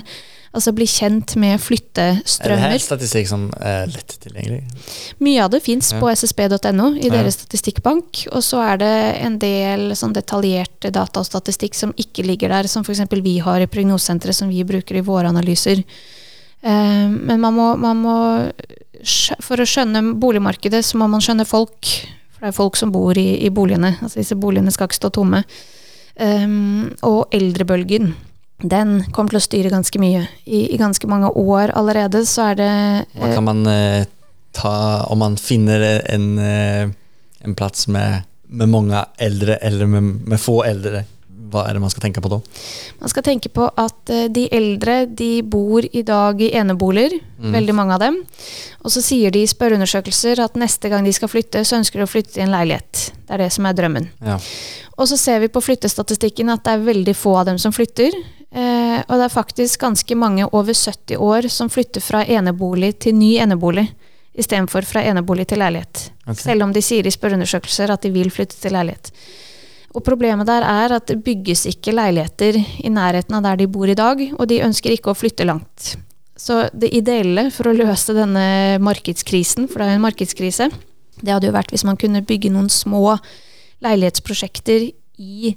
Altså 0.55 0.71
bli 0.73 0.85
kjent 0.87 1.35
med 1.35 1.59
flyttestrømmer. 1.59 2.55
Er 2.57 2.71
det 2.71 2.71
her 2.71 2.83
statistikk 2.83 3.27
som 3.29 3.47
er 3.59 3.89
lett 3.91 4.15
tilgjengelig? 4.23 4.61
Mye 5.19 5.43
av 5.43 5.51
det 5.51 5.61
fins 5.65 5.91
Ja. 5.91 5.99
på 5.99 6.09
ssb.no 6.15 6.95
i 6.95 7.07
Ja. 7.07 7.11
deres 7.17 7.35
statistikkbank. 7.39 8.27
Og 8.31 8.41
så 8.41 8.61
er 8.73 8.77
det 8.77 9.21
en 9.21 9.37
del 9.39 9.91
sånn 9.91 10.13
detaljert 10.13 10.79
data 10.91 11.19
og 11.19 11.25
statistikk 11.25 11.75
som 11.75 11.93
ikke 11.93 12.25
ligger 12.25 12.49
der, 12.49 12.67
som 12.67 12.83
f.eks. 12.83 13.01
vi 13.21 13.37
har 13.39 13.59
i 13.61 13.67
Prognosesenteret, 13.67 14.35
som 14.35 14.49
vi 14.49 14.63
bruker 14.63 14.95
i 14.95 15.01
våre 15.01 15.27
analyser. 15.27 15.83
Eh, 16.63 17.07
men 17.09 17.39
man 17.39 17.53
må, 17.53 17.77
man 17.77 17.97
må 18.01 18.51
For 19.39 19.57
å 19.57 19.65
skjønne 19.67 20.15
boligmarkedet, 20.19 20.83
så 20.83 20.97
må 20.97 21.07
man 21.07 21.21
skjønne 21.21 21.45
folk. 21.45 21.85
For 22.33 22.41
det 22.41 22.47
er 22.47 22.51
folk 22.57 22.75
som 22.75 22.91
bor 22.91 23.13
i, 23.15 23.45
i 23.45 23.49
boligene. 23.49 23.95
Altså 24.01 24.15
disse 24.17 24.35
boligene 24.35 24.71
skal 24.71 24.87
ikke 24.87 24.97
stå 24.97 25.11
tomme. 25.13 25.43
Um, 26.19 26.95
og 27.03 27.27
eldrebølgen. 27.31 28.15
Den 28.63 29.03
kommer 29.13 29.29
til 29.35 29.37
å 29.41 29.43
styre 29.45 29.69
ganske 29.73 29.99
mye. 30.01 30.23
I, 30.49 30.63
I 30.73 30.77
ganske 30.81 31.07
mange 31.09 31.29
år 31.37 31.73
allerede 31.77 32.23
så 32.25 32.47
er 32.51 32.55
det 32.57 32.71
Hva 33.19 33.33
kan 33.35 33.45
man 33.45 33.65
eh, 33.69 34.07
ta 34.57 35.03
om 35.13 35.19
man 35.21 35.35
finner 35.37 35.83
en, 36.09 36.25
eh, 36.41 36.87
en 37.45 37.55
plass 37.59 37.85
med, 37.93 38.23
med 38.49 38.71
mange 38.73 39.03
eldre 39.21 39.59
eller 39.61 39.85
med, 39.91 40.09
med 40.25 40.41
få 40.41 40.63
eldre? 40.65 41.03
Hva 41.47 41.61
er 41.69 41.77
det 41.77 41.79
man 41.79 41.91
skal 41.93 42.03
tenke 42.03 42.19
på 42.19 42.27
da? 42.33 42.41
Man 42.99 43.11
skal 43.13 43.23
tenke 43.23 43.47
på 43.53 43.69
at 43.79 44.09
eh, 44.11 44.25
de 44.33 44.47
eldre 44.51 44.97
de 45.07 45.29
bor 45.47 45.85
i 45.95 46.01
dag 46.03 46.41
i 46.43 46.49
eneboliger, 46.59 47.19
Mm. 47.37 47.51
veldig 47.53 47.73
mange 47.77 47.93
av 47.93 47.99
dem. 48.01 48.15
Og 48.81 48.89
så 48.89 48.97
sier 49.05 49.29
de 49.29 49.43
i 49.45 49.47
spørreundersøkelser 49.47 50.39
at 50.41 50.55
neste 50.57 50.89
gang 50.89 51.05
de 51.05 51.11
skal 51.13 51.29
flytte, 51.29 51.61
så 51.61 51.77
ønsker 51.77 52.01
de 52.01 52.07
å 52.07 52.09
flytte 52.09 52.39
i 52.39 52.41
en 52.41 52.49
leilighet. 52.49 53.11
Det 53.27 53.35
er 53.35 53.43
det 53.43 53.51
som 53.53 53.67
er 53.69 53.75
drømmen. 53.77 54.07
Ja. 54.25 54.39
Og 54.97 55.05
så 55.11 55.19
ser 55.21 55.43
vi 55.43 55.51
på 55.53 55.61
flyttestatistikken 55.61 56.49
at 56.49 56.63
det 56.65 56.73
er 56.73 56.81
veldig 56.87 57.13
få 57.13 57.35
av 57.37 57.45
dem 57.51 57.59
som 57.61 57.69
flytter. 57.75 58.09
Eh, 58.51 58.99
og 59.03 59.13
det 59.17 59.25
er 59.25 59.33
faktisk 59.33 59.81
ganske 59.83 60.15
mange 60.15 60.47
over 60.47 60.73
70 60.73 61.17
år 61.19 61.49
som 61.51 61.69
flytter 61.69 62.03
fra 62.03 62.23
enebolig 62.23 62.93
til 63.03 63.17
ny 63.17 63.35
enebolig. 63.43 63.87
Istedenfor 64.37 64.85
fra 64.85 65.01
enebolig 65.01 65.47
til 65.49 65.59
leilighet. 65.63 66.11
Okay. 66.27 66.41
Selv 66.43 66.67
om 66.67 66.73
de 66.73 66.83
sier 66.85 67.07
i 67.07 67.13
spørreundersøkelser 67.13 67.91
at 67.91 68.05
de 68.05 68.13
vil 68.13 68.29
flytte 68.31 68.59
til 68.61 68.75
leilighet. 68.77 69.11
Og 69.97 70.03
problemet 70.05 70.45
der 70.45 70.61
er 70.67 70.93
at 70.99 71.07
det 71.09 71.23
bygges 71.25 71.65
ikke 71.71 71.95
leiligheter 71.95 72.59
i 72.59 72.91
nærheten 72.93 73.33
av 73.33 73.47
der 73.47 73.63
de 73.63 73.69
bor 73.71 73.89
i 73.89 73.97
dag, 73.97 74.21
og 74.37 74.45
de 74.51 74.61
ønsker 74.61 74.93
ikke 74.93 75.09
å 75.09 75.17
flytte 75.17 75.47
langt. 75.47 75.95
Så 76.37 76.67
det 76.69 76.91
ideelle 76.93 77.47
for 77.49 77.71
å 77.71 77.73
løse 77.73 78.13
denne 78.13 78.77
markedskrisen, 78.83 79.65
for 79.65 79.81
det 79.81 79.87
er 79.87 79.95
jo 79.95 79.97
en 79.97 80.05
markedskrise, 80.05 80.69
det 81.17 81.33
hadde 81.33 81.49
jo 81.49 81.55
vært 81.55 81.73
hvis 81.73 81.87
man 81.87 81.97
kunne 81.97 82.21
bygge 82.21 82.51
noen 82.53 82.69
små 82.69 83.15
leilighetsprosjekter 83.81 84.91
i 85.17 85.55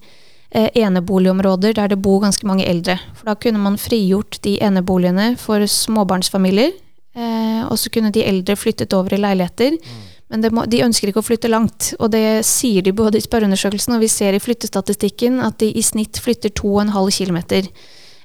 eneboligområder 0.50 1.74
der 1.78 1.88
det 1.92 2.00
bor 2.02 2.20
ganske 2.24 2.46
mange 2.46 2.66
eldre. 2.66 2.98
For 3.14 3.30
da 3.30 3.36
kunne 3.38 3.62
man 3.62 3.78
frigjort 3.78 4.40
de 4.42 4.56
eneboligene 4.62 5.36
for 5.38 5.62
småbarnsfamilier, 5.62 6.72
eh, 7.14 7.62
og 7.66 7.78
så 7.78 7.92
kunne 7.92 8.10
de 8.10 8.24
eldre 8.26 8.56
flyttet 8.56 8.94
over 8.96 9.14
i 9.14 9.20
leiligheter. 9.20 9.78
Men 10.30 10.42
det 10.42 10.52
må, 10.54 10.64
de 10.70 10.82
ønsker 10.84 11.10
ikke 11.10 11.22
å 11.22 11.26
flytte 11.26 11.50
langt, 11.50 11.92
og 11.98 12.12
det 12.14 12.44
sier 12.46 12.84
de 12.86 12.94
både 12.94 13.18
i 13.18 13.24
spørreundersøkelsen, 13.24 13.96
og 13.96 14.04
vi 14.04 14.10
ser 14.10 14.36
i 14.36 14.42
flyttestatistikken 14.42 15.40
at 15.42 15.58
de 15.58 15.72
i 15.74 15.82
snitt 15.82 16.20
flytter 16.22 16.54
2,5 16.54 17.10
km. 17.18 17.40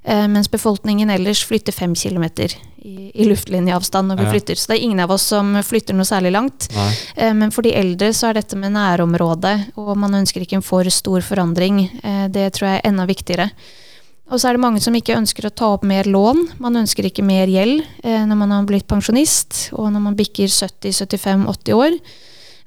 Eh, 0.08 0.28
mens 0.30 0.48
befolkningen 0.52 1.10
ellers 1.10 1.40
flytter 1.50 1.74
fem 1.74 1.96
kilometer 1.98 2.52
i, 2.86 3.10
i 3.16 3.26
luftlinjeavstand 3.26 4.12
når 4.12 4.18
vi 4.20 4.24
Ja. 4.28 4.32
flytter. 4.36 4.56
Så 4.56 4.68
det 4.68 4.78
er 4.78 4.84
ingen 4.86 5.00
av 5.00 5.10
oss 5.12 5.24
som 5.24 5.56
flytter 5.64 5.96
noe 5.98 6.06
særlig 6.06 6.32
langt. 6.32 6.68
Nei. 6.76 6.92
Eh, 7.18 7.34
Men 7.34 7.50
for 7.52 7.64
de 7.64 7.72
eldre 7.74 8.12
så 8.14 8.30
er 8.30 8.34
dette 8.38 8.56
med 8.56 8.72
nærområde, 8.74 9.72
og 9.78 9.98
man 9.98 10.12
ønsker 10.14 10.42
ikke 10.46 10.58
en 10.58 10.62
for 10.62 10.84
stor 10.94 11.22
forandring. 11.22 11.90
Eh, 12.04 12.28
Det 12.28 12.54
tror 12.54 12.68
jeg 12.70 12.82
er 12.84 12.90
enda 12.90 13.06
viktigere. 13.08 13.50
Og 14.32 14.40
så 14.40 14.50
er 14.50 14.54
det 14.54 14.62
mange 14.62 14.82
som 14.82 14.94
ikke 14.94 15.16
ønsker 15.18 15.46
å 15.46 15.54
ta 15.56 15.66
opp 15.74 15.84
mer 15.84 16.04
lån. 16.04 16.60
Man 16.60 16.74
ønsker 16.76 17.04
ikke 17.06 17.24
mer 17.24 17.46
gjeld 17.48 17.84
når 18.04 18.36
man 18.38 18.50
har 18.52 18.64
blitt 18.66 18.88
pensjonist, 18.88 19.70
og 19.74 19.92
når 19.94 20.02
man 20.02 20.16
bikker 20.16 20.48
70-75-80 20.50 21.74
år. 21.74 22.00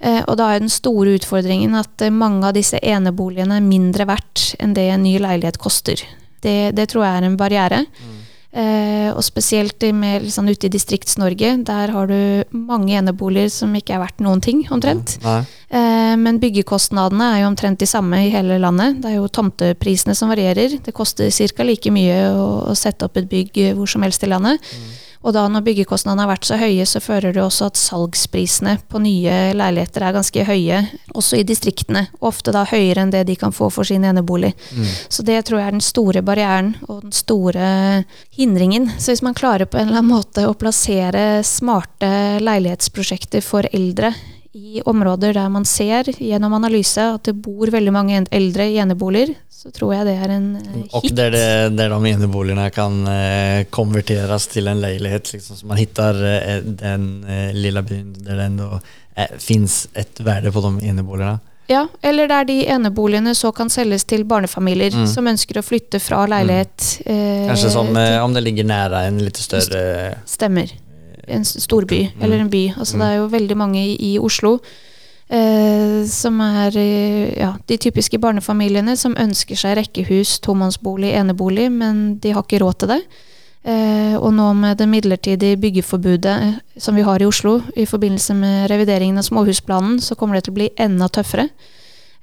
Eh, 0.00 0.22
Og 0.28 0.36
da 0.36 0.52
er 0.54 0.60
den 0.60 0.68
store 0.68 1.18
utfordringen 1.18 1.74
at 1.74 1.98
mange 2.12 2.44
av 2.46 2.54
disse 2.54 2.78
eneboligene 2.80 3.56
er 3.56 3.60
mindre 3.60 4.06
verdt 4.06 4.54
enn 4.60 4.72
det 4.74 4.88
en 4.92 5.02
ny 5.02 5.18
leilighet 5.18 5.58
koster. 5.58 5.96
Det, 6.44 6.58
det 6.76 6.88
tror 6.92 7.06
jeg 7.06 7.20
er 7.20 7.28
en 7.28 7.38
barriere. 7.40 7.84
Eh, 8.48 9.10
og 9.12 9.20
spesielt 9.26 9.84
i 9.84 9.90
mer 9.92 10.24
sånn 10.32 10.48
ute 10.48 10.66
i 10.66 10.72
Distrikts-Norge, 10.72 11.50
der 11.68 11.90
har 11.92 12.08
du 12.08 12.56
mange 12.56 12.94
eneboliger 12.96 13.50
som 13.52 13.74
ikke 13.76 13.92
er 13.94 14.00
verdt 14.00 14.22
noen 14.24 14.40
ting, 14.42 14.62
omtrent. 14.72 15.18
Nei. 15.22 15.42
Eh, 15.68 16.14
men 16.16 16.40
byggekostnadene 16.40 17.26
er 17.34 17.42
jo 17.42 17.50
omtrent 17.50 17.82
de 17.82 17.88
samme 17.90 18.22
i 18.24 18.30
hele 18.32 18.56
landet. 18.62 19.02
Det 19.02 19.12
er 19.12 19.18
jo 19.18 19.28
tomteprisene 19.28 20.16
som 20.16 20.32
varierer. 20.32 20.78
Det 20.84 20.96
koster 20.96 21.28
ca. 21.28 21.68
like 21.68 21.92
mye 21.92 22.16
å, 22.32 22.48
å 22.72 22.78
sette 22.78 23.04
opp 23.04 23.20
et 23.20 23.28
bygg 23.28 23.60
hvor 23.76 23.90
som 23.90 24.06
helst 24.06 24.24
i 24.24 24.32
landet. 24.32 24.64
Og 25.28 25.34
da 25.36 25.42
når 25.52 25.64
byggekostnadene 25.66 26.24
har 26.24 26.30
vært 26.30 26.46
så 26.48 26.56
høye, 26.56 26.84
så 26.88 27.02
fører 27.04 27.34
det 27.36 27.42
også 27.42 27.66
at 27.68 27.76
salgsprisene 27.76 28.78
på 28.88 29.00
nye 29.04 29.34
leiligheter 29.58 30.06
er 30.06 30.14
ganske 30.16 30.44
høye, 30.48 30.78
også 31.12 31.42
i 31.42 31.44
distriktene. 31.44 32.06
Ofte 32.24 32.54
da 32.56 32.62
høyere 32.70 33.04
enn 33.04 33.12
det 33.12 33.26
de 33.28 33.36
kan 33.36 33.52
få 33.52 33.68
for 33.74 33.84
sin 33.84 34.06
enebolig. 34.08 34.54
Så 35.12 35.26
det 35.28 35.42
tror 35.44 35.60
jeg 35.60 35.68
er 35.68 35.76
den 35.76 35.84
store 35.84 36.24
barrieren 36.24 36.72
og 36.88 37.02
den 37.04 37.12
store 37.12 37.68
hindringen. 38.38 38.88
Så 38.96 39.12
hvis 39.12 39.24
man 39.26 39.36
klarer 39.36 39.68
på 39.68 39.76
en 39.76 39.90
eller 39.90 40.00
annen 40.00 40.16
måte 40.16 40.48
å 40.48 40.56
plassere 40.56 41.42
smarte 41.44 42.40
leilighetsprosjekter 42.40 43.44
for 43.44 43.68
eldre 43.68 44.14
i 44.52 44.80
områder 44.84 45.34
der 45.36 45.48
man 45.52 45.64
ser 45.68 46.08
gjennom 46.08 46.54
analyse 46.56 47.02
at 47.14 47.28
det 47.28 47.34
bor 47.44 47.70
veldig 47.70 47.92
mange 47.92 48.22
eldre 48.32 48.68
i 48.70 48.78
eneboliger, 48.80 49.34
så 49.50 49.70
tror 49.74 49.92
jeg 49.94 50.06
det 50.06 50.14
er 50.22 50.32
en 50.32 50.48
hit. 50.74 50.94
Og 50.94 51.04
där, 51.12 51.30
det, 51.30 51.76
der 51.76 51.90
de 51.90 52.12
eneboligene 52.12 52.70
kan 52.70 53.06
eh, 53.06 53.64
til 54.06 54.38
till 54.50 54.68
en 54.68 54.80
leilighet, 54.80 55.32
Liksom, 55.32 55.56
så 55.56 55.66
man 55.66 55.76
hittar 55.76 56.14
eh, 56.14 56.62
den 56.62 57.24
eh, 57.24 57.52
lilla 57.52 57.82
byen 57.82 58.14
der 58.24 58.36
det 58.36 58.46
ennå 58.46 58.80
eh, 59.16 59.28
et 59.94 60.20
verde 60.20 60.24
värde 60.24 60.52
på 60.52 60.60
de 60.60 60.86
eneboligene? 60.88 61.38
Ja, 61.68 61.86
eller 62.02 62.28
der 62.28 62.44
de 62.44 62.62
eneboligene 62.66 63.34
så 63.34 63.52
kan 63.52 63.68
selges 63.68 64.04
til 64.04 64.24
barnefamilier 64.24 64.94
Mm. 64.94 65.06
som 65.06 65.26
ønsker 65.26 65.58
å 65.58 65.62
flytte 65.62 66.00
fra 66.00 66.26
leilighet. 66.26 67.00
Mm. 67.04 67.48
Kanskje 67.48 67.70
som 67.70 67.96
eh, 67.96 68.24
om 68.24 68.32
det 68.32 68.42
ligger 68.42 68.64
nære 68.64 69.06
en 69.06 69.18
litt 69.18 69.36
større 69.36 70.14
Stemmer. 70.26 70.72
En 71.30 71.44
storby, 71.44 72.10
Mm. 72.14 72.22
eller 72.22 72.38
en 72.40 72.50
by. 72.50 72.74
Altså, 72.78 72.98
Det 72.98 73.06
er 73.06 73.16
jo 73.16 73.28
veldig 73.28 73.56
mange 73.56 73.78
i, 73.84 73.96
i 74.14 74.18
Oslo 74.18 74.58
eh, 75.30 76.04
som 76.06 76.40
er 76.40 76.76
eh, 76.76 77.38
ja, 77.38 77.54
de 77.66 77.76
typiske 77.78 78.18
barnefamiliene 78.18 78.96
som 78.96 79.14
ønsker 79.18 79.56
seg 79.56 79.76
rekkehus, 79.76 80.38
tomannsbolig, 80.44 81.12
enebolig, 81.14 81.70
men 81.72 82.18
de 82.22 82.32
har 82.32 82.42
ikke 82.46 82.60
råd 82.62 82.78
til 82.78 82.88
det. 82.94 83.00
Eh, 83.68 84.14
og 84.16 84.32
nå 84.32 84.52
med 84.56 84.78
det 84.78 84.86
midlertidige 84.88 85.58
byggeforbudet 85.60 86.36
eh, 86.42 86.54
som 86.80 86.94
vi 86.96 87.02
har 87.04 87.20
i 87.20 87.26
Oslo 87.28 87.58
i 87.76 87.84
forbindelse 87.84 88.34
med 88.38 88.70
revideringen 88.70 89.18
av 89.18 89.26
småhusplanen, 89.26 89.98
så 90.00 90.14
kommer 90.16 90.38
det 90.38 90.44
til 90.46 90.54
å 90.54 90.60
bli 90.60 90.70
enda 90.78 91.08
tøffere. 91.12 91.48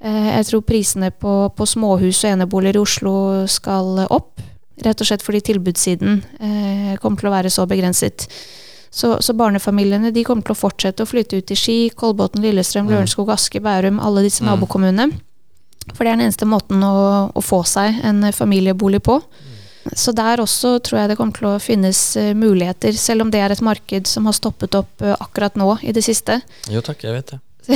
Eh, 0.02 0.32
jeg 0.38 0.46
tror 0.50 0.62
prisene 0.66 1.12
på, 1.12 1.36
på 1.56 1.68
småhus 1.70 2.24
og 2.26 2.32
eneboliger 2.32 2.80
i 2.80 2.82
Oslo 2.82 3.16
skal 3.52 4.08
opp. 4.10 4.40
Rett 4.84 5.00
og 5.00 5.08
slett 5.08 5.24
fordi 5.24 5.40
tilbudssiden 5.54 6.18
eh, 6.40 6.96
kommer 7.00 7.20
til 7.22 7.30
å 7.30 7.36
være 7.36 7.52
så 7.54 7.64
begrenset. 7.70 8.26
Så, 8.96 9.18
så 9.20 9.34
barnefamiliene 9.36 10.14
de 10.16 10.24
kommer 10.24 10.46
til 10.48 10.56
å 10.56 10.60
fortsette 10.60 11.04
å 11.04 11.10
flytte 11.10 11.42
ut 11.42 11.48
til 11.50 11.58
Ski, 11.60 11.78
Kolbotn, 12.00 12.40
Lillestrøm, 12.46 12.86
Mm. 12.88 12.94
Lørenskog, 12.94 13.32
Aske, 13.34 13.60
Bærum, 13.60 13.98
alle 14.00 14.24
disse 14.24 14.40
Mm. 14.44 14.54
nabokommunene. 14.54 15.10
For 15.94 16.06
det 16.06 16.14
er 16.14 16.16
den 16.18 16.26
eneste 16.30 16.48
måten 16.48 16.80
å, 16.82 16.94
å 17.36 17.42
få 17.44 17.60
seg 17.68 18.00
en 18.08 18.24
familiebolig 18.34 19.02
på. 19.04 19.20
Så 19.94 20.16
der 20.18 20.40
også 20.42 20.80
tror 20.82 20.98
jeg 21.04 21.10
det 21.12 21.18
kommer 21.20 21.36
til 21.38 21.46
å 21.52 21.60
finnes 21.62 22.00
eh, 22.18 22.32
muligheter, 22.34 22.96
selv 22.98 23.22
om 23.22 23.30
det 23.30 23.38
er 23.44 23.52
et 23.54 23.62
marked 23.62 24.08
som 24.10 24.26
har 24.26 24.34
stoppet 24.34 24.74
opp 24.80 25.04
eh, 25.06 25.14
akkurat 25.22 25.54
nå 25.60 25.76
i 25.86 25.92
det 25.94 26.02
siste. 26.08 26.40
Jo 26.74 26.82
takk, 26.82 27.04
jeg 27.06 27.14
vet 27.20 27.36
det. 27.36 27.40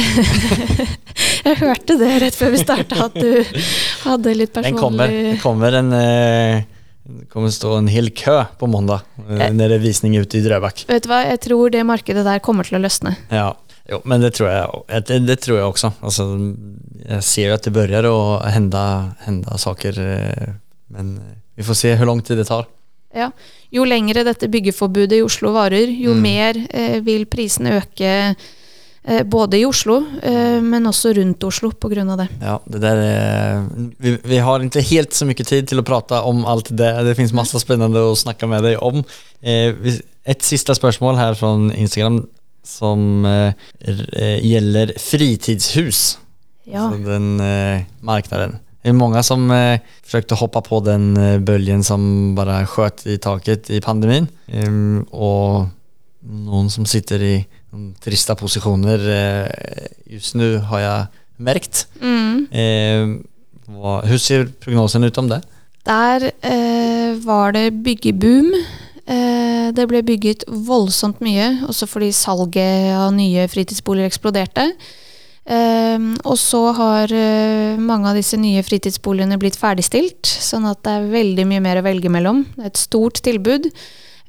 Jeg 1.45 1.55
hørte 1.61 1.95
det 1.97 2.09
rett 2.21 2.35
før 2.37 2.51
vi 2.53 2.59
starta, 2.61 3.05
at 3.09 3.15
du 3.15 3.43
hadde 4.07 4.33
litt 4.37 4.53
Den 4.53 4.63
personlig 4.63 4.81
kommer, 4.81 5.07
det 5.13 5.39
kommer 5.43 5.77
en... 5.79 5.93
Eh, 5.93 6.63
det 7.09 7.25
kommer 7.31 7.49
stå 7.53 7.71
en 7.79 7.87
hel 7.89 8.11
kø 8.15 8.37
på 8.59 8.67
måndag 8.69 9.01
eh, 9.27 9.47
Eh. 9.47 9.53
det 9.57 9.71
er 9.71 9.81
visning 9.81 10.13
ute 10.19 10.37
i 10.37 10.43
Drøbak. 10.45 10.85
Vet 10.89 11.03
du 11.03 11.09
hva, 11.09 11.23
jeg 11.25 11.39
tror 11.47 11.71
det 11.73 11.81
markedet 11.85 12.23
der 12.27 12.39
kommer 12.45 12.63
til 12.67 12.77
å 12.77 12.83
løsne. 12.83 13.15
Ja, 13.33 13.53
jo, 13.89 14.01
men 14.05 14.21
det 14.21 14.35
tror 14.37 14.49
jeg, 14.51 15.03
det, 15.09 15.19
det 15.25 15.39
tror 15.41 15.57
jeg 15.57 15.65
også. 15.71 15.91
Altså, 16.05 16.27
jeg 17.09 17.23
ser 17.25 17.47
jo 17.49 17.55
at 17.57 17.63
det 17.65 17.73
begynner 17.73 18.05
å 18.11 18.19
hende, 18.45 18.83
hende 19.25 19.57
saker, 19.57 19.97
eh, 20.05 20.51
men 20.93 21.15
eh, 21.17 21.35
vi 21.57 21.65
får 21.65 21.79
se 21.81 21.95
hvor 21.97 22.11
lang 22.11 22.21
tid 22.21 22.37
det 22.37 22.47
tar. 22.51 22.67
Ja. 23.15 23.31
Jo 23.73 23.83
lengre 23.89 24.21
dette 24.23 24.45
byggeforbudet 24.53 25.17
i 25.17 25.23
Oslo 25.25 25.49
varer, 25.55 25.89
jo 25.89 26.13
Mm. 26.13 26.21
mer 26.21 26.59
eh, 26.69 26.99
vil 27.01 27.25
prisene 27.25 27.79
øke 27.81 28.35
både 29.25 29.57
i 29.59 29.65
Oslo, 29.67 29.99
eh, 30.21 30.59
men 30.61 30.85
også 30.89 31.11
rundt 31.17 31.43
Oslo 31.47 31.71
av 32.13 32.19
det. 32.21 32.27
Ja, 32.43 32.57
det 32.69 32.81
der 32.83 33.01
er, 33.03 33.63
vi, 33.97 34.15
vi 34.33 34.39
har 34.45 34.63
ikke 34.65 34.83
helt 34.91 35.17
så 35.17 35.27
mye 35.29 35.47
tid 35.47 35.69
til 35.71 35.81
å 35.81 35.85
prate 35.87 36.19
om 36.29 36.43
alt 36.49 36.69
det. 36.69 36.91
Det 37.07 37.15
fins 37.17 37.33
masse 37.35 37.59
spennende 37.63 38.03
å 38.05 38.15
snakke 38.19 38.49
med 38.51 38.65
deg 38.67 38.77
om. 38.85 39.01
Eh, 39.41 39.73
siste 40.45 40.75
spørsmål 40.77 41.17
her 41.17 41.37
fra 41.39 41.55
Instagram 41.73 42.21
som 42.69 43.25
eh, 43.25 43.53
r- 43.87 44.07
eh, 44.13 44.39
fritidshus. 45.01 46.17
Ja. 46.69 46.85
Altså 46.85 47.01
den 47.07 47.39
eh, 47.41 47.85
marknaden. 48.05 48.59
Det 48.79 48.93
er 48.93 48.95
mange 48.95 49.23
som 49.27 49.49
eh, 49.51 49.81
å 50.37 50.37
hoppe 50.43 50.61
på 50.63 50.77
den 50.85 51.09
eh, 51.17 51.39
böljen 51.43 51.81
som 51.83 52.35
bare 52.37 52.61
skjøt 52.69 53.07
i 53.09 53.17
taket 53.19 53.71
i 53.73 53.81
pandemien. 53.83 54.29
Um, 54.53 55.01
og 55.11 55.67
noen 56.29 56.69
som 56.71 56.85
sitter 56.87 57.23
i 57.25 57.33
de 57.69 57.93
trista 58.01 58.35
posisjoner 58.37 59.03
eh, 59.13 59.87
just 60.15 60.35
nu 60.39 60.57
har 60.71 60.83
jeg 60.83 61.07
merket. 61.49 61.85
Mm. 62.01 62.47
Eh, 62.51 63.15
hur 64.09 64.17
ser 64.21 64.49
prognosen 64.61 65.05
ut 65.05 65.17
om 65.21 65.29
det? 65.29 65.41
Der 65.87 66.31
eh, 66.43 67.17
var 67.23 67.53
det 67.55 67.67
byggeboom. 67.83 68.51
Eh, 69.09 69.69
det 69.73 69.85
ble 69.89 70.01
bygget 70.05 70.45
voldsomt 70.49 71.21
mye, 71.25 71.51
også 71.69 71.87
fordi 71.89 72.11
salget 72.13 72.91
av 72.93 73.13
nye 73.15 73.47
fritidsboliger 73.49 74.09
eksploderte. 74.09 74.67
Eh, 75.49 76.09
og 76.25 76.37
så 76.37 76.61
har 76.77 77.13
eh, 77.15 77.79
mange 77.81 78.11
av 78.11 78.19
disse 78.19 78.37
nye 78.37 78.61
fritidsboligene 78.65 79.39
blitt 79.41 79.57
ferdigstilt, 79.57 80.25
sånn 80.25 80.67
at 80.69 80.83
det 80.85 80.93
er 80.97 81.09
veldig 81.13 81.47
mye 81.49 81.63
mer 81.65 81.81
å 81.81 81.87
velge 81.87 82.11
mellom. 82.13 82.43
Det 82.57 82.65
er 82.65 82.73
et 82.73 82.85
stort 82.85 83.21
tilbud. 83.25 83.71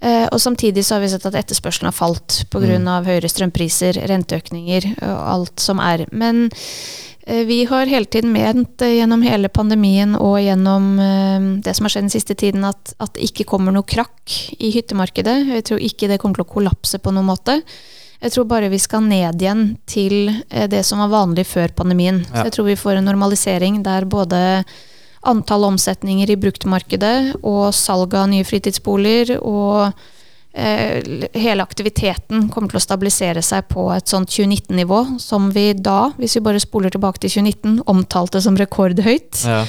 Eh, 0.03 0.27
og 0.33 0.41
samtidig 0.41 0.85
så 0.85 0.97
har 0.97 1.05
vi 1.05 1.11
sett 1.13 1.27
at 1.29 1.37
etterspørselen 1.43 1.91
har 1.91 1.97
falt 1.97 2.45
pga. 2.53 2.79
Mm. 2.81 2.89
høyere 3.05 3.29
strømpriser, 3.29 4.01
renteøkninger 4.09 4.87
og 4.97 5.21
alt 5.35 5.61
som 5.61 5.81
er. 5.85 6.07
Men 6.13 6.47
eh, 7.27 7.45
vi 7.49 7.65
har 7.69 7.91
hele 7.91 8.09
tiden 8.09 8.33
ment 8.33 8.81
eh, 8.81 8.97
gjennom 8.97 9.23
hele 9.27 9.53
pandemien 9.53 10.17
og 10.17 10.41
gjennom 10.41 10.93
det 11.61 11.77
som 11.77 11.87
har 11.87 11.95
skjedd 11.95 12.09
den 12.09 12.17
siste 12.17 12.35
tiden, 12.35 12.65
at, 12.65 12.95
at 12.99 13.15
det 13.15 13.29
ikke 13.29 13.49
kommer 13.53 13.77
noe 13.77 13.85
krakk 13.85 14.37
i 14.59 14.73
hyttemarkedet. 14.73 15.39
Jeg 15.53 15.69
tror 15.69 15.85
ikke 15.85 16.09
det 16.09 16.21
kommer 16.23 16.41
til 16.41 16.49
å 16.49 16.55
kollapse 16.55 17.01
på 17.01 17.13
noen 17.13 17.29
måte. 17.29 17.61
Jeg 18.21 18.35
tror 18.35 18.45
bare 18.49 18.69
vi 18.69 18.77
skal 18.81 19.05
ned 19.09 19.41
igjen 19.41 19.63
til 19.89 20.29
det 20.69 20.83
som 20.85 21.01
var 21.01 21.09
vanlig 21.13 21.47
før 21.49 21.73
pandemien. 21.73 22.21
Ja. 22.27 22.43
Så 22.43 22.51
jeg 22.51 22.57
tror 22.57 22.67
vi 22.69 22.77
får 22.77 22.99
en 22.99 23.09
normalisering 23.09 23.79
der 23.85 24.05
både 24.05 24.41
antall 25.29 25.67
omsetninger 25.69 26.31
i 26.33 26.39
bruktmarkedet 26.41 27.43
og 27.43 27.75
salg 27.77 28.15
av 28.17 28.31
nye 28.31 28.47
fritidsboliger 28.47 29.37
og 29.39 29.91
eh, 30.55 31.29
hele 31.37 31.67
aktiviteten 31.67 32.49
kommer 32.53 32.73
til 32.73 32.81
å 32.81 32.85
stabilisere 32.87 33.43
seg 33.45 33.69
på 33.73 33.91
et 33.95 34.09
sånt 34.09 34.33
2019-nivå, 34.33 35.03
som 35.21 35.51
vi 35.55 35.71
da, 35.77 36.13
hvis 36.17 36.39
vi 36.39 36.45
bare 36.49 36.63
spoler 36.63 36.95
tilbake 36.95 37.21
til 37.21 37.37
2019, 37.37 37.83
omtalte 37.91 38.41
som 38.45 38.57
rekordhøyt. 38.61 39.45
Ja. 39.45 39.65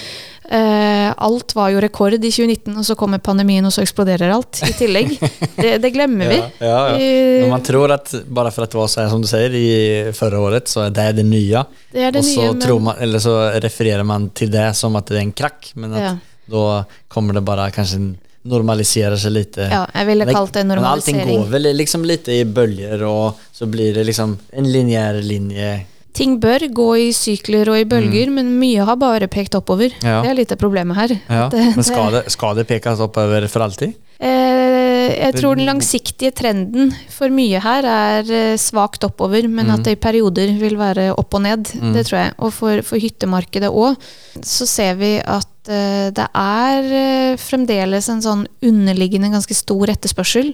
Eh, 0.49 1.13
alt 1.17 1.53
var 1.55 1.69
jo 1.69 1.81
rekord 1.83 2.15
i 2.17 2.31
2019, 2.31 2.73
og 2.77 2.85
så 2.85 2.95
kommer 2.99 3.21
pandemien, 3.23 3.65
og 3.65 3.73
så 3.73 3.83
eksploderer 3.85 4.33
alt 4.33 4.63
i 4.67 4.71
tillegg. 4.73 5.13
Det, 5.55 5.75
det 5.83 5.91
glemmer 5.93 6.31
vi. 6.33 6.39
Ja, 6.61 6.71
ja, 6.71 6.97
ja. 6.97 7.43
Eh, 7.43 7.49
man 7.49 7.63
tror 7.65 7.93
at 7.93 8.11
bare 8.27 8.51
for 8.51 8.65
at 8.65 8.73
det 8.73 8.79
var 8.79 8.89
sånn 8.91 9.11
som 9.13 9.21
du 9.23 9.29
sier, 9.29 9.53
i 9.55 10.15
forrige 10.17 10.41
året 10.41 10.71
så 10.71 10.87
er 10.87 10.95
det 10.97 11.07
det 11.21 11.27
nye. 11.29 11.61
det 11.93 12.09
det 12.17 12.23
og 12.23 12.27
så 12.27 12.49
nye, 12.57 12.79
man, 12.89 12.97
eller 12.99 13.23
så 13.23 13.37
refererer 13.61 14.03
man 14.07 14.29
til 14.35 14.51
det 14.53 14.71
som 14.77 14.97
at 14.99 15.07
det 15.11 15.21
er 15.21 15.25
en 15.27 15.37
krakk, 15.43 15.71
Men 15.75 15.93
at 15.93 16.27
då 16.51 16.83
kommer 17.07 17.33
det 17.33 17.41
bare 17.41 17.71
kanskje 17.71 18.15
normaliserer 18.41 19.15
seg 19.21 19.31
lite. 19.31 19.67
ja, 19.69 19.85
jeg 19.93 20.05
ville 20.09 20.25
kalt 20.25 20.53
det 20.53 20.63
normalisering. 20.65 21.17
Men 21.17 21.27
allting 21.29 21.43
går 21.43 21.51
vel 21.51 21.69
liksom 21.77 22.05
lite 22.05 22.33
i 22.33 22.43
bølger, 22.45 23.03
og 23.05 23.39
så 23.53 23.67
blir 23.69 23.93
det 23.93 24.03
liksom 24.09 24.37
en 24.51 24.71
lineær 24.71 25.21
linje. 25.21 25.85
Ting 26.13 26.39
bør 26.43 26.65
gå 26.75 26.87
i 26.99 27.09
sykler 27.15 27.69
og 27.71 27.77
i 27.79 27.85
bølger, 27.87 28.29
men 28.35 28.49
mye 28.59 28.83
har 28.83 28.97
bare 28.99 29.29
pekt 29.31 29.55
oppover. 29.55 29.93
Mm. 30.01 30.07
Ja. 30.09 30.17
Det 30.25 30.29
er 30.33 30.39
litt 30.41 30.51
av 30.51 30.57
problemet 30.59 30.97
her. 30.97 31.13
Ja. 31.29 31.45
Det- 31.53 31.75
Men 31.77 31.83
skal 31.87 32.11
det, 32.17 32.23
skal 32.33 32.55
det 32.59 32.67
pekes 32.67 32.99
oppover 32.99 33.47
for 33.47 33.63
alltid? 33.63 33.93
Eh, 34.21 35.07
jeg 35.17 35.33
tror 35.39 35.55
den 35.57 35.65
langsiktige 35.65 36.29
trenden 36.35 36.91
for 37.09 37.31
mye 37.33 37.61
her 37.63 37.87
er 37.89 38.27
eh, 38.29 38.57
svakt 38.61 39.03
oppover, 39.07 39.47
men 39.49 39.65
Mm. 39.71 39.73
at 39.77 39.83
det 39.87 39.93
i 39.95 40.01
perioder 40.03 40.51
vil 40.59 40.75
være 40.77 41.07
opp 41.17 41.33
og 41.39 41.41
ned. 41.47 41.71
Mm. 41.79 41.93
Det 41.95 42.05
tror 42.09 42.19
jeg. 42.19 42.33
Og 42.39 42.53
for, 42.53 42.81
for 42.85 42.99
hyttemarkedet 43.01 43.71
òg, 43.71 43.95
så 44.43 44.67
ser 44.67 44.95
vi 44.99 45.15
at 45.23 45.71
eh, 45.71 46.11
det 46.11 46.27
er 46.35 46.91
eh, 47.01 47.35
fremdeles 47.41 48.09
en 48.13 48.21
sånn 48.21 48.45
underliggende 48.61 49.31
ganske 49.31 49.55
stor 49.57 49.87
etterspørsel. 49.95 50.53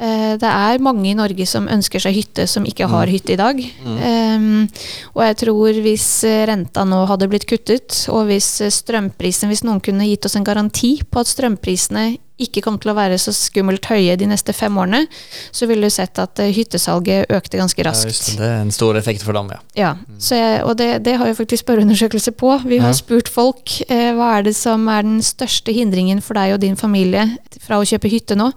Eh, 0.00 0.36
det 0.38 0.46
er 0.46 0.78
mange 0.78 1.08
i 1.10 1.14
Norge 1.18 1.44
som 1.50 1.66
ønsker 1.66 1.98
seg 1.98 2.14
hytte, 2.14 2.46
som 2.46 2.62
ikke 2.64 2.86
har 2.86 3.06
Mm. 3.06 3.12
hytte 3.12 3.32
i 3.32 3.36
dag. 3.36 3.56
Mm. 3.84 3.96
Um, 3.98 4.68
og 5.16 5.22
jeg 5.24 5.36
tror 5.42 5.72
hvis 5.82 6.24
eh, 6.24 6.46
renta 6.46 6.84
nå 6.86 7.00
hadde 7.10 7.28
blitt 7.28 7.46
kuttet, 7.50 8.06
og 8.08 8.26
hvis 8.28 8.60
eh, 8.60 8.70
strømprisen 8.70 9.48
Hvis 9.50 9.64
noen 9.64 9.80
kunne 9.82 10.06
gitt 10.06 10.24
oss 10.24 10.36
en 10.36 10.44
garanti 10.44 11.02
på 11.02 11.18
at 11.20 11.26
strømprisene 11.26 12.18
ikke 12.38 12.62
kom 12.62 12.78
til 12.78 12.92
å 12.92 12.94
være 12.94 13.18
så 13.18 13.32
skummelt 13.34 13.84
høye 13.90 14.14
de 14.16 14.26
neste 14.30 14.52
fem 14.54 14.76
årene, 14.78 15.08
så 15.50 15.66
ville 15.66 15.82
du 15.82 15.90
sett 15.90 16.16
at 16.22 16.38
hyttesalget 16.38 17.26
økte 17.34 17.58
ganske 17.58 17.82
Ja, 17.82 17.90
raskt. 17.90 18.06
just 18.06 18.38
det. 18.38 18.44
är 18.46 18.60
en 18.60 18.70
stor 18.70 18.94
effekt 18.96 19.22
for 19.24 19.32
dem 19.32 19.50
ja. 19.50 19.58
Ja, 19.74 19.96
så 20.20 20.36
jeg, 20.36 20.62
og 20.64 20.76
det, 20.76 21.02
det 21.02 21.16
har 21.18 21.26
jo 21.26 21.34
faktisk 21.34 21.64
spørreundersøkelse 21.66 22.30
på. 22.38 22.60
Vi 22.64 22.78
har 22.78 22.88
Ja. 22.90 22.92
spurt 22.94 23.26
folk 23.28 23.82
eh, 23.90 24.12
hva 24.14 24.38
er 24.38 24.42
det 24.44 24.54
som 24.54 24.86
er 24.88 25.02
den 25.02 25.18
største 25.20 25.72
hindringen 25.74 26.22
for 26.22 26.34
deg 26.34 26.54
og 26.54 26.60
din 26.60 26.76
familie 26.76 27.26
fra 27.60 27.80
å 27.80 27.82
kjøpe 27.84 28.08
hytte 28.08 28.36
nå. 28.36 28.52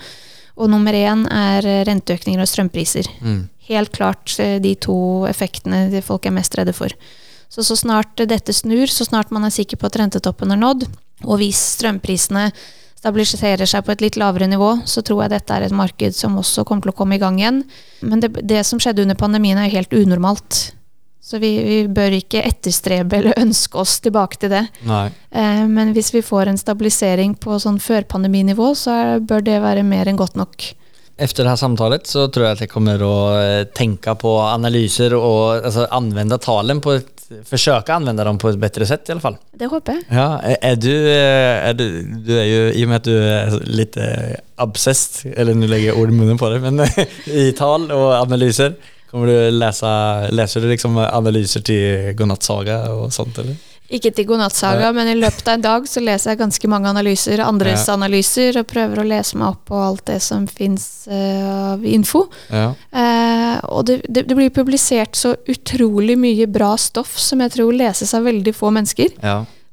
Og 0.62 0.70
nummer 0.70 0.93
én 0.93 1.26
er 1.34 1.66
eh, 1.66 1.82
renteøkninger 1.88 2.43
og 2.43 2.49
strømpriser. 2.49 3.09
Mm. 3.26 3.41
Helt 3.72 3.93
klart 3.95 4.36
eh, 4.41 4.59
de 4.62 4.76
to 4.78 5.26
effektene 5.30 6.03
folk 6.05 6.28
er 6.28 6.36
mest 6.36 6.57
redde 6.59 6.76
for. 6.78 6.93
Så 7.51 7.66
så 7.68 7.76
snart 7.76 8.22
dette 8.30 8.53
snur, 8.55 8.88
så 8.88 9.07
snart 9.07 9.34
man 9.34 9.43
er 9.43 9.51
sikker 9.51 9.80
på 9.80 9.89
at 9.89 9.97
rentetoppen 9.99 10.53
er 10.53 10.62
nådd, 10.62 10.86
og 11.26 11.41
hvis 11.41 11.59
strømprisene 11.76 12.45
stabiliserer 13.01 13.68
seg 13.68 13.84
på 13.84 13.95
et 13.95 14.03
litt 14.05 14.18
lavere 14.22 14.47
nivå, 14.47 14.76
så 14.88 15.01
tror 15.03 15.24
jeg 15.24 15.34
dette 15.34 15.55
er 15.57 15.66
et 15.66 15.76
marked 15.76 16.16
som 16.16 16.38
også 16.39 16.64
kommer 16.70 16.86
til 16.86 16.93
å 16.93 16.97
komme 17.01 17.18
i 17.18 17.22
gang 17.22 17.39
igjen. 17.41 17.64
Men 18.05 18.22
det, 18.22 18.36
det 18.45 18.62
som 18.68 18.80
skjedde 18.80 19.03
under 19.03 19.18
pandemien, 19.18 19.57
er 19.57 19.68
jo 19.68 19.80
helt 19.80 19.95
unormalt. 19.97 20.59
Så 21.22 21.38
vi, 21.38 21.52
vi, 21.64 21.78
bør 21.88 22.18
ikke 22.18 22.42
etterstrebe 22.44 23.20
eller 23.20 23.38
ønske 23.40 23.78
oss 23.78 24.00
tilbake 24.02 24.42
til 24.42 24.52
det. 24.56 24.66
Eh, 24.90 25.64
men 25.70 25.94
hvis 25.96 26.10
vi 26.16 26.24
får 26.26 26.50
en 26.50 26.60
stabilisering 26.60 27.38
på 27.40 27.60
sånn 27.62 27.78
førpandeminivå, 27.80 28.74
så 28.76 28.96
er, 28.98 29.20
bør 29.22 29.46
det 29.46 29.62
være 29.62 29.86
mer 29.86 30.10
enn 30.10 30.20
godt 30.20 30.40
nok. 30.40 30.72
Efter 31.22 31.46
det 31.46 31.54
her 31.54 31.62
samtalet 31.62 32.10
så 32.10 32.26
tror 32.34 32.48
jeg 32.48 32.58
at 32.58 32.64
jeg 32.66 32.72
kommer 32.72 33.04
å 33.06 33.16
tenke 33.78 34.16
på 34.18 34.32
analyser 34.42 35.14
og 35.14 35.62
altså, 35.62 35.86
anvende 35.94 36.42
talen 36.42 36.82
på 36.82 36.98
et 36.98 37.22
Forsøke 37.48 37.94
å 37.94 37.96
anvende 37.96 38.26
dem 38.28 38.40
på 38.42 38.50
et 38.52 38.60
bedre 38.60 38.86
sett, 38.88 39.08
i 39.08 39.14
alle 39.14 39.24
fall. 39.24 39.38
Det 39.56 39.70
håper 39.72 39.96
jeg. 39.96 40.02
Ja, 40.12 40.26
er 40.44 40.58
är, 40.62 40.76
du, 40.76 40.92
er 40.92 41.78
du, 41.80 41.86
du 42.28 42.34
er 42.36 42.48
jo, 42.48 42.64
i 42.76 42.84
og 42.84 42.92
med 42.92 43.00
at 43.00 43.08
du 43.08 43.14
er 43.16 43.56
litt 43.72 43.96
absest, 44.62 45.22
eller 45.32 45.56
nå 45.56 45.70
legger 45.72 45.92
jeg 45.92 46.02
ord 46.02 46.12
i 46.12 46.18
munnen 46.18 46.42
på 46.42 46.50
det, 46.52 46.60
men 46.66 46.84
i 47.44 47.52
tal 47.56 47.88
og 47.88 48.08
analyser, 48.18 48.76
kommer 49.12 49.28
du 49.28 49.57
lese, 49.57 49.91
Leser 50.32 50.64
du 50.64 50.70
liksom 50.72 50.97
analyser 51.03 51.64
til 51.68 52.16
godnattsaga 52.18 52.84
og 52.95 53.12
sånt 53.14 53.38
eller? 53.43 53.59
Ikke 53.91 54.14
til 54.16 54.24
godnattsaga, 54.30 54.86
ja. 54.88 54.91
men 54.95 55.09
i 55.12 55.18
løpet 55.20 55.49
av 55.49 55.57
en 55.57 55.64
dag 55.66 55.88
så 55.89 55.99
leser 55.99 56.32
jeg 56.32 56.39
ganske 56.39 56.68
mange 56.72 56.88
analyser, 56.88 57.41
andres 57.43 57.89
ja. 57.89 57.95
analyser, 57.97 58.62
og 58.62 58.70
prøver 58.70 59.01
å 59.01 59.07
lese 59.07 59.39
meg 59.39 59.49
opp 59.49 59.66
på 59.68 59.82
alt 59.84 60.05
det 60.07 60.22
som 60.24 60.45
fins 60.47 60.86
uh, 61.12 61.16
eh, 61.18 61.49
av 61.74 61.84
info. 61.84 62.24
Ja. 62.47 62.70
Uh, 62.95 63.57
og 63.68 63.89
det, 63.89 63.97
det, 64.07 64.30
det, 64.30 64.38
blir 64.38 64.53
publisert 64.55 65.20
så 65.20 65.34
utrolig 65.51 66.16
mye 66.20 66.47
bra 66.47 66.72
stoff 66.80 67.18
som 67.20 67.43
jeg 67.43 67.57
tror 67.57 67.76
leses 67.76 68.16
av 68.16 68.30
veldig 68.30 68.55
få 68.55 68.72
mennesker. 68.78 69.12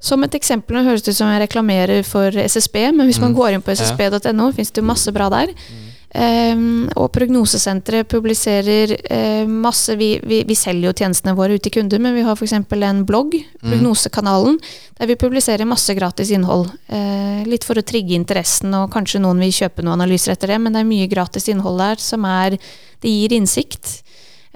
Som 0.02 0.26
et 0.26 0.34
eksempel, 0.34 0.76
nå 0.78 0.86
høres 0.86 1.06
det 1.06 1.14
ut 1.14 1.20
som 1.20 1.30
jeg 1.30 1.44
reklamerer 1.44 2.02
for 2.06 2.34
SSB, 2.34 2.80
men 2.98 3.06
hvis 3.06 3.22
mm. 3.22 3.28
man 3.28 3.38
går 3.38 3.54
inn 3.54 3.64
på 3.66 3.74
ssb.no, 3.74 4.50
fins 4.54 4.74
det 4.74 4.86
masse 4.86 5.14
bra 5.14 5.30
der. 5.30 5.54
Mm. 5.54 5.86
Um, 6.08 6.86
og 6.96 7.10
Prognosesenteret 7.12 8.08
publiserer 8.08 8.94
uh, 8.96 9.48
masse 9.48 9.92
vi, 10.00 10.14
vi, 10.24 10.38
vi, 10.48 10.54
selger 10.56 10.88
jo 10.88 10.94
tjenestene 10.96 11.34
våre 11.36 11.58
ut 11.58 11.62
til 11.66 11.74
kunder, 11.74 12.00
men 12.00 12.14
vi 12.16 12.22
har 12.24 12.38
f.eks. 12.38 12.54
en 12.56 13.02
blogg, 13.04 13.36
mm. 13.36 13.66
Prognosekanalen, 13.66 14.56
der 14.96 15.10
vi 15.10 15.18
publiserer 15.20 15.68
masse 15.68 15.92
gratis 15.98 16.32
innhold. 16.32 16.70
Uh, 16.88 17.44
litt 17.44 17.66
for 17.68 17.76
å 17.76 17.84
trigge 17.84 18.16
interessen, 18.16 18.72
og 18.78 18.88
kanskje 18.94 19.20
noen 19.20 19.42
vil 19.44 19.52
kjøpe 19.52 19.84
noen 19.84 19.98
analyser 19.98 20.32
etter 20.32 20.54
det, 20.54 20.60
men 20.64 20.72
det 20.72 20.80
er 20.80 20.88
mye 20.88 21.10
gratis 21.12 21.50
innhold 21.52 21.82
der 21.82 22.00
som 22.00 22.24
er 22.24 22.56
Det 22.98 23.10
gir 23.12 23.30
innsikt. 23.36 24.00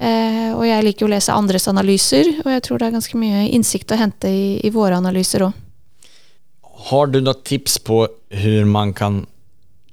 Uh, 0.01 0.57
og 0.57 0.65
jeg 0.67 0.83
liker 0.83 1.05
jo 1.05 1.11
å 1.11 1.13
lese 1.13 1.37
andres 1.37 1.69
analyser, 1.69 2.33
og 2.43 2.49
jeg 2.51 2.65
tror 2.65 2.81
det 2.81 2.89
er 2.89 2.97
ganske 2.97 3.21
mye 3.21 3.45
innsikt 3.53 3.93
å 3.93 4.01
hente 4.01 4.33
i, 4.33 4.57
i 4.65 4.73
våre 4.73 4.97
analyser 4.97 5.45
òg. 5.47 5.61
Har 6.89 7.13
du 7.13 7.21
noen 7.21 7.45
tips 7.45 7.77
på 7.85 8.01
hvordan 8.09 8.73
man 8.73 8.97
kan 8.97 9.21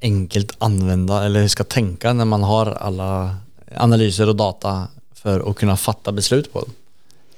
enkelt 0.01 0.51
använda 0.57 1.25
eller 1.25 1.41
hur 1.41 1.47
ska 1.47 1.63
tänka 1.63 2.13
när 2.13 2.25
man 2.25 2.43
har 2.43 2.65
alla 2.65 3.35
analyser 3.75 4.29
och 4.29 4.35
data 4.35 4.87
för 5.13 5.49
att 5.49 5.55
kunna 5.55 5.77
fatta 5.77 6.11
beslut 6.11 6.53
på 6.53 6.61
det? 6.61 6.71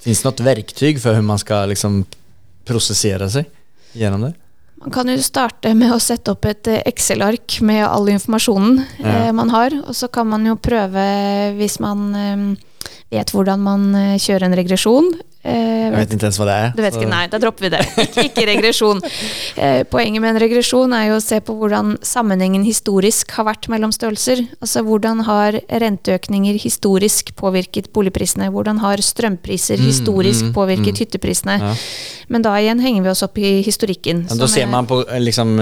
Finns 0.00 0.22
det 0.22 0.28
något 0.28 0.40
verktyg 0.40 1.02
för 1.02 1.14
hur 1.14 1.22
man 1.22 1.38
ska 1.38 1.66
liksom 1.66 2.04
processera 2.64 3.30
sig 3.30 3.44
gjennom 3.92 4.20
det? 4.20 4.32
Man 4.74 4.90
kan 4.90 5.08
jo 5.08 5.22
starte 5.22 5.74
med 5.78 5.92
å 5.94 6.00
sette 6.02 6.32
opp 6.34 6.46
et 6.50 6.66
Excel-ark 6.66 7.60
med 7.62 7.84
all 7.86 8.08
informasjonen 8.10 8.80
ja. 8.98 9.12
eh, 9.28 9.32
man 9.32 9.50
har. 9.54 9.76
Og 9.86 9.94
så 9.94 10.08
kan 10.10 10.26
man 10.26 10.46
jo 10.46 10.56
prøve, 10.58 11.04
hvis 11.54 11.78
man 11.82 12.08
eh, 12.18 12.88
vet 13.14 13.30
hvordan 13.30 13.62
man 13.62 13.92
eh, 13.94 14.16
kjører 14.18 14.48
en 14.48 14.58
regresjon, 14.58 15.12
Eh, 15.42 15.88
jeg 15.90 15.94
vet 15.96 16.12
ikke 16.14 16.28
ens 16.28 16.36
hva 16.38 16.46
det 16.46 16.54
er. 16.54 16.68
Du 16.76 16.80
vet 16.84 16.94
ikke, 16.94 17.08
Nei, 17.10 17.24
da 17.30 17.38
dropper 17.42 17.66
vi 17.66 17.70
det. 17.74 17.80
Ikke, 18.04 18.26
ikke 18.28 18.44
regresjon. 18.46 19.00
Eh, 19.58 19.82
poenget 19.90 20.22
med 20.22 20.36
en 20.36 20.40
regresjon 20.42 20.92
er 20.94 21.08
jo 21.08 21.16
å 21.18 21.22
se 21.22 21.40
på 21.42 21.56
hvordan 21.58 21.96
sammenhengen 22.06 22.62
historisk 22.62 23.34
har 23.34 23.48
vært 23.50 23.66
mellom 23.72 23.90
størrelser. 23.94 24.44
Altså 24.62 24.84
hvordan 24.86 25.24
har 25.26 25.58
renteøkninger 25.82 26.60
historisk 26.62 27.34
påvirket 27.38 27.90
boligprisene? 27.94 28.52
Hvordan 28.54 28.78
har 28.84 29.02
strømpriser 29.02 29.82
mm, 29.82 29.88
historisk 29.88 30.48
mm, 30.48 30.52
påvirket 30.54 30.94
mm. 30.94 31.00
hytteprisene? 31.02 31.58
Ja. 31.58 31.72
Men 32.32 32.46
da 32.46 32.54
igjen 32.62 32.80
henger 32.80 33.04
vi 33.04 33.10
oss 33.10 33.24
opp 33.26 33.42
i 33.42 33.50
historikken. 33.66 34.22
Ja, 34.30 34.38
da 34.38 34.48
ser 34.48 34.70
man 34.70 34.86
på 34.88 35.02
liksom 35.20 35.56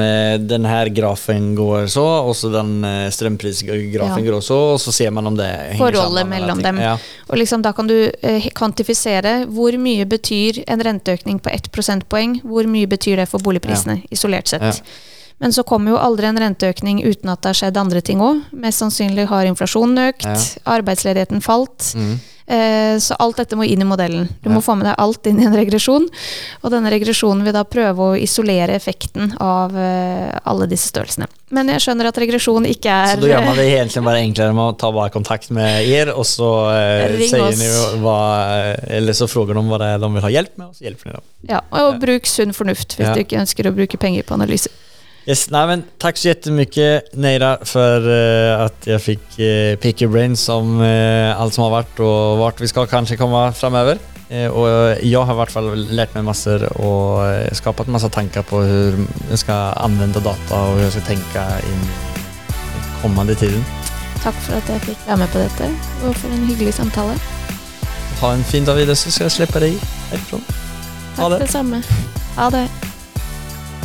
den 0.45 0.69
her 0.69 0.93
grafen 0.93 1.55
går 1.59 1.89
så, 1.91 2.05
og 2.29 2.37
så 2.39 2.53
den 2.53 2.85
strømprisgrafen 3.11 4.21
ja. 4.21 4.29
går 4.29 4.45
så, 4.45 4.61
og 4.77 4.79
så 4.83 4.95
ser 4.95 5.11
man 5.17 5.33
om 5.33 5.41
det 5.41 5.49
henger 5.49 5.81
Forholdet 5.81 6.29
sammen. 6.29 6.37
Forholdet 6.37 6.63
mellom 6.63 6.63
dem. 6.69 7.09
Og 7.31 7.41
liksom 7.41 7.65
da 7.65 7.73
kan 7.75 7.89
du 7.91 7.97
kvantifisere 8.55 9.35
hvor 9.51 9.70
hvor 9.71 9.79
mye 9.83 10.07
betyr 10.09 10.65
en 10.67 10.83
renteøkning 10.83 11.39
på 11.43 11.53
ett 11.53 11.71
prosentpoeng? 11.75 12.41
Hvor 12.47 12.67
mye 12.71 12.89
betyr 12.91 13.21
det 13.21 13.29
for 13.31 13.43
boligprisene, 13.45 14.01
ja. 14.01 14.11
isolert 14.11 14.51
sett? 14.51 14.67
Ja. 14.67 14.73
Men 15.41 15.55
så 15.57 15.65
kommer 15.65 15.95
jo 15.95 16.01
aldri 16.01 16.29
en 16.29 16.41
renteøkning 16.41 17.01
uten 17.07 17.31
at 17.33 17.41
det 17.41 17.53
har 17.53 17.59
skjedd 17.63 17.79
andre 17.81 18.03
ting 18.05 18.21
òg. 18.21 18.43
Mest 18.53 18.83
sannsynlig 18.83 19.25
har 19.31 19.49
inflasjonen 19.49 20.03
økt, 20.11 20.27
ja. 20.27 20.37
arbeidsledigheten 20.75 21.41
falt. 21.45 21.95
Mm. 21.97 22.19
Eh, 22.51 22.99
så 22.99 23.15
alt 23.23 23.39
dette 23.39 23.55
må 23.55 23.63
inn 23.63 23.83
i 23.83 23.87
modellen. 23.87 24.27
Du 24.43 24.49
ja. 24.49 24.55
må 24.57 24.63
få 24.65 24.75
med 24.75 24.89
deg 24.89 24.99
alt 24.99 25.29
inn 25.31 25.39
i 25.39 25.47
en 25.47 25.55
regresjon. 25.55 26.09
Og 26.65 26.73
denne 26.75 26.91
regresjonen 26.91 27.45
vil 27.47 27.55
da 27.55 27.63
prøve 27.63 28.09
å 28.09 28.17
isolere 28.19 28.75
effekten 28.75 29.37
av 29.39 29.77
eh, 29.79 30.33
alle 30.51 30.67
disse 30.71 30.91
størrelsene. 30.91 31.29
Men 31.55 31.71
jeg 31.71 31.85
skjønner 31.85 32.11
at 32.11 32.19
regresjon 32.19 32.67
ikke 32.67 32.91
er 32.91 33.15
Så 33.15 33.23
da 33.23 33.31
gjør 33.31 33.47
man 33.47 33.57
det 33.59 33.69
egentlig 33.71 34.03
bare 34.07 34.25
enklere 34.25 34.57
med 34.57 34.65
å 34.65 34.75
ta 34.83 34.91
bare 34.95 35.15
kontakt 35.15 35.51
med 35.55 35.87
er, 35.87 36.11
og 36.11 36.27
så 36.27 36.51
eh, 36.75 37.17
sier 37.31 37.55
ni 37.59 37.71
hva 38.03 38.19
Eller 38.99 39.17
så 39.19 39.27
spør 39.31 39.55
de 39.55 39.65
hva 39.71 39.81
det 39.83 39.95
er 39.95 40.03
de 40.03 40.13
vil 40.15 40.27
ha 40.27 40.35
hjelp 40.41 40.55
med, 40.57 40.69
og 40.71 40.79
så 40.79 40.87
hjelper 40.89 41.11
de 41.11 41.19
dem. 41.19 41.27
Ja, 41.55 41.65
og 41.79 42.03
bruk 42.03 42.27
sunn 42.31 42.55
fornuft 42.57 42.99
hvis 42.99 43.13
ja. 43.13 43.15
du 43.15 43.23
ikke 43.23 43.39
ønsker 43.43 43.71
å 43.71 43.75
bruke 43.79 43.99
penger 44.01 44.27
på 44.27 44.39
analyser. 44.39 44.75
Yes, 45.27 45.51
nej, 45.51 45.67
men 45.67 45.83
tack 45.99 46.17
så 46.17 46.29
jättemycket 46.29 47.15
Neira 47.15 47.59
för 47.63 48.09
uh, 48.09 48.61
att 48.61 48.87
jag 48.87 49.03
fick 49.03 49.39
uh, 49.39 49.77
pick 49.77 50.03
your 50.03 50.13
brains 50.13 50.49
om 50.49 50.81
uh, 50.81 51.41
allt 51.41 51.55
som 51.55 51.65
har 51.65 51.71
varit 51.71 51.99
och 51.99 52.39
vart 52.39 52.61
vi 52.61 52.69
ska 52.69 52.87
kanske 52.87 53.17
komma 53.17 53.53
framöver. 53.53 53.99
och 54.53 54.69
jag 55.03 55.23
har 55.23 55.35
i 55.35 55.37
hvert 55.37 55.51
fall 55.51 55.87
lärt 55.91 56.15
mig 56.15 56.23
massor 56.23 56.81
och 56.81 57.47
skapat 57.53 57.87
massa 57.87 58.09
tankar 58.09 58.43
på 58.43 58.61
hur 58.61 59.07
jag 59.31 59.39
ska 59.39 59.53
använda 59.55 60.21
data 60.21 60.63
och 60.63 60.77
hur 60.77 60.83
jag 60.83 60.93
ska 60.93 61.01
tänka 61.01 61.59
i 61.61 61.75
kommande 63.03 63.35
tiden. 63.35 63.65
Tack 64.23 64.35
för 64.35 64.57
att 64.57 64.69
jag 64.69 64.81
fick 64.81 64.99
vara 65.07 65.17
med 65.17 65.33
på 65.33 65.39
detta 65.39 65.65
och 66.09 66.17
för 66.17 66.29
en 66.29 66.47
hygglig 66.47 66.75
samtale. 66.75 67.15
Ha 68.21 68.33
en 68.33 68.45
fin 68.45 68.65
dag 68.65 68.75
vidare 68.75 68.97
så 68.97 69.11
ska 69.11 69.25
jag 69.25 69.33
släppa 69.33 69.61
dig 69.61 69.79
härifrån. 70.11 70.45
Ha 71.17 71.29
Tack 71.29 71.39
det. 71.39 71.45
detsamma. 71.45 71.83
Ha 72.37 72.51
det. 72.51 72.90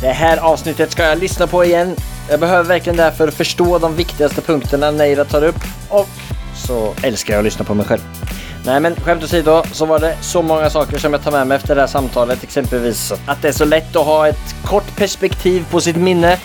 Det 0.02 0.08
här 0.08 0.38
avsnittet 0.38 0.92
ska 0.92 1.04
jag 1.04 1.20
lyssna 1.20 1.48
på 1.48 1.66
igen. 1.66 1.96
Jag 2.30 2.40
behöver 2.40 2.64
verkligen 2.64 2.98
därför 2.98 3.32
förstå 3.32 3.80
de 3.80 3.96
viktigaste 3.96 4.42
punkterna 4.42 4.92
Neira 4.92 5.26
tar 5.26 5.44
upp 5.44 5.60
och 5.90 6.10
så 6.56 6.94
älskar 7.04 7.34
jag 7.34 7.40
att 7.40 7.46
lyssna 7.46 7.66
på 7.66 7.74
mig 7.74 7.86
själv. 7.86 8.02
Nej 8.66 8.80
men 8.80 8.96
skämt 8.96 9.24
åsido 9.24 9.64
så 9.72 9.86
var 9.86 10.00
det 10.00 10.18
så 10.22 10.42
många 10.42 10.70
saker 10.70 10.98
som 10.98 11.14
jag 11.14 11.24
tar 11.24 11.32
med 11.32 11.48
mig 11.48 11.56
efter 11.56 11.76
det 11.76 11.82
här 11.82 11.88
samtalet. 11.88 12.44
Exempelvis 12.44 13.14
att 13.26 13.42
det 13.42 13.48
är 13.48 13.52
så 13.52 13.66
lätt 13.66 13.96
att 13.96 14.06
ha 14.06 14.28
ett 14.28 14.56
kort 14.66 14.96
perspektiv 14.96 15.66
på 15.72 15.82
sitt 15.82 15.96
minne. 15.96 16.38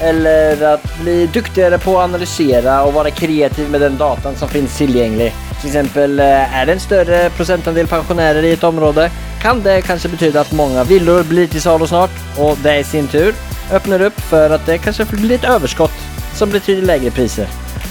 Eller 0.00 0.74
att 0.74 1.00
bli 1.00 1.26
duktigare 1.26 1.78
på 1.78 1.98
att 1.98 2.04
analysera 2.04 2.82
och 2.82 2.92
vara 2.92 3.10
kreativ 3.10 3.70
med 3.70 3.80
den 3.80 3.98
datan 3.98 4.34
som 4.36 4.48
finns 4.48 4.76
tillgänglig. 4.76 5.34
Till 5.60 5.68
exempel, 5.68 6.20
eh, 6.20 6.56
är 6.56 6.66
det 6.66 6.72
en 6.72 6.80
större 6.80 7.30
procentandel 7.30 7.86
pensionärer 7.86 8.42
i 8.42 8.52
ett 8.52 8.64
område 8.64 9.10
kan 9.42 9.62
det 9.62 9.80
kanskje 9.82 10.12
bety 10.12 10.28
at 10.38 10.52
mange 10.54 10.84
villor 10.86 11.24
blir 11.26 11.48
til 11.50 11.62
salu 11.64 11.82
snart 11.90 12.14
og 12.38 12.60
det 12.62 12.76
i 12.78 12.84
sin 12.86 13.08
tur 13.10 13.34
åpner 13.74 14.06
opp 14.06 14.20
for 14.28 14.54
at 14.54 14.62
det 14.68 14.78
kanskje 14.84 15.08
blir 15.10 15.34
et 15.34 15.48
overskudd 15.50 15.96
som 16.38 16.52
betyder 16.52 16.86
lavere 16.86 17.10
priser. 17.10 17.50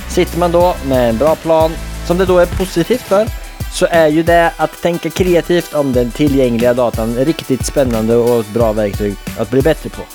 Sitter 0.10 0.40
man 0.40 0.56
da 0.56 0.72
med 0.88 1.10
en 1.10 1.20
bra 1.20 1.36
plan 1.44 1.76
som 2.08 2.18
det 2.18 2.30
da 2.32 2.40
er 2.42 2.56
positivt 2.56 3.04
for, 3.10 3.28
så 3.72 3.88
er 3.92 4.08
jo 4.16 4.24
det 4.24 4.40
å 4.64 4.70
tenke 4.80 5.12
kreativt 5.12 5.76
om 5.76 5.92
den 5.96 6.12
tilgjengelige 6.16 6.74
datan 6.80 7.16
riktig 7.28 7.60
spennende 7.68 8.16
og 8.20 8.46
et 8.46 8.56
bra 8.56 8.72
verktyg 8.76 9.16
å 9.40 9.48
bli 9.52 9.64
bättre 9.68 9.92
på. 9.92 10.08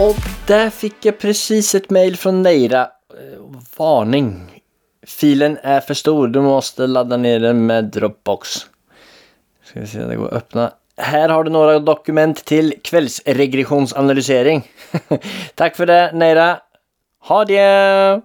Og 0.00 0.18
der 0.50 0.70
fikk 0.74 1.06
jeg 1.06 1.22
precis 1.22 1.74
et 1.78 1.90
mail 1.94 2.18
fra 2.18 2.34
Neira. 2.34 2.88
Eh, 3.14 3.38
varning. 3.78 4.49
Filen 5.10 5.58
är 5.62 5.80
för 5.80 5.94
stor. 5.94 6.28
Du 6.28 6.40
måste 6.40 6.86
ladda 6.86 7.16
ner 7.16 7.40
den 7.40 7.66
med 7.66 7.84
Dropbox. 7.84 8.48
Ska 9.64 9.80
vi 9.80 9.86
se, 9.86 9.98
det 9.98 10.16
går 10.16 10.26
att 10.26 10.32
öppna. 10.32 10.72
Här 10.96 11.28
har 11.28 11.44
du 11.44 11.50
några 11.50 11.78
dokument 11.78 12.44
till 12.44 12.74
kvällsregressionsanalysering. 12.84 14.70
Tack 15.54 15.76
för 15.76 15.86
det 15.86 16.10
Neira. 16.14 16.58
Ha 17.20 17.44
det! 17.44 18.20